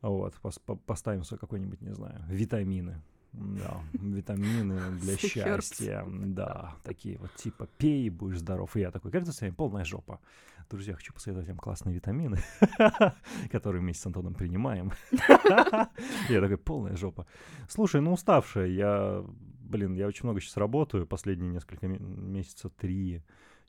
Вот, 0.01 0.35
пос- 0.43 0.61
по- 0.65 0.77
поставим 0.77 1.23
какой-нибудь, 1.25 1.81
не 1.81 1.93
знаю, 1.95 2.25
витамины. 2.29 3.03
Да, 3.33 3.81
витамины 3.93 4.81
для 5.01 5.17
счастья. 5.17 6.05
Да, 6.09 6.75
такие 6.83 7.19
вот 7.19 7.35
типа 7.37 7.69
пей, 7.79 8.11
будешь 8.11 8.39
здоров. 8.39 8.77
И 8.77 8.81
я 8.81 8.91
такой, 8.91 9.11
как 9.11 9.23
это 9.23 9.33
с 9.33 9.41
вами, 9.41 9.53
полная 9.53 9.85
жопа. 9.85 10.21
Друзья, 10.69 10.95
хочу 10.95 11.13
посоветовать 11.13 11.49
вам 11.49 11.59
классные 11.59 11.97
витамины, 11.97 12.39
которые 13.51 13.83
вместе 13.83 14.03
с 14.03 14.07
Антоном 14.07 14.35
принимаем. 14.35 14.93
Я 16.29 16.41
такой, 16.41 16.59
полная 16.59 16.97
жопа. 16.97 17.27
Слушай, 17.69 18.01
ну 18.01 18.13
уставшая, 18.13 18.67
я, 18.69 19.25
блин, 19.65 19.95
я 19.95 20.07
очень 20.07 20.25
много 20.25 20.41
сейчас 20.41 20.57
работаю, 20.57 21.07
последние 21.09 21.51
несколько 21.51 21.89
ме- 21.89 21.99
месяца, 21.99 22.69
три, 22.69 23.25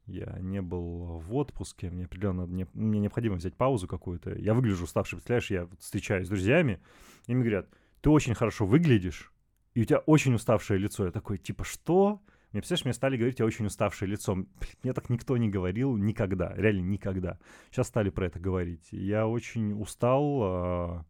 я 0.06 0.38
не 0.42 0.62
был 0.62 1.18
в 1.20 1.34
отпуске, 1.36 1.90
мне 1.90 2.06
определенно 2.06 2.46
не- 2.46 2.68
мне 2.74 3.00
необходимо 3.00 3.36
взять 3.38 3.56
паузу 3.56 3.88
какую-то. 3.88 4.36
Я 4.38 4.54
выгляжу 4.54 4.84
уставший, 4.84 5.18
представляешь, 5.18 5.50
я 5.50 5.68
встречаюсь 5.80 6.28
с 6.28 6.30
друзьями, 6.30 6.80
и 7.26 7.34
мне 7.34 7.44
говорят, 7.44 7.68
ты 8.02 8.12
очень 8.12 8.36
хорошо 8.36 8.68
выглядишь, 8.68 9.31
и 9.74 9.82
у 9.82 9.86
тебя 9.86 10.00
очень 10.00 10.34
уставшее 10.34 10.78
лицо. 10.78 11.06
Я 11.06 11.12
такой, 11.12 11.38
типа, 11.38 11.64
что? 11.64 12.22
Мне, 12.52 12.62
представляешь, 12.62 12.86
мне 12.86 12.94
стали 12.94 13.18
говорить, 13.18 13.38
тебя 13.38 13.46
очень 13.46 13.66
уставшее 13.66 14.10
лицо. 14.10 14.36
Мне 14.84 14.94
так 14.94 15.10
никто 15.10 15.38
не 15.38 15.50
говорил 15.50 15.96
никогда, 15.96 16.54
реально 16.56 16.82
никогда. 16.82 17.40
Сейчас 17.70 17.88
стали 17.88 18.10
про 18.10 18.26
это 18.26 18.40
говорить. 18.40 18.88
Я 18.92 19.26
очень 19.26 19.72
устал, 19.74 20.40
а, 20.44 21.06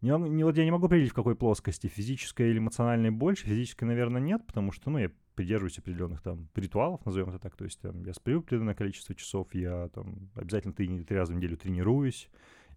не, 0.00 0.44
вот 0.44 0.56
я 0.56 0.64
не 0.64 0.70
могу 0.70 0.86
определить, 0.86 1.12
в 1.12 1.14
какой 1.14 1.36
плоскости, 1.36 1.86
физической 1.86 2.50
или 2.50 2.58
эмоциональной 2.58 3.10
больше. 3.10 3.46
Физической, 3.46 3.84
наверное, 3.84 4.20
нет, 4.20 4.44
потому 4.46 4.72
что, 4.72 4.90
ну, 4.90 4.98
я 4.98 5.10
придерживаюсь 5.34 5.78
определенных 5.78 6.20
там 6.20 6.48
ритуалов, 6.54 7.04
назовем 7.06 7.30
это 7.30 7.38
так. 7.38 7.56
То 7.56 7.64
есть 7.64 7.80
там, 7.80 8.04
я 8.04 8.12
сплю 8.12 8.40
определенное 8.40 8.74
количество 8.74 9.14
часов, 9.14 9.54
я 9.54 9.88
там 9.94 10.30
обязательно 10.34 10.74
три, 10.74 11.04
три 11.04 11.16
раза 11.16 11.32
в 11.32 11.36
неделю 11.36 11.56
тренируюсь, 11.56 12.28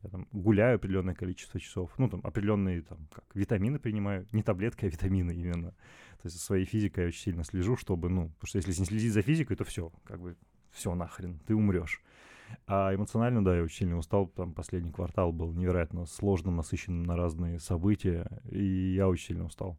я 0.03 0.09
там 0.09 0.27
гуляю 0.31 0.75
определенное 0.75 1.15
количество 1.15 1.59
часов, 1.59 1.91
ну, 1.97 2.09
там 2.09 2.21
определенные 2.23 2.81
там 2.81 3.07
как 3.11 3.25
витамины 3.33 3.79
принимаю, 3.79 4.27
не 4.31 4.43
таблетки, 4.43 4.85
а 4.85 4.89
витамины 4.89 5.33
именно. 5.33 5.71
То 6.21 6.25
есть 6.25 6.39
своей 6.39 6.65
физикой 6.65 7.03
я 7.03 7.07
очень 7.07 7.21
сильно 7.21 7.43
слежу, 7.43 7.77
чтобы, 7.77 8.09
ну, 8.09 8.29
потому 8.29 8.47
что 8.47 8.57
если 8.57 8.71
не 8.79 8.85
следить 8.85 9.13
за 9.13 9.21
физикой, 9.21 9.55
то 9.55 9.63
все, 9.63 9.91
как 10.03 10.19
бы 10.19 10.35
все 10.71 10.93
нахрен, 10.95 11.39
ты 11.45 11.55
умрешь. 11.55 12.01
А 12.65 12.93
эмоционально, 12.93 13.43
да, 13.43 13.55
я 13.55 13.63
очень 13.63 13.77
сильно 13.79 13.97
устал. 13.97 14.27
Там 14.27 14.53
последний 14.53 14.91
квартал 14.91 15.31
был 15.31 15.51
невероятно 15.53 16.05
сложным, 16.05 16.55
насыщенным 16.55 17.03
на 17.03 17.15
разные 17.15 17.59
события, 17.59 18.27
и 18.49 18.93
я 18.95 19.07
очень 19.07 19.27
сильно 19.27 19.45
устал. 19.45 19.77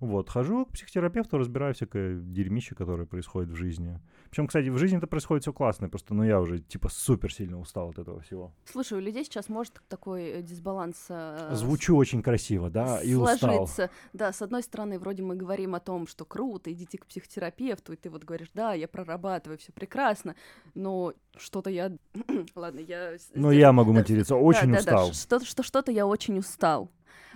Вот, 0.00 0.28
хожу 0.30 0.66
к 0.66 0.72
психотерапевту, 0.72 1.38
разбираю 1.38 1.74
всякое 1.74 2.16
дерьмище, 2.16 2.74
которое 2.74 3.06
происходит 3.06 3.50
в 3.50 3.54
жизни. 3.54 4.00
Причем, 4.30 4.46
кстати, 4.48 4.68
в 4.68 4.78
жизни 4.78 4.98
это 4.98 5.06
происходит 5.06 5.44
все 5.44 5.52
классно, 5.52 5.88
просто, 5.88 6.14
ну, 6.14 6.24
я 6.24 6.40
уже, 6.40 6.58
типа, 6.58 6.88
супер 6.88 7.32
сильно 7.32 7.60
устал 7.60 7.90
от 7.90 7.98
этого 7.98 8.20
всего. 8.20 8.52
Слушай, 8.64 8.98
у 8.98 9.00
людей 9.00 9.24
сейчас 9.24 9.48
может 9.48 9.80
такой 9.88 10.24
э, 10.24 10.42
дисбаланс 10.42 11.06
э, 11.08 11.50
Звучу 11.54 11.96
очень 11.96 12.22
красиво, 12.22 12.70
да, 12.70 13.00
и 13.02 13.14
устал. 13.14 13.68
Да, 14.12 14.32
с 14.32 14.42
одной 14.42 14.62
стороны, 14.62 14.98
вроде 14.98 15.22
мы 15.22 15.36
говорим 15.36 15.74
о 15.74 15.80
том, 15.80 16.06
что 16.06 16.24
круто, 16.24 16.72
идите 16.72 16.98
к 16.98 17.06
психотерапевту, 17.06 17.92
и 17.92 17.96
ты 17.96 18.10
вот 18.10 18.24
говоришь, 18.24 18.50
да, 18.54 18.74
я 18.74 18.88
прорабатываю, 18.88 19.58
все 19.58 19.72
прекрасно, 19.72 20.34
но 20.74 21.14
что-то 21.36 21.70
я... 21.70 21.92
Ладно, 22.54 22.80
я... 22.80 23.14
с- 23.14 23.30
Но 23.34 23.52
я 23.52 23.72
могу 23.72 23.92
да, 23.92 24.00
материться, 24.00 24.36
очень 24.36 24.72
да, 24.72 24.78
устал. 24.78 25.10
Да, 25.30 25.38
да, 25.38 25.44
что- 25.44 25.62
что-то 25.62 25.92
я 25.92 26.06
очень 26.06 26.38
устал. 26.38 26.90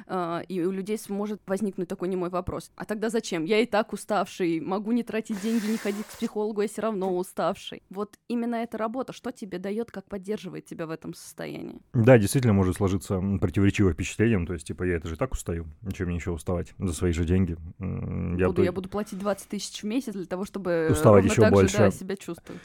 А, 0.07 0.43
И 0.49 0.61
у 0.63 0.71
людей 0.71 0.97
сможет 0.99 1.41
возникнуть 1.47 1.89
такой 1.89 2.09
немой 2.09 2.31
вопрос. 2.31 2.71
А 2.77 2.85
тогда 2.85 3.11
зачем? 3.11 3.45
Я 3.45 3.61
и 3.61 3.67
так 3.67 3.93
уставший, 3.93 4.61
могу 4.61 4.93
не 4.93 5.03
тратить 5.03 5.41
деньги, 5.43 5.67
не 5.67 5.77
ходить 5.77 6.07
к 6.07 6.17
психологу, 6.17 6.63
я 6.63 6.69
все 6.69 6.83
равно 6.83 7.17
уставший. 7.17 7.83
Вот 7.91 8.17
именно 8.29 8.57
эта 8.57 8.79
работа, 8.79 9.13
что 9.13 9.33
тебе 9.33 9.59
дает, 9.59 9.91
как 9.91 10.05
поддерживает 10.09 10.67
тебя 10.67 10.87
в 10.87 10.91
этом 10.91 11.15
состоянии? 11.15 11.81
Да, 11.93 12.17
действительно 12.19 12.53
может 12.55 12.77
сложиться 12.77 13.21
противоречивое 13.41 13.93
впечатление, 13.93 14.47
то 14.47 14.53
есть, 14.55 14.67
типа, 14.67 14.85
я 14.85 14.97
это 14.97 15.09
же 15.09 15.17
так 15.17 15.33
устаю, 15.33 15.67
ничего 15.83 16.07
мне 16.09 16.17
еще 16.17 16.31
уставать 16.31 16.75
за 16.79 16.93
свои 16.93 17.13
же 17.13 17.25
деньги. 17.25 17.57
М, 17.79 18.37
буду, 18.37 18.53
бы- 18.53 18.65
я 18.65 18.73
буду 18.73 18.89
платить 18.89 19.19
20 19.19 19.49
тысяч 19.49 19.83
в 19.83 19.87
месяц 19.87 20.13
для 20.15 20.27
того, 20.27 20.45
чтобы 20.45 20.89
Уставать 20.93 21.25
ещё 21.25 21.43
так 21.43 21.51
же, 21.51 21.61
больше. 21.61 21.77
да, 21.79 21.91
себя 21.91 22.17
чувствовать. 22.17 22.63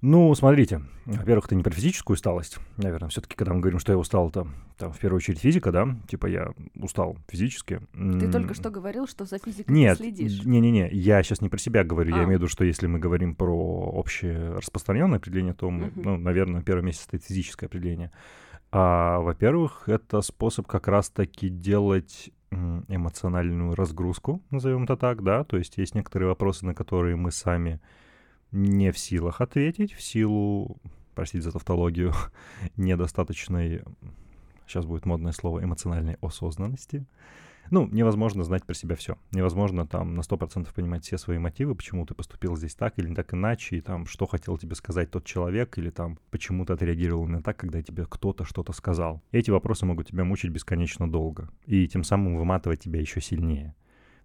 Ну, 0.00 0.32
смотрите, 0.36 0.82
во-первых, 1.06 1.46
это 1.46 1.56
не 1.56 1.62
про 1.64 1.72
физическую 1.72 2.14
усталость, 2.14 2.58
наверное, 2.76 3.08
все-таки, 3.08 3.34
когда 3.34 3.52
мы 3.52 3.60
говорим, 3.60 3.80
что 3.80 3.90
я 3.92 3.98
устал, 3.98 4.30
то 4.30 4.46
там 4.76 4.92
в 4.92 4.98
первую 5.00 5.16
очередь 5.16 5.40
физика, 5.40 5.72
да, 5.72 5.88
типа 6.08 6.26
я 6.26 6.52
устал 6.76 7.16
физически. 7.28 7.80
Ты 7.92 7.98
М, 8.26 8.30
только 8.30 8.54
что 8.54 8.70
говорил, 8.70 9.08
что 9.08 9.24
за 9.24 9.38
физикой 9.38 9.74
Нет, 9.74 9.98
ты 9.98 10.04
следишь. 10.04 10.44
не-не-не, 10.44 10.88
я 10.92 11.20
сейчас 11.24 11.40
не 11.40 11.48
про 11.48 11.58
себя 11.58 11.82
говорю, 11.82 12.10
я 12.14 12.22
А. 12.22 12.24
имею 12.24 12.38
в 12.38 12.42
виду, 12.42 12.48
что 12.48 12.64
если 12.64 12.86
мы 12.86 13.00
говорим 13.00 13.34
про 13.34 13.52
общее 13.56 14.54
распространенное 14.54 15.18
определение, 15.18 15.54
то, 15.54 15.68
мы, 15.68 15.86
Мгм. 15.86 16.02
ну, 16.04 16.16
наверное, 16.16 16.56
на 16.60 16.62
первом 16.62 16.86
месте 16.86 17.02
стоит 17.02 17.24
физическое 17.24 17.66
определение. 17.66 18.12
А, 18.70 19.18
во-первых, 19.20 19.88
это 19.88 20.20
способ 20.20 20.66
как 20.68 20.86
раз-таки 20.86 21.48
делать 21.48 22.30
эмоциональную 22.50 23.74
разгрузку, 23.74 24.42
назовем 24.50 24.84
это 24.84 24.96
так, 24.96 25.22
да, 25.22 25.44
то 25.44 25.56
есть 25.56 25.76
есть 25.76 25.94
некоторые 25.94 26.28
вопросы, 26.28 26.64
на 26.64 26.74
которые 26.74 27.16
мы 27.16 27.30
сами 27.30 27.80
не 28.52 28.92
в 28.92 28.98
силах 28.98 29.40
ответить, 29.40 29.92
в 29.92 30.02
силу, 30.02 30.76
простите 31.14 31.42
за 31.42 31.52
тавтологию, 31.52 32.12
недостаточной, 32.76 33.82
сейчас 34.66 34.84
будет 34.84 35.06
модное 35.06 35.32
слово, 35.32 35.62
эмоциональной 35.62 36.16
осознанности. 36.20 37.06
Ну, 37.70 37.86
невозможно 37.86 38.44
знать 38.44 38.64
про 38.64 38.74
себя 38.74 38.96
все. 38.96 39.18
Невозможно 39.30 39.86
там 39.86 40.14
на 40.14 40.20
100% 40.20 40.72
понимать 40.74 41.04
все 41.04 41.18
свои 41.18 41.38
мотивы, 41.38 41.74
почему 41.74 42.06
ты 42.06 42.14
поступил 42.14 42.56
здесь 42.56 42.74
так 42.74 42.98
или 42.98 43.12
так 43.14 43.34
иначе, 43.34 43.76
и 43.76 43.80
там, 43.80 44.06
что 44.06 44.26
хотел 44.26 44.56
тебе 44.56 44.74
сказать 44.74 45.10
тот 45.10 45.24
человек, 45.24 45.76
или 45.76 45.90
там, 45.90 46.18
почему 46.30 46.64
ты 46.64 46.72
отреагировал 46.72 47.24
именно 47.24 47.42
так, 47.42 47.58
когда 47.58 47.82
тебе 47.82 48.06
кто-то 48.08 48.44
что-то 48.44 48.72
сказал. 48.72 49.22
Эти 49.32 49.50
вопросы 49.50 49.84
могут 49.84 50.08
тебя 50.08 50.24
мучить 50.24 50.50
бесконечно 50.50 51.10
долго, 51.10 51.50
и 51.66 51.86
тем 51.88 52.04
самым 52.04 52.36
выматывать 52.36 52.80
тебя 52.80 53.00
еще 53.00 53.20
сильнее. 53.20 53.74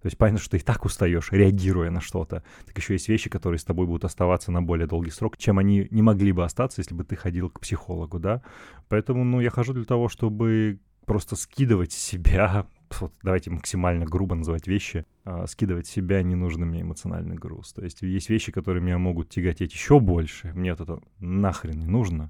То 0.03 0.07
есть 0.07 0.17
понятно, 0.17 0.39
что 0.39 0.51
ты 0.51 0.57
и 0.57 0.59
так 0.59 0.83
устаешь, 0.83 1.31
реагируя 1.31 1.89
на 1.89 2.01
что-то. 2.01 2.43
Так 2.65 2.77
еще 2.77 2.93
есть 2.93 3.07
вещи, 3.07 3.29
которые 3.29 3.57
с 3.57 3.63
тобой 3.63 3.87
будут 3.87 4.03
оставаться 4.03 4.51
на 4.51 4.61
более 4.61 4.85
долгий 4.85 5.11
срок, 5.11 5.37
чем 5.37 5.59
они 5.59 5.87
не 5.91 6.01
могли 6.01 6.33
бы 6.33 6.43
остаться, 6.43 6.81
если 6.81 6.93
бы 6.93 7.05
ты 7.05 7.15
ходил 7.15 7.49
к 7.49 7.61
психологу, 7.61 8.19
да. 8.19 8.41
Поэтому, 8.89 9.23
ну, 9.23 9.39
я 9.39 9.49
хожу 9.49 9.71
для 9.71 9.85
того, 9.85 10.09
чтобы 10.09 10.81
просто 11.05 11.37
скидывать 11.37 11.93
себя, 11.93 12.67
вот, 12.99 13.13
давайте 13.23 13.49
максимально 13.49 14.05
грубо 14.05 14.35
называть 14.35 14.67
вещи, 14.67 15.05
а, 15.23 15.47
скидывать 15.47 15.87
себя 15.87 16.21
ненужный 16.21 16.67
мне 16.67 16.81
эмоциональный 16.81 17.37
груз. 17.37 17.71
То 17.71 17.85
есть 17.85 18.01
есть 18.01 18.29
вещи, 18.29 18.51
которые 18.51 18.83
меня 18.83 18.97
могут 18.97 19.29
тяготеть 19.29 19.71
еще 19.71 20.01
больше, 20.01 20.51
мне 20.53 20.71
вот 20.73 20.81
это 20.81 20.99
нахрен 21.19 21.79
не 21.79 21.87
нужно. 21.87 22.29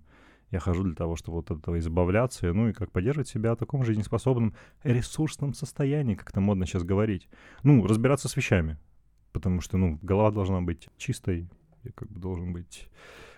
Я 0.54 0.60
хожу 0.60 0.84
для 0.84 0.94
того, 0.94 1.16
чтобы 1.16 1.38
вот 1.38 1.50
от 1.50 1.62
этого 1.62 1.80
избавляться, 1.80 2.54
ну 2.54 2.70
и 2.70 2.74
как 2.74 2.92
поддерживать 2.92 3.28
себя 3.28 3.56
в 3.56 3.58
таком 3.58 3.84
жизнеспособном 3.84 4.54
ресурсном 4.84 5.56
состоянии, 5.56 6.14
как 6.14 6.30
это 6.30 6.42
модно 6.42 6.68
сейчас 6.68 6.84
говорить. 6.84 7.28
Ну, 7.64 7.88
разбираться 7.88 8.30
с 8.30 8.38
вещами, 8.38 8.78
потому 9.32 9.62
что, 9.62 9.78
ну, 9.78 9.98
голова 10.04 10.30
должна 10.30 10.62
быть 10.62 10.90
чистой, 10.96 11.50
я 11.84 11.92
как 11.96 12.08
бы 12.12 12.20
должен 12.20 12.54
быть 12.54 12.88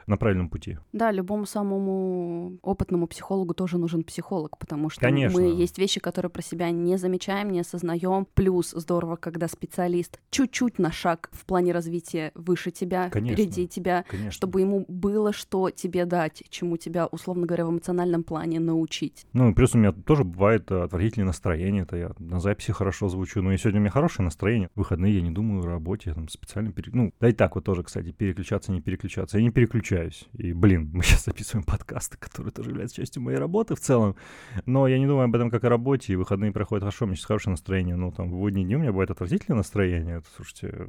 на 0.07 0.17
правильном 0.17 0.49
пути. 0.49 0.77
Да, 0.93 1.11
любому 1.11 1.45
самому 1.45 2.57
опытному 2.61 3.07
психологу 3.07 3.53
тоже 3.53 3.77
нужен 3.77 4.03
психолог, 4.03 4.57
потому 4.57 4.89
что 4.89 5.01
Конечно. 5.01 5.39
мы 5.39 5.47
есть 5.47 5.77
вещи, 5.77 5.99
которые 5.99 6.29
про 6.29 6.41
себя 6.41 6.71
не 6.71 6.97
замечаем, 6.97 7.51
не 7.51 7.61
осознаем. 7.61 8.27
Плюс 8.33 8.71
здорово, 8.71 9.15
когда 9.15 9.47
специалист 9.47 10.19
чуть-чуть 10.29 10.79
на 10.79 10.91
шаг 10.91 11.29
в 11.31 11.45
плане 11.45 11.71
развития 11.71 12.31
выше 12.35 12.71
тебя, 12.71 13.09
Конечно. 13.09 13.35
впереди 13.35 13.67
тебя, 13.67 14.05
Конечно. 14.07 14.31
чтобы 14.31 14.61
ему 14.61 14.85
было 14.87 15.33
что 15.33 15.69
тебе 15.69 16.05
дать, 16.05 16.43
чему 16.49 16.77
тебя, 16.77 17.07
условно 17.07 17.45
говоря, 17.45 17.65
в 17.65 17.71
эмоциональном 17.71 18.23
плане 18.23 18.59
научить. 18.59 19.25
Ну, 19.33 19.53
плюс 19.53 19.75
у 19.75 19.77
меня 19.77 19.91
тоже 19.91 20.23
бывает 20.23 20.69
э, 20.71 20.83
отвратительное 20.83 21.27
настроение. 21.27 21.83
Это 21.83 21.97
я 21.97 22.11
на 22.19 22.39
записи 22.39 22.71
хорошо 22.71 23.09
звучу. 23.09 23.41
Но 23.41 23.51
и 23.51 23.57
сегодня 23.57 23.79
у 23.79 23.83
меня 23.83 23.91
хорошее 23.91 24.25
настроение. 24.25 24.69
В 24.75 24.79
выходные 24.79 25.15
я 25.15 25.21
не 25.21 25.31
думаю 25.31 25.63
о 25.63 25.67
работе. 25.67 26.09
Я 26.09 26.13
там 26.13 26.27
специально 26.29 26.71
пере... 26.71 26.91
Ну, 26.93 27.13
да 27.19 27.29
и 27.29 27.31
так 27.33 27.55
вот 27.55 27.63
тоже, 27.65 27.83
кстати, 27.83 28.11
переключаться, 28.11 28.71
не 28.71 28.81
переключаться. 28.81 29.37
Я 29.37 29.43
не 29.43 29.51
переключаюсь. 29.51 29.94
И, 30.33 30.53
блин, 30.53 30.89
мы 30.93 31.03
сейчас 31.03 31.25
записываем 31.25 31.63
подкасты, 31.63 32.17
которые 32.17 32.51
тоже 32.51 32.69
являются 32.69 32.97
частью 32.97 33.21
моей 33.21 33.37
работы 33.37 33.75
в 33.75 33.79
целом. 33.79 34.15
Но 34.65 34.87
я 34.87 34.99
не 34.99 35.07
думаю 35.07 35.25
об 35.25 35.35
этом 35.35 35.49
как 35.49 35.63
о 35.63 35.69
работе. 35.69 36.13
И 36.13 36.15
выходные 36.15 36.51
проходят 36.51 36.83
хорошо. 36.83 37.05
У 37.05 37.07
меня 37.07 37.15
сейчас 37.15 37.25
хорошее 37.25 37.51
настроение. 37.51 37.95
Ну, 37.95 38.11
там, 38.11 38.29
в 38.29 38.37
будние 38.37 38.65
дни 38.65 38.75
у 38.75 38.79
меня 38.79 38.91
бывает 38.91 39.11
отвратительное 39.11 39.57
настроение. 39.57 40.17
Это, 40.17 40.27
слушайте, 40.35 40.87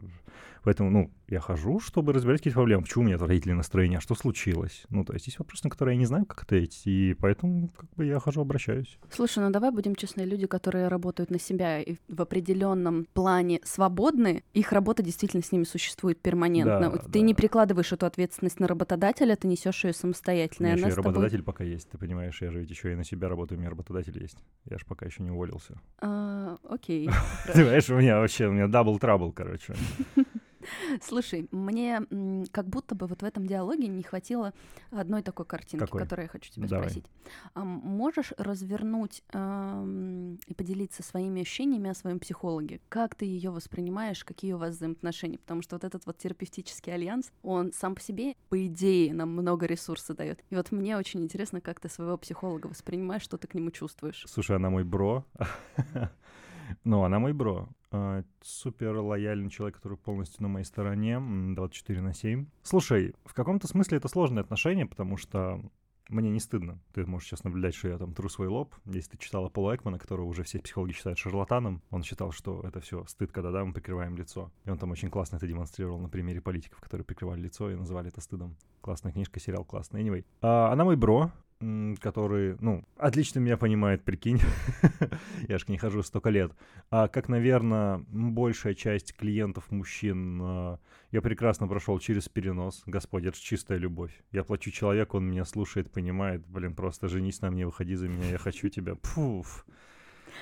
Поэтому, 0.66 0.90
ну, 0.90 1.12
я 1.28 1.38
хожу, 1.38 1.78
чтобы 1.78 2.12
разбирать 2.12 2.40
какие-то 2.40 2.56
проблемы. 2.56 2.82
Почему 2.82 3.04
у 3.04 3.06
меня 3.06 3.14
отвратительное 3.14 3.56
настроение? 3.56 3.98
А 3.98 4.00
что 4.00 4.16
случилось? 4.16 4.82
Ну, 4.90 5.04
то 5.04 5.12
есть 5.12 5.26
есть 5.26 5.38
вопросы, 5.38 5.60
на 5.62 5.70
которые 5.70 5.94
я 5.94 5.98
не 6.00 6.06
знаю, 6.06 6.26
как 6.26 6.42
ответить. 6.42 6.82
И 6.86 7.14
поэтому, 7.20 7.68
как 7.68 7.88
бы, 7.94 8.04
я 8.04 8.18
хожу, 8.18 8.40
обращаюсь. 8.40 8.98
Слушай, 9.08 9.44
ну 9.44 9.50
давай 9.50 9.70
будем 9.70 9.94
честны, 9.94 10.22
люди, 10.22 10.48
которые 10.48 10.88
работают 10.88 11.30
на 11.30 11.38
себя 11.38 11.80
и 11.80 11.94
в 12.08 12.20
определенном 12.20 13.06
плане 13.14 13.60
свободны, 13.62 14.42
их 14.54 14.72
работа 14.72 15.04
действительно 15.04 15.44
с 15.44 15.52
ними 15.52 15.62
существует 15.62 16.20
перманентно. 16.20 16.90
Да, 16.90 16.98
ты 16.98 17.10
да. 17.10 17.20
не 17.20 17.34
прикладываешь 17.34 17.92
эту 17.92 18.06
ответственность 18.06 18.58
на 18.58 18.66
работодателя, 18.66 19.36
ты 19.36 19.46
несешь 19.46 19.84
ее 19.84 19.92
У 19.92 19.94
самостоятельно. 19.94 20.66
и 20.66 20.70
меня 20.70 20.78
еще 20.78 20.88
и 20.88 20.90
с 20.90 20.94
тобой- 20.96 21.12
работодатель 21.12 21.44
пока 21.44 21.62
есть, 21.62 21.88
ты 21.90 21.96
понимаешь, 21.96 22.42
я 22.42 22.50
же 22.50 22.58
ведь 22.58 22.70
еще 22.70 22.90
и 22.90 22.96
на 22.96 23.04
себя 23.04 23.28
работаю, 23.28 23.58
у 23.58 23.60
меня 23.60 23.70
работодатель 23.70 24.20
есть. 24.20 24.38
Я 24.64 24.78
же 24.78 24.84
пока 24.84 25.06
еще 25.06 25.22
не 25.22 25.30
уволился. 25.30 25.80
А, 26.00 26.58
окей. 26.68 27.08
Понимаешь, 27.54 27.88
у 27.88 27.94
меня 27.96 28.18
вообще, 28.18 28.48
у 28.48 28.52
меня 28.52 28.66
double 28.66 28.98
trouble, 28.98 29.30
короче. 29.30 29.76
Слушай, 31.04 31.48
мне 31.50 32.02
как 32.52 32.66
будто 32.68 32.94
бы 32.94 33.06
вот 33.06 33.22
в 33.22 33.24
этом 33.24 33.46
диалоге 33.46 33.88
не 33.88 34.02
хватило 34.02 34.52
одной 34.90 35.22
такой 35.22 35.44
картинки, 35.46 35.84
Какой? 35.84 36.02
которую 36.02 36.24
я 36.24 36.28
хочу 36.28 36.50
тебя 36.52 36.68
Давай. 36.68 36.88
спросить. 36.88 37.06
А 37.54 37.64
можешь 37.64 38.32
развернуть 38.38 39.22
ам, 39.32 40.34
и 40.46 40.54
поделиться 40.54 41.02
своими 41.02 41.42
ощущениями 41.42 41.90
о 41.90 41.94
своем 41.94 42.18
психологе? 42.18 42.80
Как 42.88 43.14
ты 43.14 43.24
ее 43.24 43.50
воспринимаешь, 43.50 44.24
какие 44.24 44.52
у 44.52 44.58
вас 44.58 44.76
взаимоотношения? 44.76 45.38
Потому 45.38 45.62
что 45.62 45.76
вот 45.76 45.84
этот 45.84 46.06
вот 46.06 46.18
терапевтический 46.18 46.92
альянс, 46.92 47.30
он 47.42 47.72
сам 47.72 47.94
по 47.94 48.00
себе, 48.00 48.34
по 48.48 48.66
идее, 48.66 49.12
нам 49.14 49.30
много 49.30 49.66
ресурсов 49.66 50.16
дает. 50.16 50.44
И 50.50 50.56
вот 50.56 50.70
мне 50.72 50.96
очень 50.96 51.22
интересно, 51.22 51.60
как 51.60 51.80
ты 51.80 51.88
своего 51.88 52.16
психолога 52.16 52.66
воспринимаешь, 52.68 53.22
что 53.22 53.36
ты 53.38 53.46
к 53.48 53.54
нему 53.54 53.70
чувствуешь. 53.70 54.24
Слушай, 54.28 54.56
она 54.56 54.70
мой 54.70 54.84
бро. 54.84 55.24
Ну, 56.84 57.02
она 57.04 57.18
мой 57.18 57.32
бро. 57.32 57.68
А, 57.90 58.22
Супер 58.42 58.96
лояльный 58.96 59.50
человек, 59.50 59.76
который 59.76 59.98
полностью 59.98 60.42
на 60.42 60.48
моей 60.48 60.64
стороне, 60.64 61.14
м, 61.14 61.54
24 61.54 62.00
на 62.00 62.14
7. 62.14 62.46
Слушай, 62.62 63.14
в 63.24 63.34
каком-то 63.34 63.66
смысле 63.66 63.98
это 63.98 64.08
сложные 64.08 64.42
отношения, 64.42 64.86
потому 64.86 65.16
что 65.16 65.60
мне 66.08 66.30
не 66.30 66.38
стыдно. 66.38 66.78
Ты 66.92 67.04
можешь 67.04 67.28
сейчас 67.28 67.42
наблюдать, 67.42 67.74
что 67.74 67.88
я 67.88 67.98
там 67.98 68.14
тру 68.14 68.28
свой 68.28 68.46
лоб. 68.46 68.74
Если 68.84 69.12
ты 69.12 69.18
читала 69.18 69.48
Пола 69.48 69.74
Экмана, 69.74 69.98
которого 69.98 70.26
уже 70.26 70.44
все 70.44 70.60
психологи 70.60 70.92
считают 70.92 71.18
шарлатаном, 71.18 71.82
он 71.90 72.04
считал, 72.04 72.30
что 72.30 72.60
это 72.62 72.80
все 72.80 73.04
стыд, 73.06 73.32
когда 73.32 73.50
да, 73.50 73.64
мы 73.64 73.72
прикрываем 73.72 74.16
лицо. 74.16 74.52
И 74.64 74.70
он 74.70 74.78
там 74.78 74.92
очень 74.92 75.10
классно 75.10 75.36
это 75.36 75.46
демонстрировал 75.46 75.98
на 75.98 76.08
примере 76.08 76.40
политиков, 76.40 76.80
которые 76.80 77.04
прикрывали 77.04 77.40
лицо 77.40 77.70
и 77.70 77.74
называли 77.74 78.08
это 78.08 78.20
стыдом. 78.20 78.56
Классная 78.82 79.12
книжка, 79.12 79.40
сериал 79.40 79.64
классный. 79.64 80.02
Anyway. 80.02 80.24
А, 80.42 80.72
она 80.72 80.84
мой 80.84 80.96
бро, 80.96 81.32
который, 82.00 82.56
ну, 82.60 82.84
отлично 82.96 83.40
меня 83.40 83.56
понимает, 83.56 84.04
прикинь. 84.04 84.40
Я 85.48 85.58
ж 85.58 85.64
к 85.64 85.68
ней 85.68 85.78
хожу 85.78 86.02
столько 86.02 86.28
лет. 86.30 86.52
А 86.90 87.08
как, 87.08 87.28
наверное, 87.28 88.04
большая 88.08 88.74
часть 88.74 89.14
клиентов 89.16 89.70
мужчин, 89.70 90.40
а, 90.42 90.78
я 91.10 91.22
прекрасно 91.22 91.66
прошел 91.66 91.98
через 91.98 92.28
перенос. 92.28 92.82
Господь, 92.86 93.24
это 93.24 93.38
чистая 93.40 93.78
любовь. 93.78 94.12
Я 94.32 94.44
плачу 94.44 94.70
человеку, 94.70 95.16
он 95.16 95.30
меня 95.30 95.44
слушает, 95.44 95.90
понимает. 95.90 96.46
Блин, 96.46 96.74
просто 96.74 97.08
женись 97.08 97.40
на 97.40 97.50
мне, 97.50 97.64
выходи 97.64 97.94
за 97.94 98.08
меня, 98.08 98.28
я 98.28 98.38
хочу 98.38 98.68
тебя. 98.68 98.94
Пфуф. 98.94 99.66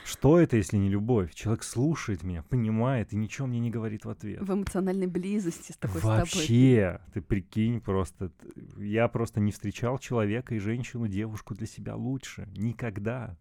Что 0.05 0.39
это, 0.39 0.57
если 0.57 0.77
не 0.77 0.89
любовь? 0.89 1.35
Человек 1.35 1.63
слушает 1.63 2.23
меня, 2.23 2.43
понимает 2.43 3.13
и 3.13 3.17
ничего 3.17 3.47
мне 3.47 3.61
не 3.61 3.71
говорит 3.71 4.05
в 4.05 4.11
ответ. 4.11 4.43
В 4.43 4.53
эмоциональной 4.53 5.07
близости 5.07 5.73
с 5.73 5.77
такой 5.77 6.01
с 6.01 6.03
тобой. 6.03 6.19
Вообще, 6.19 7.01
ты 7.13 7.21
прикинь, 7.21 7.81
просто 7.81 8.31
я 8.77 9.09
просто 9.09 9.41
не 9.41 9.53
встречал 9.53 9.99
человека 9.99 10.55
и 10.55 10.59
женщину, 10.59 11.09
девушку 11.09 11.55
для 11.55 11.67
себя 11.67 11.97
лучше. 11.97 12.49
Никогда. 12.57 13.37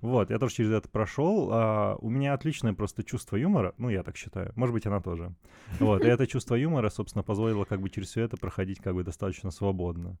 Вот, 0.00 0.30
я 0.30 0.38
тоже 0.38 0.54
через 0.54 0.70
это 0.70 0.88
прошел. 0.88 1.48
а, 1.52 1.96
у 2.00 2.10
меня 2.10 2.34
отличное 2.34 2.72
просто 2.72 3.02
чувство 3.02 3.36
юмора, 3.36 3.74
ну, 3.78 3.88
я 3.88 4.02
так 4.02 4.16
считаю. 4.16 4.52
Может 4.56 4.72
быть, 4.72 4.86
она 4.86 5.00
тоже. 5.00 5.34
Вот, 5.78 6.02
и 6.02 6.08
это 6.08 6.26
чувство 6.26 6.54
юмора, 6.54 6.90
собственно, 6.90 7.22
позволило 7.22 7.64
как 7.64 7.80
бы 7.80 7.90
через 7.90 8.08
все 8.08 8.22
это 8.22 8.36
проходить 8.36 8.78
как 8.80 8.94
бы 8.94 9.04
достаточно 9.04 9.50
свободно. 9.50 10.18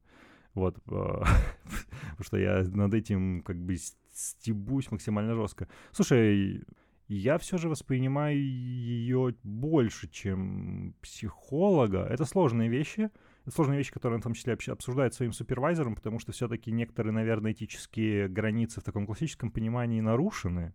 Вот, 0.54 0.78
а, 0.88 1.24
потому 2.10 2.24
что 2.24 2.38
я 2.38 2.62
над 2.62 2.94
этим 2.94 3.42
как 3.42 3.56
бы 3.56 3.76
стебусь 4.16 4.90
максимально 4.90 5.34
жестко. 5.34 5.68
Слушай, 5.92 6.64
я 7.08 7.38
все 7.38 7.56
же 7.56 7.68
воспринимаю 7.68 8.36
ее 8.36 9.34
больше, 9.44 10.08
чем 10.08 10.94
психолога. 11.02 12.04
Это 12.04 12.24
сложные 12.24 12.68
вещи. 12.68 13.10
Это 13.44 13.54
сложные 13.54 13.78
вещи, 13.78 13.92
которые 13.92 14.16
он 14.16 14.20
в 14.22 14.24
том 14.24 14.34
числе 14.34 14.54
обсуждает 14.54 15.14
своим 15.14 15.32
супервайзером, 15.32 15.94
потому 15.94 16.18
что 16.18 16.32
все-таки 16.32 16.72
некоторые, 16.72 17.12
наверное, 17.12 17.52
этические 17.52 18.28
границы 18.28 18.80
в 18.80 18.84
таком 18.84 19.06
классическом 19.06 19.52
понимании 19.52 20.00
нарушены. 20.00 20.74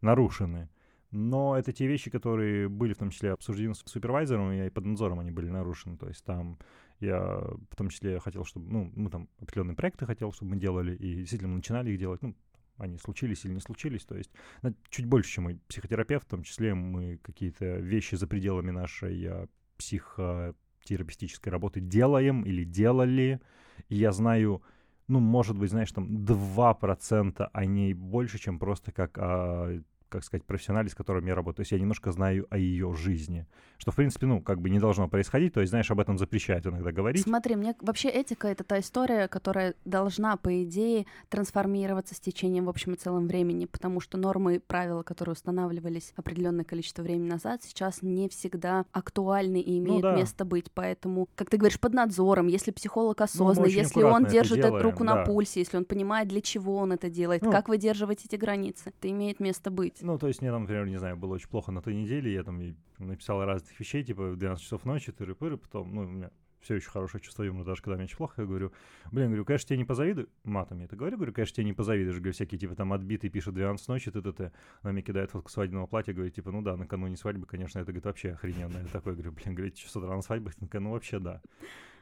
Нарушены. 0.00 0.68
Но 1.10 1.56
это 1.56 1.72
те 1.72 1.86
вещи, 1.86 2.10
которые 2.10 2.68
были 2.68 2.92
в 2.92 2.98
том 2.98 3.10
числе 3.10 3.32
обсуждены 3.32 3.74
с 3.74 3.82
супервайзером, 3.84 4.52
и 4.52 4.70
под 4.70 4.84
надзором 4.84 5.18
они 5.18 5.32
были 5.32 5.48
нарушены. 5.48 5.96
То 5.96 6.06
есть 6.06 6.24
там 6.24 6.58
я 7.00 7.40
в 7.70 7.76
том 7.76 7.88
числе 7.90 8.18
хотел, 8.20 8.44
чтобы, 8.44 8.70
ну, 8.70 8.92
мы 8.94 9.10
там 9.10 9.28
определенные 9.40 9.76
проекты 9.76 10.06
хотел, 10.06 10.32
чтобы 10.32 10.52
мы 10.52 10.56
делали, 10.56 10.94
и 10.94 11.16
действительно 11.16 11.50
мы 11.50 11.56
начинали 11.56 11.90
их 11.90 11.98
делать, 11.98 12.22
ну, 12.22 12.34
они 12.78 12.98
случились 12.98 13.44
или 13.44 13.54
не 13.54 13.60
случились, 13.60 14.04
то 14.04 14.16
есть 14.16 14.30
на- 14.62 14.74
чуть 14.90 15.06
больше, 15.06 15.30
чем 15.30 15.44
мой 15.44 15.58
психотерапевт, 15.68 16.26
в 16.26 16.30
том 16.30 16.42
числе 16.42 16.74
мы 16.74 17.18
какие-то 17.22 17.64
вещи 17.78 18.14
за 18.16 18.26
пределами 18.26 18.70
нашей 18.70 19.26
а, 19.26 19.48
психотерапевтической 19.78 21.50
работы 21.50 21.80
делаем 21.80 22.42
или 22.42 22.64
делали, 22.64 23.40
и 23.88 23.96
я 23.96 24.12
знаю, 24.12 24.62
ну, 25.08 25.20
может 25.20 25.56
быть, 25.56 25.70
знаешь, 25.70 25.92
там 25.92 26.24
2% 26.24 27.48
о 27.52 27.64
ней 27.64 27.94
больше, 27.94 28.38
чем 28.38 28.58
просто 28.58 28.92
как 28.92 29.16
о 29.18 29.80
как 30.08 30.24
сказать, 30.24 30.44
профессионале, 30.44 30.88
с 30.88 30.94
которым 30.94 31.26
я 31.26 31.34
работаю. 31.34 31.56
То 31.56 31.60
есть 31.62 31.72
я 31.72 31.78
немножко 31.78 32.12
знаю 32.12 32.46
о 32.50 32.58
ее 32.58 32.92
жизни. 32.94 33.46
Что, 33.78 33.90
в 33.90 33.96
принципе, 33.96 34.26
ну, 34.26 34.40
как 34.40 34.60
бы 34.60 34.70
не 34.70 34.78
должно 34.78 35.08
происходить. 35.08 35.52
То 35.52 35.60
есть, 35.60 35.70
знаешь, 35.70 35.90
об 35.90 36.00
этом 36.00 36.18
запрещают 36.18 36.66
иногда 36.66 36.92
говорить. 36.92 37.22
Смотри, 37.22 37.56
мне 37.56 37.74
вообще 37.80 38.08
этика— 38.08 38.48
это 38.48 38.64
та 38.64 38.80
история, 38.80 39.28
которая 39.28 39.74
должна, 39.84 40.36
по 40.36 40.62
идее, 40.64 41.06
трансформироваться 41.28 42.14
с 42.14 42.20
течением 42.20 42.66
в 42.66 42.68
общем 42.68 42.94
и 42.94 42.96
целом 42.96 43.26
времени, 43.26 43.66
потому 43.66 44.00
что 44.00 44.16
нормы 44.18 44.56
и 44.56 44.58
правила, 44.58 45.02
которые 45.02 45.34
устанавливались 45.34 46.12
определенное 46.16 46.64
количество 46.64 47.02
времени 47.02 47.28
назад, 47.28 47.62
сейчас 47.62 48.02
не 48.02 48.28
всегда 48.28 48.86
актуальны 48.92 49.60
и 49.60 49.78
имеют 49.78 50.02
да. 50.02 50.16
место 50.16 50.44
быть. 50.44 50.70
Поэтому, 50.72 51.28
как 51.34 51.50
ты 51.50 51.56
говоришь, 51.56 51.80
под 51.80 51.94
надзором, 51.94 52.46
если 52.46 52.70
психолог 52.70 53.20
осознанный, 53.20 53.70
Ну, 53.70 53.76
если 53.76 54.02
он 54.02 54.24
держит 54.24 54.58
эту 54.58 54.68
делаем, 54.68 54.84
руку 54.84 55.04
на 55.04 55.14
да. 55.16 55.24
пульсе, 55.24 55.60
если 55.60 55.76
он 55.76 55.84
понимает, 55.84 56.28
для 56.28 56.40
чего 56.40 56.76
он 56.76 56.92
это 56.92 57.10
делает, 57.10 57.42
Ну. 57.42 57.50
как 57.50 57.68
выдерживать 57.68 58.24
эти 58.24 58.36
границы, 58.36 58.90
это 58.90 59.10
имеет 59.10 59.40
место 59.40 59.70
быть. 59.70 60.02
Ну, 60.06 60.18
то 60.18 60.28
есть 60.28 60.40
мне 60.40 60.52
там, 60.52 60.62
например, 60.62 60.86
не 60.86 60.98
знаю, 60.98 61.16
было 61.16 61.34
очень 61.34 61.48
плохо 61.48 61.72
на 61.72 61.82
той 61.82 61.96
неделе, 61.96 62.32
я 62.32 62.44
там 62.44 62.62
написал 62.98 63.44
разных 63.44 63.78
вещей, 63.80 64.04
типа 64.04 64.30
в 64.30 64.36
12 64.36 64.62
часов 64.62 64.84
ночи, 64.84 65.10
тыры-пыры, 65.10 65.56
потом, 65.56 65.92
ну, 65.92 66.02
у 66.02 66.06
меня 66.06 66.30
все 66.66 66.74
еще 66.74 66.90
хорошее 66.90 67.22
чувство 67.22 67.44
юмора, 67.44 67.64
даже 67.64 67.80
когда 67.80 67.94
мне 67.94 68.04
очень 68.04 68.16
плохо, 68.16 68.42
я 68.42 68.46
говорю, 68.46 68.72
блин, 69.12 69.28
говорю, 69.28 69.44
конечно, 69.44 69.68
тебе 69.68 69.78
не 69.78 69.84
позавидую, 69.84 70.28
матом 70.42 70.80
я 70.80 70.86
это 70.86 70.96
говорю, 70.96 71.16
говорю, 71.16 71.32
конечно, 71.32 71.54
тебе 71.54 71.64
не 71.64 71.72
позавидуешь, 71.72 72.16
говорю, 72.16 72.32
всякие, 72.32 72.58
типа, 72.58 72.74
там, 72.74 72.92
отбитый 72.92 73.30
пишет 73.30 73.54
12 73.54 73.88
ночи, 73.88 74.10
ты, 74.10 74.20
ты, 74.20 74.52
она 74.82 74.92
мне 74.92 75.02
кидает 75.02 75.30
фотку 75.30 75.48
свадебного 75.48 75.86
платья, 75.86 76.12
говорит, 76.12 76.34
типа, 76.34 76.50
ну 76.50 76.62
да, 76.62 76.76
накануне 76.76 77.16
свадьбы, 77.16 77.46
конечно, 77.46 77.78
это, 77.78 77.92
говорит, 77.92 78.04
вообще 78.04 78.32
охрененно, 78.32 78.78
я 78.78 78.86
такой, 78.92 79.14
говорю, 79.14 79.30
блин, 79.30 79.54
говорит, 79.54 79.78
что 79.78 79.90
с 79.90 79.96
утра 79.96 80.14
на 80.14 80.22
свадьбе, 80.22 80.50
ну, 80.72 80.90
вообще, 80.90 81.20
да. 81.20 81.40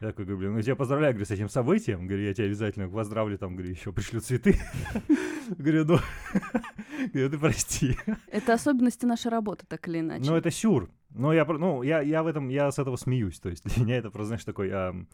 Я 0.01 0.09
такой 0.09 0.25
говорю, 0.25 0.39
блин, 0.39 0.51
ну, 0.53 0.57
я 0.57 0.63
тебя 0.63 0.77
поздравляю, 0.77 1.13
говорю, 1.13 1.27
с 1.27 1.31
этим 1.31 1.51
событием, 1.51 2.07
говорю, 2.07 2.25
я 2.25 2.33
тебя 2.33 2.47
обязательно 2.47 2.89
поздравлю, 2.89 3.37
там, 3.37 3.57
говорю, 3.57 3.71
еще 3.71 3.93
пришлю 3.93 4.21
цветы, 4.21 4.59
говорю, 5.59 5.85
ну, 5.85 5.99
говорю, 7.13 7.31
ты 7.31 7.39
прости. 7.39 7.97
Это 8.29 8.55
особенности 8.55 9.05
нашей 9.05 9.31
работы, 9.31 9.67
так 9.69 9.87
или 9.89 10.01
иначе. 10.01 10.29
Ну, 10.29 10.37
это 10.37 10.51
сюр. 10.51 10.91
Но 11.15 11.33
я, 11.33 11.45
ну, 11.45 11.83
я, 11.83 12.01
я 12.01 12.23
в 12.23 12.27
этом, 12.27 12.49
я 12.49 12.71
с 12.71 12.79
этого 12.79 12.97
смеюсь. 12.97 13.39
То 13.41 13.49
есть 13.49 13.65
для 13.65 13.85
меня 13.85 13.97
это 13.97 14.11
просто, 14.11 14.27
знаешь, 14.27 14.45
такой... 14.45 14.71
ам, 14.71 15.09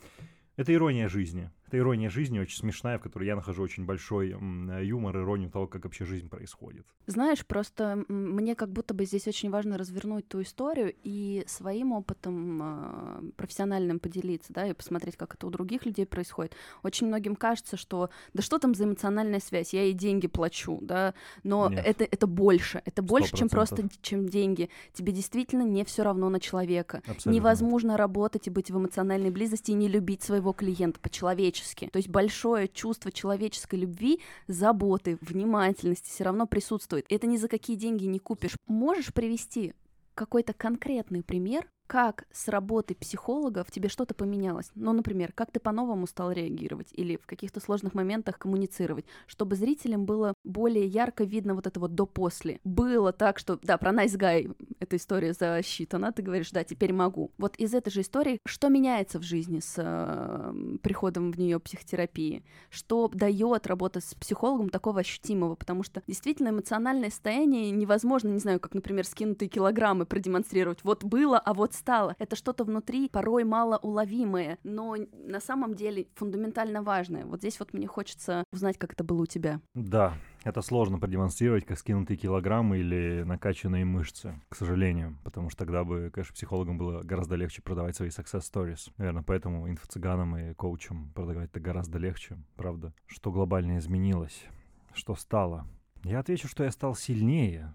это 0.57 0.75
ирония 0.75 1.09
жизни. 1.09 1.51
Это 1.71 1.79
ирония 1.79 2.11
жизни 2.11 2.41
очень 2.41 2.59
смешная, 2.59 2.99
в 2.99 3.03
которой 3.03 3.29
я 3.29 3.37
нахожу 3.37 3.63
очень 3.63 3.85
большой 3.85 4.31
юмор, 4.31 5.17
иронию 5.17 5.51
того, 5.51 5.69
как 5.69 5.85
вообще 5.85 6.05
жизнь 6.05 6.29
происходит. 6.29 6.85
Знаешь, 7.07 7.47
просто 7.47 8.05
мне 8.09 8.57
как 8.57 8.73
будто 8.73 8.93
бы 8.93 9.05
здесь 9.05 9.29
очень 9.29 9.51
важно 9.51 9.79
развернуть 9.79 10.27
ту 10.27 10.43
историю 10.43 10.93
и 11.05 11.45
своим 11.47 11.93
опытом 11.93 12.61
э, 12.61 13.31
профессиональным 13.37 14.01
поделиться, 14.01 14.53
да, 14.53 14.67
и 14.67 14.73
посмотреть, 14.73 15.17
как 15.17 15.35
это 15.35 15.47
у 15.47 15.51
других 15.51 15.87
людей 15.87 16.07
происходит. 16.07 16.57
Очень 16.83 17.07
многим 17.07 17.37
кажется, 17.37 17.77
что 17.77 18.11
да 18.35 18.43
что 18.43 18.59
там 18.59 18.75
за 18.75 18.87
эмоциональная 18.87 19.39
связь, 19.39 19.73
я 19.73 19.85
ей 19.85 19.93
деньги 19.93 20.27
плачу, 20.27 20.81
да, 20.83 21.15
но 21.45 21.71
это, 21.73 22.03
это 22.03 22.27
больше, 22.27 22.83
это 22.85 23.01
больше, 23.01 23.35
100%. 23.35 23.39
чем 23.39 23.49
просто 23.49 23.89
чем 24.03 24.29
деньги. 24.29 24.71
Тебе 24.93 25.13
действительно 25.13 25.63
не 25.63 25.85
все 25.85 26.03
равно 26.03 26.31
на 26.31 26.41
человека. 26.41 26.97
Абсолютно. 27.07 27.31
Невозможно 27.31 27.97
работать 27.97 28.49
и 28.49 28.51
быть 28.51 28.73
в 28.73 28.77
эмоциональной 28.77 29.31
близости 29.31 29.71
и 29.71 29.75
не 29.75 29.87
любить 29.87 30.25
своего 30.25 30.53
клиента 30.53 30.99
по-человечески 30.99 31.60
человечески. 31.61 31.89
То 31.91 31.99
есть 31.99 32.09
большое 32.09 32.69
чувство 32.69 33.13
человеческой 33.13 33.81
любви, 33.81 34.21
заботы, 34.47 35.19
внимательности 35.21 36.09
все 36.09 36.25
равно 36.25 36.47
присутствует. 36.47 37.07
Это 37.09 37.27
ни 37.27 37.37
за 37.37 37.49
какие 37.49 37.77
деньги 37.77 38.05
не 38.05 38.19
купишь. 38.19 38.57
Можешь 38.67 39.13
привести 39.13 39.75
какой-то 40.15 40.53
конкретный 40.53 41.23
пример, 41.23 41.69
как 41.91 42.23
с 42.31 42.47
работы 42.47 42.95
психолога 42.95 43.65
в 43.65 43.73
тебе 43.73 43.89
что-то 43.89 44.15
поменялось. 44.15 44.71
Ну, 44.77 44.93
например, 44.93 45.33
как 45.33 45.51
ты 45.51 45.59
по-новому 45.59 46.07
стал 46.07 46.31
реагировать 46.31 46.87
или 46.93 47.17
в 47.17 47.27
каких-то 47.27 47.59
сложных 47.59 47.95
моментах 47.95 48.39
коммуницировать, 48.39 49.07
чтобы 49.27 49.57
зрителям 49.57 50.05
было 50.05 50.35
более 50.45 50.87
ярко 50.87 51.25
видно 51.25 51.57
вот 51.57 51.67
это 51.67 51.81
вот 51.81 51.97
до-после. 51.97 52.61
Было 52.63 53.13
так, 53.13 53.41
что, 53.41 53.59
да, 53.65 53.77
про 53.77 53.91
Nice 53.91 54.17
Guy 54.17 54.55
эта 54.79 54.95
история 54.95 55.33
засчитана, 55.33 56.13
ты 56.13 56.23
говоришь, 56.23 56.53
да, 56.53 56.63
теперь 56.63 56.93
могу. 56.93 57.33
Вот 57.39 57.57
из 57.57 57.75
этой 57.75 57.91
же 57.91 58.03
истории, 58.03 58.39
что 58.47 58.69
меняется 58.69 59.19
в 59.19 59.25
жизни 59.25 59.59
с 59.59 59.75
э, 59.77 60.77
приходом 60.85 61.33
в 61.33 61.41
нее 61.41 61.59
психотерапии, 61.59 62.45
что 62.71 63.11
дает 63.13 63.67
работа 63.67 64.01
с 64.01 64.15
психологом 64.15 64.69
такого 64.69 65.01
ощутимого, 65.01 65.57
потому 65.57 65.83
что 65.83 66.05
действительно 66.07 66.51
эмоциональное 66.51 67.11
состояние 67.11 67.73
невозможно, 67.73 68.29
не 68.29 68.39
знаю, 68.39 68.61
как, 68.61 68.75
например, 68.75 69.05
скинутые 69.05 69.49
килограммы 69.49 70.07
продемонстрировать. 70.07 70.85
Вот 70.85 71.03
было, 71.03 71.37
а 71.37 71.53
вот 71.53 71.80
стало. 71.81 72.15
Это 72.19 72.37
что-то 72.37 72.65
внутри 72.65 73.09
порой 73.09 73.45
малоуловимое, 73.45 74.59
но 74.63 74.97
на 75.13 75.41
самом 75.41 75.75
деле 75.75 76.07
фундаментально 76.15 76.83
важное. 76.83 77.25
Вот 77.25 77.41
здесь 77.41 77.59
вот 77.59 77.73
мне 77.73 77.87
хочется 77.87 78.45
узнать, 78.53 78.79
как 78.79 78.93
это 78.93 79.03
было 79.03 79.23
у 79.23 79.27
тебя. 79.27 79.61
Да, 79.75 80.15
это 80.45 80.63
сложно 80.63 80.99
продемонстрировать, 80.99 81.65
как 81.65 81.79
скинутые 81.79 82.17
килограммы 82.17 82.79
или 82.79 83.23
накачанные 83.25 83.85
мышцы, 83.85 84.41
к 84.49 84.57
сожалению, 84.57 85.17
потому 85.25 85.49
что 85.51 85.59
тогда 85.59 85.85
бы, 85.85 86.11
конечно, 86.13 86.35
психологам 86.35 86.79
было 86.79 87.03
гораздо 87.03 87.37
легче 87.37 87.63
продавать 87.63 87.97
свои 87.97 88.11
success 88.11 88.43
stories. 88.43 88.93
Наверное, 88.99 89.23
поэтому 89.23 89.69
инфо-цыганам 89.69 90.37
и 90.37 90.55
коучам 90.55 91.11
продавать 91.15 91.51
это 91.51 91.61
гораздо 91.61 91.99
легче, 91.99 92.39
правда. 92.57 92.93
Что 93.07 93.33
глобально 93.33 93.79
изменилось? 93.79 94.45
Что 94.93 95.15
стало? 95.15 95.67
Я 96.05 96.21
отвечу, 96.21 96.49
что 96.49 96.65
я 96.65 96.71
стал 96.71 96.95
сильнее. 96.95 97.75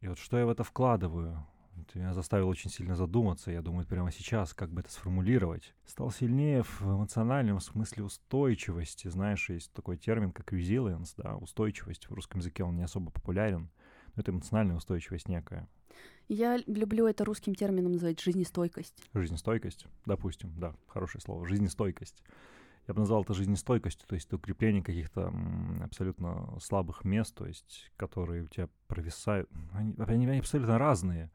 И 0.00 0.08
вот 0.08 0.18
что 0.18 0.38
я 0.38 0.46
в 0.46 0.50
это 0.50 0.64
вкладываю? 0.64 1.46
Это 1.88 1.98
меня 1.98 2.14
заставило 2.14 2.48
очень 2.48 2.70
сильно 2.70 2.94
задуматься, 2.94 3.50
я 3.50 3.62
думаю, 3.62 3.86
прямо 3.86 4.10
сейчас, 4.12 4.54
как 4.54 4.70
бы 4.70 4.80
это 4.80 4.90
сформулировать. 4.90 5.74
Стал 5.86 6.10
сильнее 6.10 6.62
в 6.62 6.82
эмоциональном 6.82 7.60
смысле 7.60 8.04
устойчивости. 8.04 9.08
Знаешь, 9.08 9.48
есть 9.50 9.72
такой 9.72 9.96
термин, 9.96 10.32
как 10.32 10.52
resilience, 10.52 11.14
да, 11.16 11.36
устойчивость. 11.36 12.08
В 12.08 12.12
русском 12.12 12.40
языке 12.40 12.64
он 12.64 12.76
не 12.76 12.82
особо 12.82 13.10
популярен, 13.10 13.70
но 14.14 14.20
это 14.20 14.30
эмоциональная 14.30 14.76
устойчивость 14.76 15.28
некая. 15.28 15.68
Я 16.28 16.58
люблю 16.66 17.06
это 17.06 17.24
русским 17.24 17.54
термином 17.54 17.92
называть 17.92 18.20
жизнестойкость. 18.20 18.94
Жизнестойкость, 19.14 19.86
допустим, 20.06 20.52
да, 20.56 20.74
хорошее 20.86 21.22
слово. 21.22 21.46
Жизнестойкость. 21.46 22.22
Я 22.86 22.94
бы 22.94 23.00
назвал 23.00 23.22
это 23.22 23.34
жизнестойкостью, 23.34 24.08
то 24.08 24.14
есть 24.14 24.26
это 24.26 24.36
укрепление 24.36 24.82
каких-то 24.82 25.32
абсолютно 25.80 26.58
слабых 26.60 27.04
мест, 27.04 27.34
то 27.34 27.46
есть 27.46 27.92
которые 27.96 28.44
у 28.44 28.46
тебя 28.48 28.68
провисают. 28.88 29.48
Они, 29.72 29.94
они 30.26 30.38
абсолютно 30.38 30.78
разные 30.78 31.30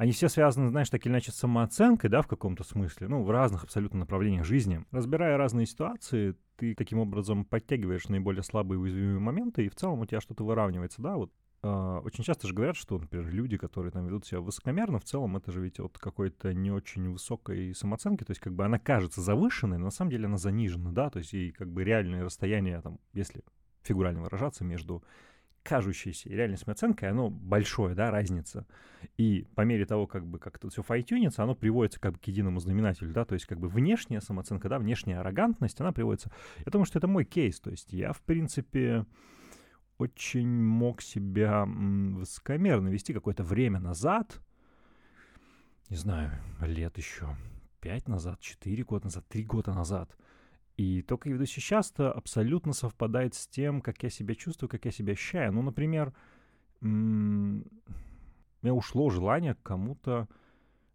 они 0.00 0.12
все 0.12 0.30
связаны, 0.30 0.70
знаешь, 0.70 0.88
так 0.88 1.04
или 1.04 1.12
иначе 1.12 1.30
с 1.30 1.34
самооценкой, 1.34 2.08
да, 2.08 2.22
в 2.22 2.26
каком-то 2.26 2.64
смысле, 2.64 3.08
ну, 3.08 3.22
в 3.22 3.30
разных 3.30 3.64
абсолютно 3.64 3.98
направлениях 3.98 4.46
жизни. 4.46 4.82
Разбирая 4.92 5.36
разные 5.36 5.66
ситуации, 5.66 6.36
ты 6.56 6.74
таким 6.74 7.00
образом 7.00 7.44
подтягиваешь 7.44 8.08
наиболее 8.08 8.42
слабые 8.42 8.78
уязвимые 8.78 9.18
моменты, 9.18 9.66
и 9.66 9.68
в 9.68 9.74
целом 9.74 10.00
у 10.00 10.06
тебя 10.06 10.22
что-то 10.22 10.42
выравнивается, 10.42 11.02
да, 11.02 11.16
вот 11.16 11.30
Uh, 11.62 12.00
очень 12.04 12.24
часто 12.24 12.48
же 12.48 12.54
говорят, 12.54 12.74
что, 12.74 12.98
например, 12.98 13.28
люди, 13.28 13.58
которые 13.58 13.92
там 13.92 14.06
ведут 14.06 14.24
себя 14.24 14.40
высокомерно, 14.40 14.98
в 14.98 15.04
целом 15.04 15.36
это 15.36 15.52
же 15.52 15.60
ведь 15.60 15.78
от 15.78 15.98
какой-то 15.98 16.54
не 16.54 16.70
очень 16.70 17.12
высокой 17.12 17.74
самооценки, 17.74 18.24
то 18.24 18.30
есть 18.30 18.40
как 18.40 18.54
бы 18.54 18.64
она 18.64 18.78
кажется 18.78 19.20
завышенной, 19.20 19.76
но 19.76 19.84
на 19.84 19.90
самом 19.90 20.10
деле 20.10 20.24
она 20.24 20.38
занижена, 20.38 20.90
да, 20.90 21.10
то 21.10 21.18
есть 21.18 21.34
и 21.34 21.52
как 21.52 21.70
бы 21.70 21.84
реальное 21.84 22.24
расстояние, 22.24 22.80
там, 22.80 22.98
если 23.12 23.42
фигурально 23.82 24.22
выражаться, 24.22 24.64
между 24.64 25.04
кажущейся 25.62 26.28
и 26.28 26.34
реальной 26.34 26.56
самооценкой, 26.56 27.10
оно 27.10 27.30
большое, 27.30 27.94
да, 27.94 28.10
разница. 28.10 28.66
И 29.16 29.46
по 29.54 29.62
мере 29.62 29.86
того, 29.86 30.06
как 30.06 30.26
бы 30.26 30.38
как 30.38 30.56
это 30.56 30.68
все 30.68 30.82
файтюнится, 30.82 31.42
оно 31.42 31.54
приводится 31.54 32.00
как 32.00 32.12
бы 32.12 32.18
к 32.18 32.24
единому 32.24 32.60
знаменателю, 32.60 33.12
да, 33.12 33.24
то 33.24 33.34
есть 33.34 33.46
как 33.46 33.58
бы 33.58 33.68
внешняя 33.68 34.20
самооценка, 34.20 34.68
да, 34.68 34.78
внешняя 34.78 35.20
арогантность, 35.20 35.80
она 35.80 35.92
приводится. 35.92 36.30
Я 36.58 36.70
думаю, 36.70 36.86
что 36.86 36.98
это 36.98 37.08
мой 37.08 37.24
кейс, 37.24 37.60
то 37.60 37.70
есть 37.70 37.92
я, 37.92 38.12
в 38.12 38.20
принципе, 38.22 39.06
очень 39.98 40.48
мог 40.48 41.02
себя 41.02 41.64
высокомерно 41.66 42.88
вести 42.88 43.12
какое-то 43.12 43.44
время 43.44 43.80
назад, 43.80 44.40
не 45.88 45.96
знаю, 45.96 46.32
лет 46.60 46.96
еще 46.98 47.36
пять 47.80 48.08
назад, 48.08 48.40
четыре 48.40 48.84
года 48.84 49.06
назад, 49.06 49.26
три 49.28 49.44
года 49.44 49.72
назад— 49.74 50.16
и 50.80 51.02
то, 51.02 51.18
как 51.18 51.26
я 51.26 51.34
веду 51.34 51.44
сейчас-то, 51.44 52.10
абсолютно 52.10 52.72
совпадает 52.72 53.34
с 53.34 53.46
тем, 53.46 53.82
как 53.82 54.02
я 54.02 54.08
себя 54.08 54.34
чувствую, 54.34 54.70
как 54.70 54.86
я 54.86 54.90
себя 54.90 55.12
ощущаю. 55.12 55.52
Ну, 55.52 55.60
например, 55.60 56.14
у 56.80 56.86
меня 56.86 57.64
ушло 58.62 59.10
желание 59.10 59.56
кому-то 59.62 60.26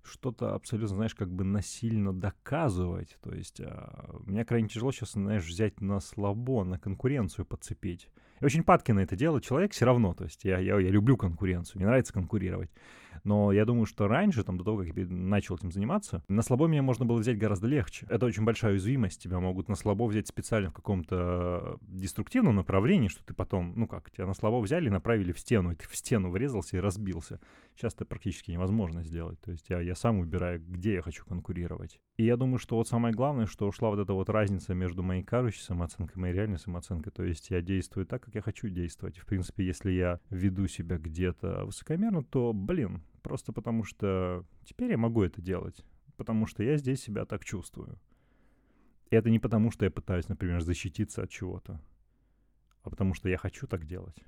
что-то 0.02 0.56
абсолютно, 0.56 0.96
знаешь, 0.96 1.14
как 1.14 1.32
бы 1.32 1.44
насильно 1.44 2.14
доказывать. 2.14 3.20
То 3.22 3.32
есть 3.32 3.62
а, 3.62 4.10
мне 4.26 4.44
крайне 4.44 4.70
тяжело 4.70 4.92
сейчас, 4.92 5.12
знаешь, 5.12 5.46
взять 5.46 5.80
на 5.82 6.00
слабо, 6.00 6.64
на 6.64 6.80
конкуренцию 6.80 7.46
подцепить. 7.46 8.10
Я 8.42 8.46
очень 8.46 8.64
падки 8.64 8.92
на 8.92 9.02
это 9.02 9.16
дело 9.16 9.40
человек 9.40 9.74
все 9.74 9.86
равно. 9.86 10.16
То 10.16 10.24
есть 10.24 10.46
я, 10.46 10.58
я, 10.58 10.80
я 10.80 10.90
люблю 10.90 11.16
конкуренцию, 11.16 11.78
мне 11.78 11.86
нравится 11.86 12.12
конкурировать. 12.12 12.72
Но 13.26 13.52
я 13.52 13.66
думаю, 13.66 13.88
что 13.88 14.08
раньше, 14.08 14.44
там, 14.44 14.58
до 14.58 14.64
того, 14.64 14.78
как 14.78 14.96
я 14.96 15.06
начал 15.10 15.56
этим 15.56 15.72
заниматься, 15.72 16.24
на 16.28 16.44
слабо 16.44 16.68
меня 16.68 16.84
можно 16.84 17.06
было 17.06 17.18
взять 17.18 17.40
гораздо 17.40 17.68
легче. 17.68 18.06
Это 18.08 18.28
очень 18.28 18.46
большая 18.46 18.74
уязвимость. 18.74 19.22
Тебя 19.22 19.40
могут 19.40 19.68
на 19.68 19.76
слабо 19.76 20.06
взять 20.06 20.28
специально 20.28 20.70
в 20.70 20.74
каком-то 20.74 21.78
деструктивном 21.82 22.56
направлении, 22.56 23.08
что 23.08 23.26
ты 23.26 23.34
потом, 23.34 23.74
ну 23.76 23.88
как, 23.88 24.12
тебя 24.12 24.28
на 24.28 24.36
слабо 24.36 24.60
взяли 24.60 24.88
и 24.88 24.92
направили 24.92 25.32
в 25.32 25.40
стену, 25.40 25.72
и 25.72 25.76
ты 25.76 25.90
в 25.90 25.96
стену 25.96 26.30
врезался 26.30 26.78
и 26.78 26.80
разбился. 26.80 27.40
Сейчас 27.76 27.94
это 27.94 28.06
практически 28.06 28.52
невозможно 28.52 29.04
сделать. 29.04 29.40
То 29.42 29.52
есть 29.52 29.70
я, 29.70 29.82
я 29.82 29.96
сам 29.96 30.22
выбираю, 30.22 30.62
где 30.66 30.94
я 30.94 31.02
хочу 31.02 31.26
конкурировать. 31.26 32.00
И 32.16 32.24
я 32.24 32.38
думаю, 32.38 32.58
что 32.58 32.78
вот 32.78 32.88
самое 32.88 33.14
главное, 33.14 33.48
что 33.48 33.68
ушла 33.68 33.90
вот 33.90 34.00
эта 34.00 34.14
вот 34.14 34.30
разница 34.30 34.74
между 34.74 35.04
моей 35.04 35.24
кажущей 35.24 35.62
самооценкой 35.62 36.16
и 36.16 36.20
моей 36.20 36.34
реальной 36.34 36.58
самооценкой. 36.58 37.12
То 37.12 37.24
есть 37.24 37.50
я 37.50 37.62
действую 37.62 38.06
так, 38.06 38.24
как 38.24 38.36
я 38.36 38.42
хочу 38.42 38.70
действовать. 38.70 39.18
В 39.18 39.26
принципе, 39.26 39.66
если 39.66 39.92
я 39.92 40.22
веду 40.30 40.68
себя 40.68 40.98
где-то 40.98 41.66
высокомерно, 41.66 42.24
то, 42.24 42.54
блин, 42.54 43.04
просто 43.22 43.52
потому 43.52 43.84
что 43.84 44.46
теперь 44.64 44.92
я 44.92 44.98
могу 44.98 45.24
это 45.24 45.42
делать. 45.42 45.84
Потому 46.16 46.48
что 46.48 46.64
я 46.64 46.78
здесь 46.78 47.02
себя 47.02 47.26
так 47.26 47.44
чувствую. 47.44 48.00
И 49.10 49.16
это 49.18 49.30
не 49.30 49.40
потому, 49.40 49.70
что 49.70 49.84
я 49.84 49.92
пытаюсь, 49.92 50.30
например, 50.30 50.62
защититься 50.62 51.24
от 51.24 51.30
чего-то, 51.30 51.82
а 52.84 52.90
потому 52.90 53.14
что 53.14 53.28
я 53.28 53.38
хочу 53.38 53.68
так 53.68 53.86
делать. 53.86 54.24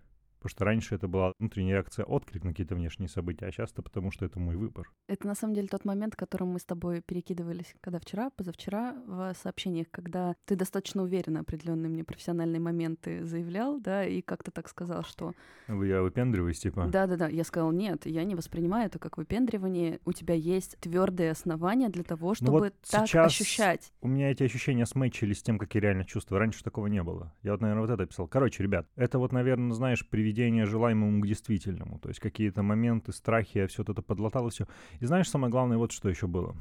Потому 0.48 0.56
что 0.60 0.66
раньше 0.66 0.95
это 0.95 1.08
была 1.10 1.34
внутренняя 1.39 1.74
реакция, 1.74 2.06
отклик 2.06 2.45
на 2.45 2.52
какие-то 2.52 2.74
внешние 2.74 3.10
события, 3.10 3.48
а 3.48 3.52
сейчас 3.52 3.74
это 3.74 3.82
потому, 3.82 4.12
что 4.12 4.24
это 4.24 4.39
мой 4.39 4.56
выбор. 4.56 4.89
Это 5.08 5.28
на 5.28 5.36
самом 5.36 5.56
деле 5.56 5.68
тот 5.68 5.84
момент, 5.84 6.16
которым 6.16 6.50
мы 6.50 6.60
с 6.60 6.64
тобой 6.64 7.02
перекидывались, 7.02 7.76
когда 7.82 8.00
вчера, 8.00 8.30
позавчера 8.30 8.95
в 9.06 9.34
сообщениях, 9.43 9.88
когда 9.91 10.36
ты 10.45 10.56
достаточно 10.56 11.04
уверенно 11.04 11.41
определенные 11.41 11.89
мне 11.89 12.06
профессиональные 12.06 12.62
моменты 12.62 13.26
заявлял, 13.26 13.78
да, 13.82 14.06
и 14.06 14.22
как-то 14.22 14.52
так 14.52 14.70
сказал, 14.70 15.04
что... 15.04 15.34
Я 15.68 16.02
выпендриваюсь, 16.02 16.60
типа? 16.60 16.88
Да-да-да, 16.88 17.28
я 17.28 17.43
сказал, 17.43 17.74
нет, 17.74 18.06
я 18.06 18.24
не 18.24 18.36
воспринимаю 18.36 18.86
это 18.86 19.00
как 19.00 19.18
выпендривание, 19.18 20.00
у 20.06 20.14
тебя 20.14 20.34
есть 20.34 20.78
твердые 20.80 21.32
основания 21.32 21.89
для 21.89 22.04
того, 22.04 22.30
ну 22.30 22.36
чтобы 22.36 22.52
ну 22.52 22.60
вот 22.60 22.74
так 22.89 23.14
ощущать. 23.16 23.91
у 24.00 24.08
меня 24.08 24.32
эти 24.32 24.43
ощущения 24.43 24.86
смычились 24.86 25.39
с 25.39 25.43
тем, 25.43 25.58
как 25.58 25.76
я 25.76 25.82
реально 25.82 26.06
чувствую. 26.06 26.39
Раньше 26.39 26.64
такого 26.64 26.88
не 26.88 27.04
было. 27.04 27.34
Я 27.43 27.52
вот, 27.52 27.60
наверное, 27.60 27.82
вот 27.82 27.89
это 27.89 28.06
писал. 28.06 28.30
Короче, 28.30 28.64
ребят, 28.64 28.88
это 28.95 29.20
вот, 29.20 29.34
наверное, 29.34 29.74
знаешь, 29.74 30.08
приведение 30.08 30.36
приведение 30.38 30.65
желаемому 30.65 31.21
к 31.21 31.27
действительному. 31.27 31.99
То 31.99 32.09
есть 32.09 32.19
какие-то 32.19 32.61
моменты, 32.61 33.11
страхи, 33.11 33.57
я 33.57 33.67
все 33.67 33.81
это 33.81 34.01
подлатал 34.01 34.47
и 34.47 34.51
все. 34.51 34.67
И 35.01 35.05
знаешь, 35.05 35.29
самое 35.29 35.51
главное, 35.51 35.77
вот 35.77 35.91
что 35.91 36.09
еще 36.09 36.27
было. 36.27 36.55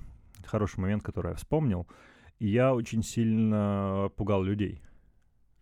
Хороший 0.47 0.81
момент, 0.81 1.03
который 1.03 1.31
я 1.33 1.35
вспомнил. 1.37 1.87
Я 2.39 2.75
очень 2.75 3.03
сильно 3.03 4.11
пугал 4.17 4.43
людей. 4.43 4.83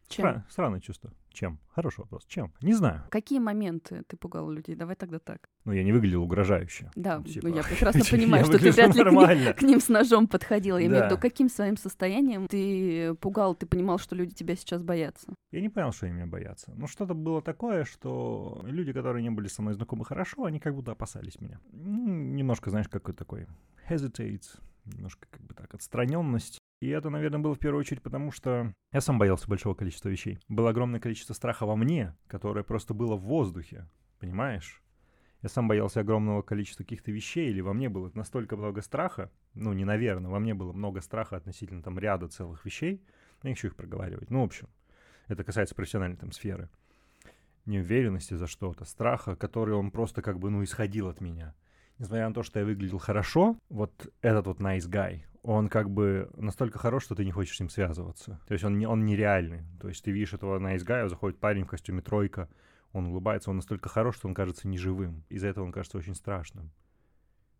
Чем? 0.09 0.27
Стра- 0.27 0.43
странное 0.49 0.81
чувство. 0.81 1.11
Чем? 1.35 1.59
Хороший 1.75 2.01
вопрос. 2.01 2.25
Чем? 2.27 2.53
Не 2.63 2.75
знаю. 2.75 3.03
Какие 3.11 3.41
моменты 3.41 4.05
ты 4.07 4.17
пугал 4.17 4.49
людей? 4.49 4.77
Давай 4.77 4.95
тогда 4.95 5.19
так. 5.19 5.49
Ну, 5.65 5.73
я 5.73 5.83
не 5.83 5.93
выглядел 5.93 6.23
угрожающе. 6.23 6.91
Да, 6.95 7.19
Ну, 7.19 7.25
типа, 7.25 7.49
ну, 7.49 7.57
я 7.57 7.63
прекрасно 7.69 8.03
понимаю, 8.09 8.45
что 8.45 8.59
ты 8.59 8.71
вряд 8.71 8.95
ли 8.95 9.03
к 9.03 9.05
ним, 9.05 9.05
нормально. 9.05 9.53
к 9.53 9.63
ним 9.63 9.81
с 9.81 9.89
ножом 9.89 10.29
подходил. 10.29 10.79
Я 10.79 10.87
имею 10.87 11.03
в 11.03 11.07
виду, 11.07 11.19
каким 11.19 11.49
своим 11.49 11.77
состоянием 11.77 12.47
ты 12.47 13.15
пугал, 13.17 13.57
ты 13.57 13.67
понимал, 13.67 13.99
что 13.99 14.15
люди 14.15 14.33
тебя 14.33 14.55
сейчас 14.55 14.83
боятся. 14.83 15.27
Я 15.51 15.61
не 15.61 15.69
понял, 15.69 15.91
что 15.93 16.07
они 16.07 16.15
меня 16.15 16.27
боятся. 16.27 16.73
Ну, 16.77 16.87
что-то 16.87 17.15
было 17.15 17.43
такое, 17.43 17.85
что 17.85 18.61
люди, 18.65 18.93
которые 18.93 19.23
не 19.25 19.31
были 19.31 19.49
со 19.49 19.61
мной 19.61 19.75
знакомы 19.75 20.05
хорошо, 20.05 20.45
они 20.45 20.61
как 20.61 20.75
будто 20.77 20.93
опасались 20.93 21.41
меня. 21.41 21.59
Немножко, 21.73 22.71
знаешь, 22.71 22.89
какой 22.89 23.15
такой 23.15 23.47
hesitates, 23.91 24.61
немножко 24.85 25.27
как 25.31 25.43
бы 25.43 25.55
так 25.55 25.75
отстраненность. 25.75 26.59
И 26.85 26.89
это, 26.89 27.09
наверное, 27.09 27.41
было 27.41 27.55
в 27.55 27.59
первую 27.59 27.81
очередь 27.81 28.03
потому, 28.03 28.31
что 28.31 28.75
я 28.93 29.01
сам 29.01 29.19
боялся 29.19 29.49
большого 29.49 29.73
количества 29.73 30.11
вещей. 30.11 30.39
Было 30.49 30.69
огромное 30.69 31.01
количество 31.01 31.33
страха 31.33 31.65
во 31.65 31.77
мне, 31.77 32.15
которое 32.27 32.63
просто 32.63 32.93
было 32.93 33.17
в 33.17 33.23
воздухе, 33.23 33.89
понимаешь? 34.19 34.83
Я 35.41 35.49
сам 35.49 35.67
боялся 35.67 36.01
огромного 36.01 36.43
количества 36.43 36.85
каких-то 36.85 37.11
вещей, 37.11 37.49
или 37.49 37.63
во 37.63 37.73
мне 37.73 37.89
было 37.89 38.11
настолько 38.13 38.59
много 38.59 38.83
страха, 38.83 39.31
ну, 39.55 39.73
не 39.73 39.87
наверное, 39.87 40.31
во 40.31 40.39
мне 40.39 40.53
было 40.53 40.75
много 40.75 41.01
страха 41.01 41.37
относительно 41.37 41.83
там 41.83 41.99
ряда 41.99 42.29
целых 42.29 42.63
вещей, 42.67 43.03
я 43.43 43.49
не 43.49 43.55
хочу 43.55 43.69
их 43.69 43.77
проговаривать. 43.77 44.29
Ну, 44.29 44.43
в 44.43 44.45
общем, 44.45 44.69
это 45.27 45.43
касается 45.43 45.75
профессиональной 45.75 46.19
там 46.19 46.33
сферы. 46.33 46.69
Неуверенности 47.65 48.35
за 48.35 48.47
что-то, 48.47 48.85
страха, 48.85 49.37
который 49.37 49.75
он 49.75 49.91
просто 49.91 50.21
как 50.21 50.39
бы, 50.39 50.51
ну, 50.51 50.63
исходил 50.63 51.09
от 51.09 51.23
меня. 51.23 51.55
Несмотря 52.05 52.29
на 52.29 52.35
то, 52.35 52.43
что 52.43 52.59
я 52.59 52.67
выглядел 52.67 52.99
хорошо, 52.99 53.57
вот 53.71 54.13
этот 54.21 54.47
вот 54.47 54.61
nice 54.61 54.87
guy, 54.87 55.23
он 55.43 55.71
как 55.71 55.89
бы 55.89 56.31
настолько 56.37 56.79
хорош, 56.79 57.05
что 57.05 57.15
ты 57.15 57.25
не 57.25 57.31
хочешь 57.31 57.57
с 57.57 57.61
ним 57.61 57.71
связываться. 57.71 58.39
То 58.47 58.53
есть 58.53 58.63
он, 58.63 58.77
не, 58.77 58.87
он 58.87 59.07
нереальный. 59.07 59.63
То 59.81 59.89
есть 59.89 60.05
ты 60.05 60.11
видишь 60.11 60.35
этого 60.35 60.59
nice 60.59 60.85
guy, 60.85 61.09
заходит 61.09 61.41
парень 61.41 61.65
в 61.65 61.69
костюме 61.69 62.03
тройка, 62.03 62.51
он 62.93 63.07
улыбается, 63.07 63.49
он 63.49 63.57
настолько 63.57 63.89
хорош, 63.89 64.17
что 64.17 64.29
он 64.29 64.35
кажется 64.35 64.69
неживым. 64.69 65.25
Из-за 65.31 65.47
этого 65.47 65.65
он 65.65 65.73
кажется 65.73 65.97
очень 65.97 66.15
страшным. 66.15 66.73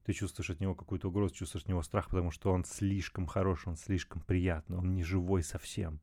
Ты 0.05 0.13
чувствуешь 0.13 0.51
от 0.51 0.61
него 0.61 0.75
какую-то 0.75 1.09
угрозу, 1.09 1.35
чувствуешь 1.35 1.63
от 1.63 1.71
него 1.71 1.83
страх, 1.83 2.11
потому 2.11 2.31
что 2.31 2.53
он 2.53 2.67
слишком 2.67 3.27
хорош, 3.27 3.67
он 3.67 3.79
слишком 3.79 4.21
приятный, 4.21 4.77
он 4.77 4.93
не 4.93 5.03
живой 5.03 5.43
совсем. 5.43 6.01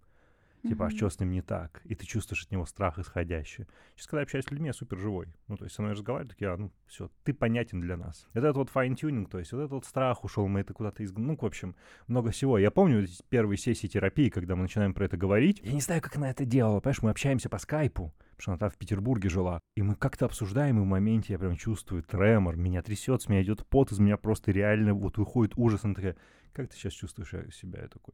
Типа, 0.63 0.85
а 0.85 0.89
Мгм. 0.89 0.97
что 0.97 1.09
с 1.09 1.19
ним 1.19 1.31
не 1.31 1.41
так? 1.41 1.81
И 1.85 1.95
ты 1.95 2.05
чувствуешь 2.05 2.43
от 2.43 2.51
него 2.51 2.65
страх 2.65 2.99
исходящий. 2.99 3.65
Сейчас, 3.95 4.07
когда 4.07 4.19
я 4.19 4.23
общаюсь 4.23 4.45
с 4.45 4.51
людьми, 4.51 4.67
я 4.67 4.73
супер 4.73 4.97
живой. 4.99 5.27
Ну, 5.47 5.57
то 5.57 5.63
есть 5.63 5.75
со 5.75 5.81
мной 5.81 5.93
разговаривают, 5.95 6.31
такие, 6.33 6.51
а, 6.51 6.57
ну, 6.57 6.71
все, 6.85 7.09
ты 7.23 7.33
понятен 7.33 7.81
для 7.81 7.97
нас. 7.97 8.27
Вот 8.33 8.43
этот 8.43 8.55
вот 8.57 8.69
fine-tuning, 8.71 9.27
то 9.27 9.39
есть 9.39 9.51
вот 9.53 9.59
этот 9.59 9.71
вот 9.71 9.85
страх 9.85 10.23
ушел, 10.23 10.47
мы 10.47 10.59
это 10.59 10.73
куда-то 10.73 11.01
из... 11.01 11.11
Ну, 11.13 11.35
в 11.35 11.43
общем, 11.43 11.75
много 12.07 12.29
всего. 12.29 12.57
Я 12.59 12.69
помню 12.69 13.07
первые 13.29 13.57
сессии 13.57 13.87
терапии, 13.87 14.29
когда 14.29 14.55
мы 14.55 14.63
начинаем 14.63 14.93
про 14.93 15.05
это 15.05 15.17
говорить. 15.17 15.59
Я 15.63 15.73
не 15.73 15.81
знаю, 15.81 16.01
как 16.01 16.15
она 16.17 16.29
это 16.29 16.45
делала, 16.45 16.79
понимаешь, 16.79 17.01
мы 17.01 17.09
общаемся 17.09 17.49
по 17.49 17.57
скайпу, 17.57 18.13
потому 18.19 18.39
что 18.41 18.51
она 18.51 18.57
там 18.59 18.69
в 18.69 18.77
Петербурге 18.77 19.29
жила. 19.29 19.59
И 19.75 19.81
мы 19.81 19.95
как-то 19.95 20.25
обсуждаем, 20.25 20.77
и 20.77 20.81
в 20.81 20.85
моменте 20.85 21.33
я 21.33 21.39
прям 21.39 21.55
чувствую 21.55 22.03
тремор, 22.03 22.55
меня 22.55 22.83
трясет, 22.83 23.23
с 23.23 23.29
меня 23.29 23.41
идет 23.41 23.65
пот, 23.65 23.91
из 23.91 23.97
меня 23.99 24.17
просто 24.17 24.51
реально 24.51 24.93
вот 24.93 25.17
выходит 25.17 25.53
ужас. 25.55 25.83
Она 25.83 25.95
такая, 25.95 26.17
как 26.53 26.69
ты 26.69 26.75
сейчас 26.75 26.93
чувствуешь 26.93 27.29
себя? 27.55 27.81
Я 27.81 27.87
такой, 27.87 28.13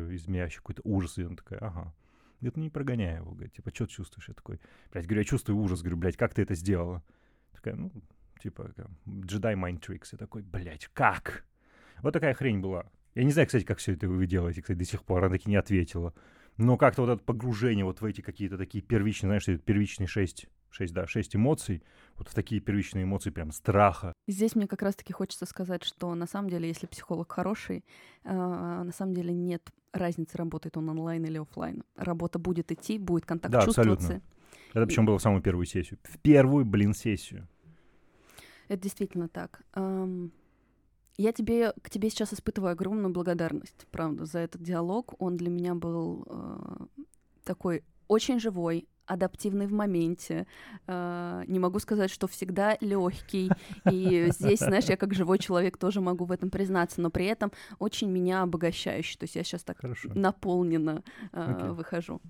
говорю, 0.00 0.14
из 0.14 0.28
меня 0.28 0.42
вообще 0.42 0.58
какой-то 0.58 0.82
ужас. 0.84 1.18
И 1.18 1.22
она 1.22 1.36
такая, 1.36 1.60
ага. 1.60 1.94
Говорит, 2.40 2.56
ну 2.56 2.62
не 2.64 2.70
прогоняй 2.70 3.16
его, 3.16 3.32
говорит, 3.32 3.54
типа, 3.54 3.70
что 3.74 3.86
ты 3.86 3.92
чувствуешь? 3.92 4.28
Я 4.28 4.34
такой, 4.34 4.60
блядь, 4.92 5.06
говорю, 5.06 5.20
я 5.20 5.24
чувствую 5.24 5.58
ужас, 5.58 5.80
говорю, 5.80 5.96
блядь, 5.96 6.16
как 6.16 6.34
ты 6.34 6.42
это 6.42 6.54
сделала? 6.54 7.02
Такая, 7.52 7.74
ну, 7.74 7.90
типа, 8.42 8.70
джедай 9.08 9.54
mind 9.54 9.80
tricks. 9.80 10.08
Я 10.12 10.18
такой, 10.18 10.42
блядь, 10.42 10.90
как? 10.92 11.44
Вот 12.02 12.12
такая 12.12 12.34
хрень 12.34 12.60
была. 12.60 12.86
Я 13.14 13.24
не 13.24 13.30
знаю, 13.30 13.46
кстати, 13.46 13.64
как 13.64 13.78
все 13.78 13.92
это 13.92 14.08
вы 14.08 14.26
делаете, 14.26 14.60
кстати, 14.60 14.78
до 14.78 14.84
сих 14.84 15.04
пор. 15.04 15.24
Она 15.24 15.34
таки 15.34 15.48
не 15.48 15.56
ответила. 15.56 16.12
Но 16.56 16.76
как-то 16.76 17.02
вот 17.02 17.10
это 17.10 17.22
погружение 17.24 17.84
вот 17.84 18.00
в 18.00 18.04
эти 18.04 18.20
какие-то 18.20 18.56
такие 18.56 18.82
первичные, 18.82 19.28
знаешь, 19.40 19.60
первичные 19.62 20.06
шесть, 20.06 20.46
шесть, 20.70 20.94
да, 20.94 21.06
шесть 21.06 21.34
эмоций, 21.34 21.82
вот 22.16 22.28
в 22.28 22.34
такие 22.34 22.60
первичные 22.60 23.04
эмоции 23.04 23.30
прям 23.30 23.50
страха. 23.50 24.12
Здесь 24.28 24.54
мне 24.54 24.68
как 24.68 24.82
раз-таки 24.82 25.12
хочется 25.12 25.46
сказать, 25.46 25.82
что 25.82 26.14
на 26.14 26.26
самом 26.26 26.50
деле, 26.50 26.68
если 26.68 26.86
психолог 26.86 27.32
хороший, 27.32 27.84
а, 28.24 28.84
на 28.84 28.92
самом 28.92 29.14
деле 29.14 29.32
нет 29.34 29.68
разницы, 29.92 30.36
работает 30.36 30.76
он 30.76 30.88
онлайн 30.88 31.24
или 31.24 31.38
оффлайн. 31.38 31.82
Работа 31.96 32.38
будет 32.38 32.70
идти, 32.70 32.98
будет 32.98 33.26
контакт 33.26 33.52
Да, 33.52 33.62
абсолютно. 33.62 33.96
чувствоваться. 33.96 34.28
Это 34.72 34.86
причем 34.86 35.06
было 35.06 35.18
в 35.18 35.22
самую 35.22 35.42
первую 35.42 35.66
сессию. 35.66 35.98
В 36.02 36.18
первую, 36.18 36.64
блин, 36.64 36.94
сессию. 36.94 37.48
Это 38.68 38.82
действительно 38.82 39.28
так. 39.28 39.62
Ам, 39.72 40.32
Я 41.16 41.32
тебе, 41.32 41.72
к 41.82 41.90
тебе 41.90 42.10
сейчас 42.10 42.32
испытываю 42.34 42.72
огромную 42.72 43.12
благодарность, 43.12 43.86
правда, 43.90 44.24
за 44.24 44.40
этот 44.40 44.62
диалог. 44.62 45.14
Он 45.18 45.36
для 45.36 45.48
меня 45.50 45.74
был 45.74 46.26
э, 46.28 46.86
такой 47.44 47.84
очень 48.08 48.40
живой, 48.40 48.88
адаптивный 49.06 49.66
в 49.66 49.72
моменте. 49.72 50.46
Э, 50.86 51.44
не 51.46 51.58
могу 51.58 51.78
сказать, 51.78 52.10
что 52.10 52.26
всегда 52.26 52.76
легкий. 52.80 53.50
И 53.90 54.28
здесь, 54.30 54.60
знаешь, 54.60 54.86
я 54.86 54.96
как 54.96 55.14
живой 55.14 55.38
человек 55.38 55.76
тоже 55.76 56.00
могу 56.00 56.24
в 56.24 56.32
этом 56.32 56.50
признаться, 56.50 57.00
но 57.00 57.10
при 57.10 57.26
этом 57.26 57.52
очень 57.78 58.10
меня 58.10 58.42
обогащающий. 58.42 59.18
То 59.18 59.24
есть 59.24 59.36
я 59.36 59.44
сейчас 59.44 59.62
так 59.62 59.78
Хорошо. 59.78 60.10
наполненно 60.14 61.02
э, 61.32 61.54
Окей. 61.54 61.68
выхожу. 61.70 62.20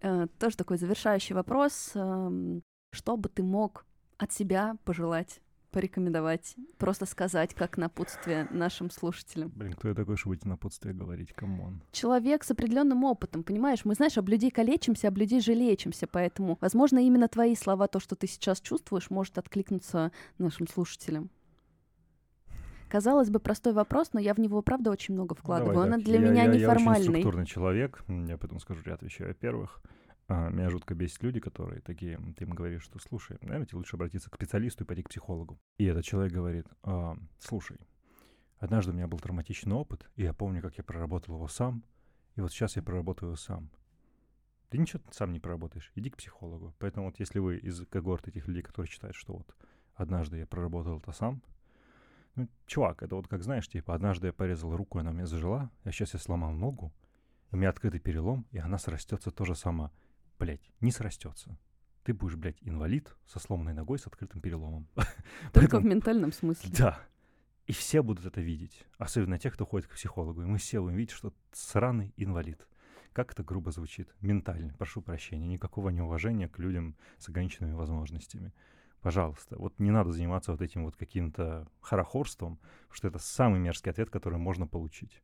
Э, 0.00 0.26
тоже 0.38 0.56
такой 0.56 0.78
завершающий 0.78 1.34
вопрос. 1.34 1.92
Эм, 1.94 2.62
Что 2.92 3.16
бы 3.16 3.28
ты 3.28 3.42
мог 3.42 3.84
от 4.16 4.32
себя 4.32 4.76
пожелать, 4.84 5.40
порекомендовать, 5.70 6.54
просто 6.78 7.06
сказать 7.06 7.54
как 7.54 7.76
напутствие 7.76 8.46
нашим 8.50 8.90
слушателям? 8.90 9.52
Блин, 9.54 9.74
кто 9.74 9.88
я 9.88 9.94
такой, 9.94 10.16
чтобы 10.16 10.36
эти 10.36 10.46
напутствия 10.46 10.92
говорить? 10.92 11.32
Come 11.32 11.61
on. 11.61 11.82
Человек 11.92 12.44
с 12.44 12.50
определенным 12.50 13.04
опытом, 13.04 13.42
понимаешь? 13.42 13.84
Мы, 13.84 13.94
знаешь, 13.94 14.16
об 14.18 14.28
людей 14.28 14.50
калечимся, 14.50 15.08
об 15.08 15.18
людей 15.18 15.40
же 15.40 15.54
лечимся, 15.54 16.06
поэтому, 16.06 16.58
возможно, 16.60 16.98
именно 16.98 17.28
твои 17.28 17.54
слова, 17.54 17.86
то, 17.88 18.00
что 18.00 18.16
ты 18.16 18.26
сейчас 18.26 18.60
чувствуешь, 18.60 19.10
может 19.10 19.38
откликнуться 19.38 20.12
нашим 20.38 20.66
слушателям. 20.68 21.30
Казалось 22.88 23.28
бы, 23.28 23.38
простой 23.38 23.74
вопрос, 23.74 24.14
но 24.14 24.20
я 24.20 24.32
в 24.32 24.38
него, 24.38 24.62
правда, 24.62 24.90
очень 24.90 25.12
много 25.12 25.34
вкладываю. 25.34 25.74
Давай 25.74 25.90
Он 25.90 25.94
так. 25.96 26.04
для 26.04 26.14
Я- 26.14 26.20
меня 26.20 26.32
я, 26.32 26.42
Я 26.44 26.50
очень 26.50 26.60
неформальный. 26.62 27.08
структурный 27.08 27.44
человек. 27.46 28.02
Я 28.08 28.38
потом 28.38 28.60
скажу, 28.60 28.80
я 28.86 28.94
отвечаю. 28.94 29.28
Во-первых, 29.28 29.82
а, 30.28 30.50
меня 30.50 30.68
жутко 30.68 30.94
бесит 30.94 31.22
люди, 31.22 31.40
которые 31.40 31.80
такие, 31.80 32.18
ты 32.36 32.44
им 32.44 32.50
говоришь, 32.50 32.82
что 32.82 32.98
слушай, 32.98 33.38
наверное, 33.40 33.66
тебе 33.66 33.78
лучше 33.78 33.96
обратиться 33.96 34.30
к 34.30 34.34
специалисту 34.34 34.84
и 34.84 34.86
пойти 34.86 35.02
к 35.02 35.08
психологу. 35.08 35.58
И 35.78 35.84
этот 35.86 36.04
человек 36.04 36.32
говорит, 36.32 36.66
«А, 36.82 37.16
слушай, 37.38 37.78
однажды 38.58 38.92
у 38.92 38.94
меня 38.94 39.06
был 39.06 39.18
травматичный 39.18 39.74
опыт, 39.74 40.08
и 40.16 40.22
я 40.22 40.34
помню, 40.34 40.60
как 40.60 40.76
я 40.76 40.84
проработал 40.84 41.36
его 41.36 41.48
сам, 41.48 41.82
и 42.36 42.40
вот 42.42 42.52
сейчас 42.52 42.76
я 42.76 42.82
проработаю 42.82 43.30
его 43.30 43.36
сам. 43.36 43.70
Ты 44.68 44.76
ничего 44.76 45.02
сам 45.10 45.32
не 45.32 45.40
проработаешь, 45.40 45.90
иди 45.94 46.10
к 46.10 46.18
психологу. 46.18 46.74
Поэтому 46.78 47.06
вот 47.06 47.18
если 47.18 47.38
вы 47.38 47.56
из 47.56 47.86
когорты 47.86 48.30
этих 48.30 48.46
людей, 48.46 48.62
которые 48.62 48.90
считают, 48.90 49.16
что 49.16 49.32
вот 49.32 49.56
однажды 49.94 50.36
я 50.36 50.46
проработал 50.46 50.98
это 50.98 51.10
сам, 51.12 51.42
ну, 52.34 52.48
чувак, 52.66 53.02
это 53.02 53.16
вот 53.16 53.28
как 53.28 53.42
знаешь, 53.42 53.66
типа, 53.66 53.94
однажды 53.94 54.26
я 54.26 54.32
порезал 54.34 54.76
руку, 54.76 54.98
она 54.98 55.10
у 55.10 55.14
меня 55.14 55.26
зажила, 55.26 55.70
а 55.84 55.90
сейчас 55.90 56.12
я 56.12 56.20
сломал 56.20 56.52
ногу, 56.52 56.92
у 57.50 57.56
меня 57.56 57.70
открытый 57.70 57.98
перелом, 57.98 58.46
и 58.50 58.58
она 58.58 58.76
срастется 58.76 59.30
тоже 59.30 59.54
сама. 59.54 59.90
Блять, 60.38 60.70
не 60.80 60.90
срастется. 60.92 61.58
Ты 62.04 62.14
будешь, 62.14 62.36
блядь, 62.36 62.58
инвалид 62.62 63.14
со 63.26 63.38
сломанной 63.38 63.74
ногой 63.74 63.98
с 63.98 64.06
открытым 64.06 64.40
переломом. 64.40 64.86
Только 64.94 65.08
в 65.50 65.52
Поэтому- 65.52 65.88
ментальном 65.88 66.32
смысле. 66.32 66.70
Да. 66.76 66.98
И 67.66 67.72
все 67.72 68.02
будут 68.02 68.24
это 68.24 68.40
видеть. 68.40 68.86
Особенно 68.96 69.38
те, 69.38 69.50
кто 69.50 69.66
ходит 69.66 69.88
к 69.88 69.94
психологу. 69.94 70.42
И 70.42 70.46
мы 70.46 70.56
все 70.58 70.80
будем 70.80 70.96
видеть, 70.96 71.14
что 71.14 71.34
сраный 71.52 72.14
инвалид. 72.16 72.66
Как 73.12 73.32
это 73.32 73.42
грубо 73.42 73.72
звучит? 73.72 74.14
Ментально. 74.20 74.72
Прошу 74.78 75.02
прощения. 75.02 75.46
Никакого 75.48 75.90
неуважения 75.90 76.48
к 76.48 76.58
людям 76.58 76.96
с 77.18 77.28
ограниченными 77.28 77.74
возможностями. 77.74 78.54
Пожалуйста, 79.02 79.56
вот 79.58 79.78
не 79.78 79.90
надо 79.90 80.12
заниматься 80.12 80.52
вот 80.52 80.62
этим 80.62 80.84
вот 80.84 80.96
каким-то 80.96 81.68
хорохорством, 81.80 82.58
что 82.90 83.08
это 83.08 83.18
самый 83.18 83.60
мерзкий 83.60 83.90
ответ, 83.90 84.08
который 84.08 84.38
можно 84.38 84.66
получить. 84.66 85.22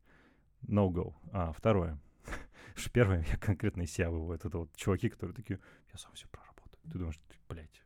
No 0.62 0.88
go. 0.90 1.14
А, 1.32 1.52
второе. 1.52 1.98
Что 2.74 2.90
первое, 2.90 3.24
я 3.30 3.36
конкретно 3.36 3.82
из 3.82 3.92
себя 3.92 4.10
выводит. 4.10 4.44
Это 4.44 4.58
вот 4.58 4.74
чуваки, 4.76 5.08
которые 5.08 5.34
такие, 5.34 5.60
я 5.92 5.98
сам 5.98 6.12
все 6.14 6.26
проработаю. 6.28 6.80
Ты 6.90 6.98
думаешь, 6.98 7.18
ты, 7.28 7.36
блядь, 7.48 7.80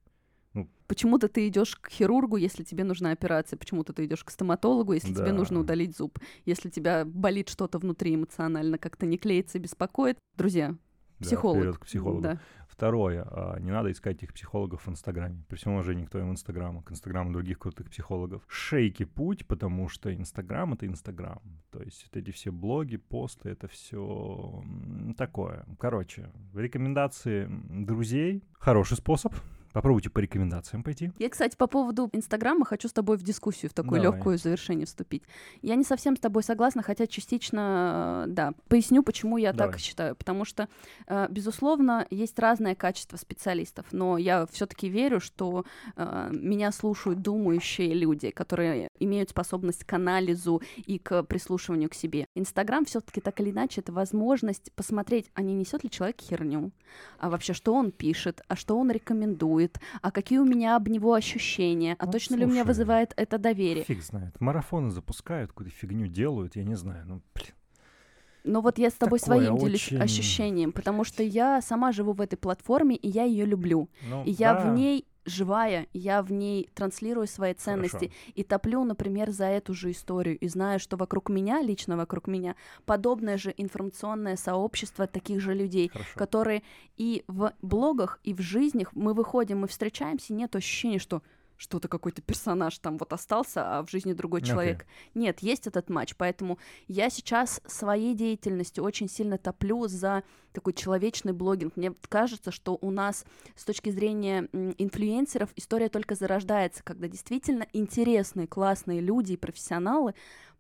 Почему-то 0.86 1.28
ты 1.28 1.47
идешь 1.47 1.76
к 1.76 1.89
хирургу, 1.91 2.36
если 2.36 2.64
тебе 2.64 2.82
нужна 2.82 3.11
операция, 3.12 3.59
почему-то 3.59 3.93
ты 3.93 4.07
идешь 4.07 4.24
к 4.24 4.30
стоматологу, 4.30 4.95
если 4.95 5.12
тебе 5.12 5.26
Да. 5.26 5.32
нужно 5.34 5.61
удалить 5.61 5.97
зуб, 5.97 6.18
если 6.47 6.70
тебя 6.70 7.05
болит 7.05 7.49
что-то 7.51 7.78
внутри 7.78 8.14
эмоционально, 8.14 8.78
как-то 8.78 9.05
не 9.07 9.18
клеится, 9.18 9.59
беспокоит. 9.59 10.18
Друзья, 10.36 10.74
да, 11.19 11.27
психолог. 11.27 11.59
вперед 11.59 11.79
к 11.79 11.87
психологу. 11.87 12.23
Да. 12.23 12.39
Второе, 12.69 13.27
а, 13.29 13.59
не 13.59 13.73
надо 13.73 13.91
искать 13.91 14.19
этих 14.19 14.33
психологов 14.33 14.87
в 14.87 14.91
Инстаграме. 14.91 15.45
При 15.49 15.57
всем 15.57 15.73
уважении 15.73 16.05
к 16.05 16.11
твоему 16.11 16.33
Инстаграму, 16.33 16.83
к 16.83 16.93
Инстаграму 16.93 17.33
других 17.33 17.59
крутых 17.59 17.91
психологов. 17.91 18.43
Шейки 18.47 19.05
путь, 19.05 19.47
потому 19.47 19.89
что 19.89 20.14
Инстаграм— 20.14 20.73
это 20.75 20.87
Инстаграм. 20.87 21.41
То 21.71 21.83
есть 21.83 22.07
вот 22.07 22.16
эти 22.16 22.31
все 22.31 22.53
блоги, 22.53 22.97
посты— 22.97 23.49
это 23.51 23.66
все 23.66 24.62
такое. 25.16 25.66
Короче, 25.79 26.31
рекомендации 26.55 27.49
друзей— 27.69 28.45
хороший 28.53 28.97
способ. 28.97 29.35
Попробуйте 29.79 30.11
по 30.11 30.18
рекомендациям 30.18 30.83
пойти. 30.83 31.12
Я, 31.20 31.29
кстати, 31.29 31.55
по 31.57 31.68
поводу 31.68 32.11
Инстаграма 32.12 32.64
хочу 32.64 32.89
с 32.89 32.93
тобой 32.93 33.16
в 33.16 33.22
дискуссию, 33.22 33.70
в 33.70 33.74
Давай. 33.74 34.01
легкую 34.01 34.37
завершение 34.37 34.87
вступить. 34.87 35.22
Я 35.62 35.76
не 35.76 35.85
совсем 35.85 36.16
с 36.16 36.18
тобой 36.18 36.43
согласна, 36.43 36.83
хотя 36.83 37.07
частично, 37.07 38.24
э, 38.26 38.29
да. 38.29 38.55
Поясню, 38.66 39.05
почему 39.05 39.37
я 39.37 39.53
Давай. 39.53 39.74
так 39.74 39.81
считаю. 39.81 40.16
Потому 40.16 40.45
что, 40.45 40.68
э, 41.07 41.29
безусловно, 41.31 42.09
есть 42.11 42.37
разное 42.41 42.74
качество 42.74 43.16
специалистов, 43.16 43.87
но 43.93 44.18
я 44.18 44.47
все-таки 44.51 44.89
верю, 44.89 45.20
что 45.20 45.64
э, 45.95 46.31
меня 46.33 46.72
слушают 46.72 47.22
думающие 47.22 47.95
люди, 47.95 48.31
которые 48.31 48.89
имеют 48.99 49.31
способность 49.31 49.85
к 49.85 49.93
анализу 49.93 50.61
и 50.74 50.99
к 50.99 51.22
прислушиванию 51.22 51.89
к 51.89 51.95
себе. 51.95 52.26
Инстаграм 52.35 52.85
все-таки 52.85 53.20
так 53.20 53.39
или 53.39 53.53
иначе 53.53 53.81
это 53.81 53.93
возможность 53.93 54.72
посмотреть, 54.72 55.31
а 55.35 55.43
не 55.43 55.55
несет 55.55 55.85
ли 55.85 55.91
человек 55.91 56.20
херню, 56.20 56.72
а 57.20 57.31
вообще 57.31 57.53
что 57.53 57.74
он 57.74 57.93
пишет, 57.93 58.43
а 58.49 58.57
что 58.57 58.76
он 58.76 58.91
рекомендует, 58.91 59.68
а 60.01 60.11
какие 60.11 60.39
у 60.39 60.45
меня 60.45 60.77
об 60.77 60.89
него 60.89 61.12
ощущения, 61.14 61.97
а 61.99 62.07
Ну, 62.07 62.12
точно 62.12 62.37
ли 62.37 62.45
у 62.45 62.47
меня 62.49 62.62
слушай, 62.62 62.69
вызывает 62.69 63.12
это 63.16 63.37
доверие. 63.39 63.85
Фиг 63.85 64.03
знает. 64.03 64.41
Марафоны 64.41 64.91
запускают, 64.91 65.51
какую-то 65.51 65.75
фигню 65.75 66.07
делают, 66.07 66.57
я 66.57 66.64
не 66.64 66.77
знаю. 66.77 67.05
Ну, 67.07 67.21
блин. 67.35 67.53
Но 68.45 68.61
вот 68.62 68.79
я 68.79 68.89
с 68.89 68.95
тобой 68.95 69.19
Такое 69.19 69.41
своим 69.41 69.59
делюсь 69.59 69.87
очень- 69.89 70.01
ощущением, 70.01 70.73
потому 70.73 71.05
что 71.05 71.23
я 71.23 71.61
сама 71.61 71.93
живу 71.93 72.12
в 72.12 72.21
этой 72.21 72.37
платформе, 72.37 72.97
и 72.97 73.09
я 73.09 73.25
ее 73.25 73.45
люблю. 73.45 73.91
Ну, 74.09 74.25
И 74.25 74.31
я 74.31 74.55
да. 74.55 74.61
в 74.71 74.75
ней 74.75 75.07
живая, 75.29 75.87
я 75.93 76.22
в 76.22 76.33
ней 76.33 76.68
транслирую 76.74 77.26
свои 77.26 77.55
ценности 77.55 77.97
Хорошо. 77.97 78.33
и 78.35 78.43
топлю, 78.43 78.85
например, 78.85 79.31
за 79.31 79.47
эту 79.47 79.74
же 79.74 79.91
историю, 79.91 80.39
и 80.39 80.49
знаю, 80.49 80.81
что 80.81 80.97
вокруг 80.97 81.29
меня, 81.29 81.61
лично 81.61 81.97
вокруг 81.97 82.26
меня, 82.26 82.57
подобное 82.85 83.37
же 83.37 83.55
информационное 83.57 84.37
сообщество 84.37 85.07
таких 85.07 85.41
же 85.41 85.55
людей, 85.55 85.89
Хорошо. 85.89 86.11
которые 86.14 86.62
и 86.97 87.24
в 87.29 87.53
блогах, 87.62 88.20
и 88.24 88.35
в 88.35 88.41
жизнях 88.41 88.91
мы 88.95 89.14
выходим, 89.14 89.61
мы 89.61 89.68
встречаемся, 89.68 90.33
нет 90.33 90.57
ощущения, 90.57 90.99
что 90.99 91.22
что-то 91.59 91.89
какой-то 91.89 92.23
персонаж 92.23 92.79
там 92.79 92.97
вот 92.97 93.13
остался, 93.13 93.79
а 93.79 93.83
в 93.83 93.91
жизни 93.91 94.15
другой 94.15 94.41
Окей. 94.41 94.51
человек. 94.51 94.87
Нет, 95.15 95.41
есть 95.41 95.67
этот 95.67 95.91
матч, 95.91 96.15
поэтому 96.17 96.59
я 96.87 97.11
сейчас 97.11 97.61
своей 97.67 98.15
деятельностью 98.15 98.83
очень 98.85 99.09
сильно 99.09 99.37
топлю 99.37 99.87
за 99.89 100.23
такой 100.53 100.73
человечный 100.73 101.33
блогинг. 101.33 101.77
Мне 101.77 101.93
кажется, 102.09 102.51
что 102.53 102.79
у 102.81 102.91
нас 102.91 103.25
с 103.55 103.65
точки 103.65 103.91
зрения 103.91 104.49
инфлюенсеров 104.53 105.51
история 105.57 105.89
только 105.89 106.15
зарождается, 106.15 106.83
когда 106.83 107.09
действительно 107.09 107.67
интересные, 107.73 108.47
классные 108.47 109.01
люди 109.01 109.33
и 109.33 109.37
профессионалы 109.37 110.15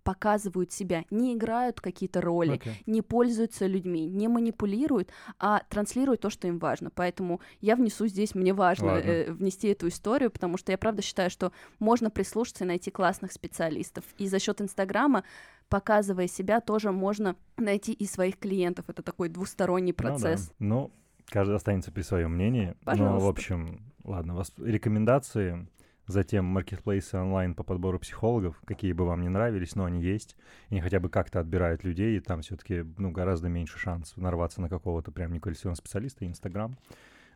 показывают 0.04 0.72
себя, 0.72 1.04
не 1.10 1.34
играют 1.34 1.80
какие-то 1.80 2.20
роли, 2.20 2.52
Окей. 2.52 2.82
не 2.86 3.02
пользуются 3.02 3.66
людьми, 3.66 4.06
не 4.06 4.28
манипулируют, 4.28 5.10
а 5.38 5.62
транслируют 5.68 6.20
то, 6.22 6.30
что 6.30 6.48
им 6.48 6.58
важно. 6.58 6.90
Поэтому 6.94 7.40
я 7.60 7.76
внесу 7.76 8.06
здесь, 8.06 8.34
мне 8.34 8.54
важно 8.54 8.92
Ладно. 8.92 9.08
э, 9.08 9.32
внести 9.32 9.68
эту 9.68 9.88
историю, 9.88 10.30
потому 10.30 10.56
что 10.56 10.72
я 10.72 10.78
правда 10.78 11.02
считаю, 11.02 11.30
что 11.30 11.52
можно 11.78 12.10
прислушаться 12.10 12.64
и 12.64 12.66
найти 12.66 12.90
классных 12.90 13.32
специалистов. 13.32 14.04
И 14.18 14.26
за 14.28 14.38
счет 14.38 14.60
Инстаграма, 14.60 15.24
показывая 15.68 16.26
себя, 16.28 16.60
тоже 16.60 16.92
можно 16.92 17.36
найти 17.56 17.92
и 17.92 18.06
своих 18.06 18.38
клиентов. 18.38 18.86
Это 18.88 19.02
такой 19.02 19.28
двусторонний 19.28 19.94
Ну 19.96 20.02
да. 20.02 20.10
процесс. 20.10 20.52
Ну, 20.58 20.90
каждый 21.26 21.56
останется 21.56 21.92
при 21.92 22.02
своем 22.02 22.32
мнении. 22.32 22.68
Ну, 22.68 22.74
Пожалуйста. 22.84 23.26
в 23.26 23.28
общем, 23.28 23.92
ладно, 24.04 24.34
вас 24.34 24.52
рекомендации, 24.58 25.66
затем 26.08 26.44
маркетплейсы 26.46 27.16
онлайн 27.16 27.54
по 27.54 27.62
подбору 27.62 28.00
психологов, 28.00 28.60
какие 28.64 28.92
бы 28.92 29.04
вам 29.04 29.20
не 29.20 29.28
нравились, 29.28 29.76
но 29.76 29.84
они 29.84 30.02
есть. 30.02 30.36
И 30.70 30.74
они 30.74 30.80
хотя 30.80 30.98
бы 30.98 31.08
как-то 31.08 31.38
отбирают 31.38 31.84
людей, 31.84 32.16
и 32.16 32.20
там 32.20 32.40
все-таки 32.40 32.84
ну, 32.96 33.12
гораздо 33.12 33.48
меньше 33.48 33.78
шансов 33.78 34.16
нарваться 34.16 34.60
на 34.60 34.68
какого-то 34.68 35.12
прям 35.12 35.32
неквалифицированного 35.32 35.76
специалиста. 35.76 36.26
Инстаграм. 36.26 36.76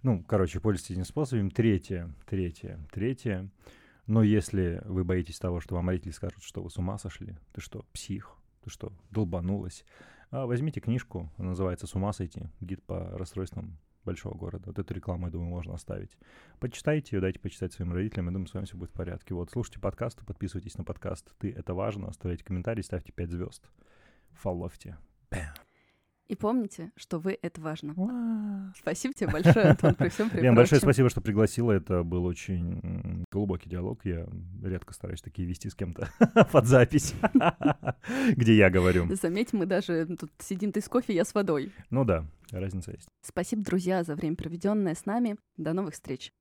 Ну, 0.03 0.25
короче, 0.27 0.59
пользуйтесь 0.59 0.97
этим 0.97 1.05
способом. 1.05 1.51
Третье, 1.51 2.13
третье, 2.27 2.81
третье. 2.91 3.49
Но 4.07 4.23
если 4.23 4.83
вы 4.85 5.05
боитесь 5.05 5.39
того, 5.39 5.61
что 5.61 5.77
вам 5.77 5.89
родители 5.89 6.11
скажут, 6.11 6.43
что 6.43 6.63
вы 6.63 6.71
с 6.71 6.77
ума 6.77 6.99
сошли, 6.99 7.37
ты 7.53 7.61
что, 7.61 7.85
псих, 7.93 8.35
ты 8.65 8.71
что, 8.71 8.93
долбанулась, 9.11 9.85
а, 10.33 10.47
возьмите 10.47 10.81
книжку, 10.81 11.31
называется 11.37 11.87
«С 11.87 11.95
ума 11.95 12.13
сойти. 12.13 12.49
Гид 12.61 12.83
по 12.83 13.11
расстройствам 13.17 13.79
большого 14.05 14.37
города». 14.37 14.65
Вот 14.67 14.79
эту 14.79 14.95
рекламу, 14.95 15.27
я 15.27 15.33
думаю, 15.33 15.51
можно 15.51 15.75
оставить. 15.75 16.17
Почитайте 16.61 17.17
ее, 17.17 17.21
дайте 17.21 17.39
почитать 17.39 17.73
своим 17.73 17.93
родителям, 17.93 18.27
я 18.27 18.33
думаю, 18.33 18.49
с 18.49 18.55
вами 18.55 18.65
все 18.65 18.77
будет 18.77 18.91
в 18.91 18.95
порядке. 18.95 19.35
Вот, 19.35 19.51
слушайте 19.51 19.81
подкасты, 19.81 20.25
подписывайтесь 20.25 20.77
на 20.77 20.85
подкаст 20.85 21.35
«Ты— 21.39 21.51
это 21.57 21.75
важно», 21.75 22.09
оставляйте 22.09 22.45
комментарии, 22.45 22.83
ставьте 22.83 23.13
5 23.13 23.31
звезд. 23.31 23.71
Фолловьте. 24.33 24.97
И 26.33 26.35
помните, 26.35 26.93
что 26.97 27.19
вы— 27.19 27.39
это 27.43 27.61
важно. 27.61 27.95
Спасибо 28.75 29.13
тебе 29.13 29.29
большое, 29.29 29.67
Антон, 29.67 29.95
при 29.95 30.09
всем 30.09 30.31
Лен, 30.33 30.55
большое 30.55 30.81
спасибо, 30.81 31.11
что 31.11 31.21
пригласила. 31.21 31.73
Это 31.73 32.03
был 32.05 32.25
очень 32.25 33.27
глубокий 33.31 33.69
диалог. 33.69 34.03
Я 34.07 34.27
редко 34.63 34.95
стараюсь 34.95 35.21
такие 35.21 35.47
вести 35.47 35.69
с 35.69 35.75
кем-то 35.75 36.09
под 36.53 36.65
запись, 36.65 37.15
где 38.37 38.57
я 38.57 38.71
говорю. 38.71 39.15
Заметь, 39.15 39.53
мы 39.53 39.67
даже 39.67 40.07
тут 40.19 40.31
сидим 40.39 40.73
ты 40.73 40.81
с 40.81 40.89
кофе, 40.89 41.13
я 41.13 41.27
с 41.27 41.35
водой. 41.35 41.71
Ну 41.91 42.07
да, 42.07 42.25
разница 42.51 42.93
есть. 42.93 43.09
Спасибо, 43.21 43.63
друзья, 43.63 44.03
за 44.03 44.15
время, 44.15 44.37
проведенное 44.37 44.95
с 44.95 45.05
нами. 45.05 45.37
До 45.59 45.75
новых 45.75 45.93
встреч. 45.93 46.33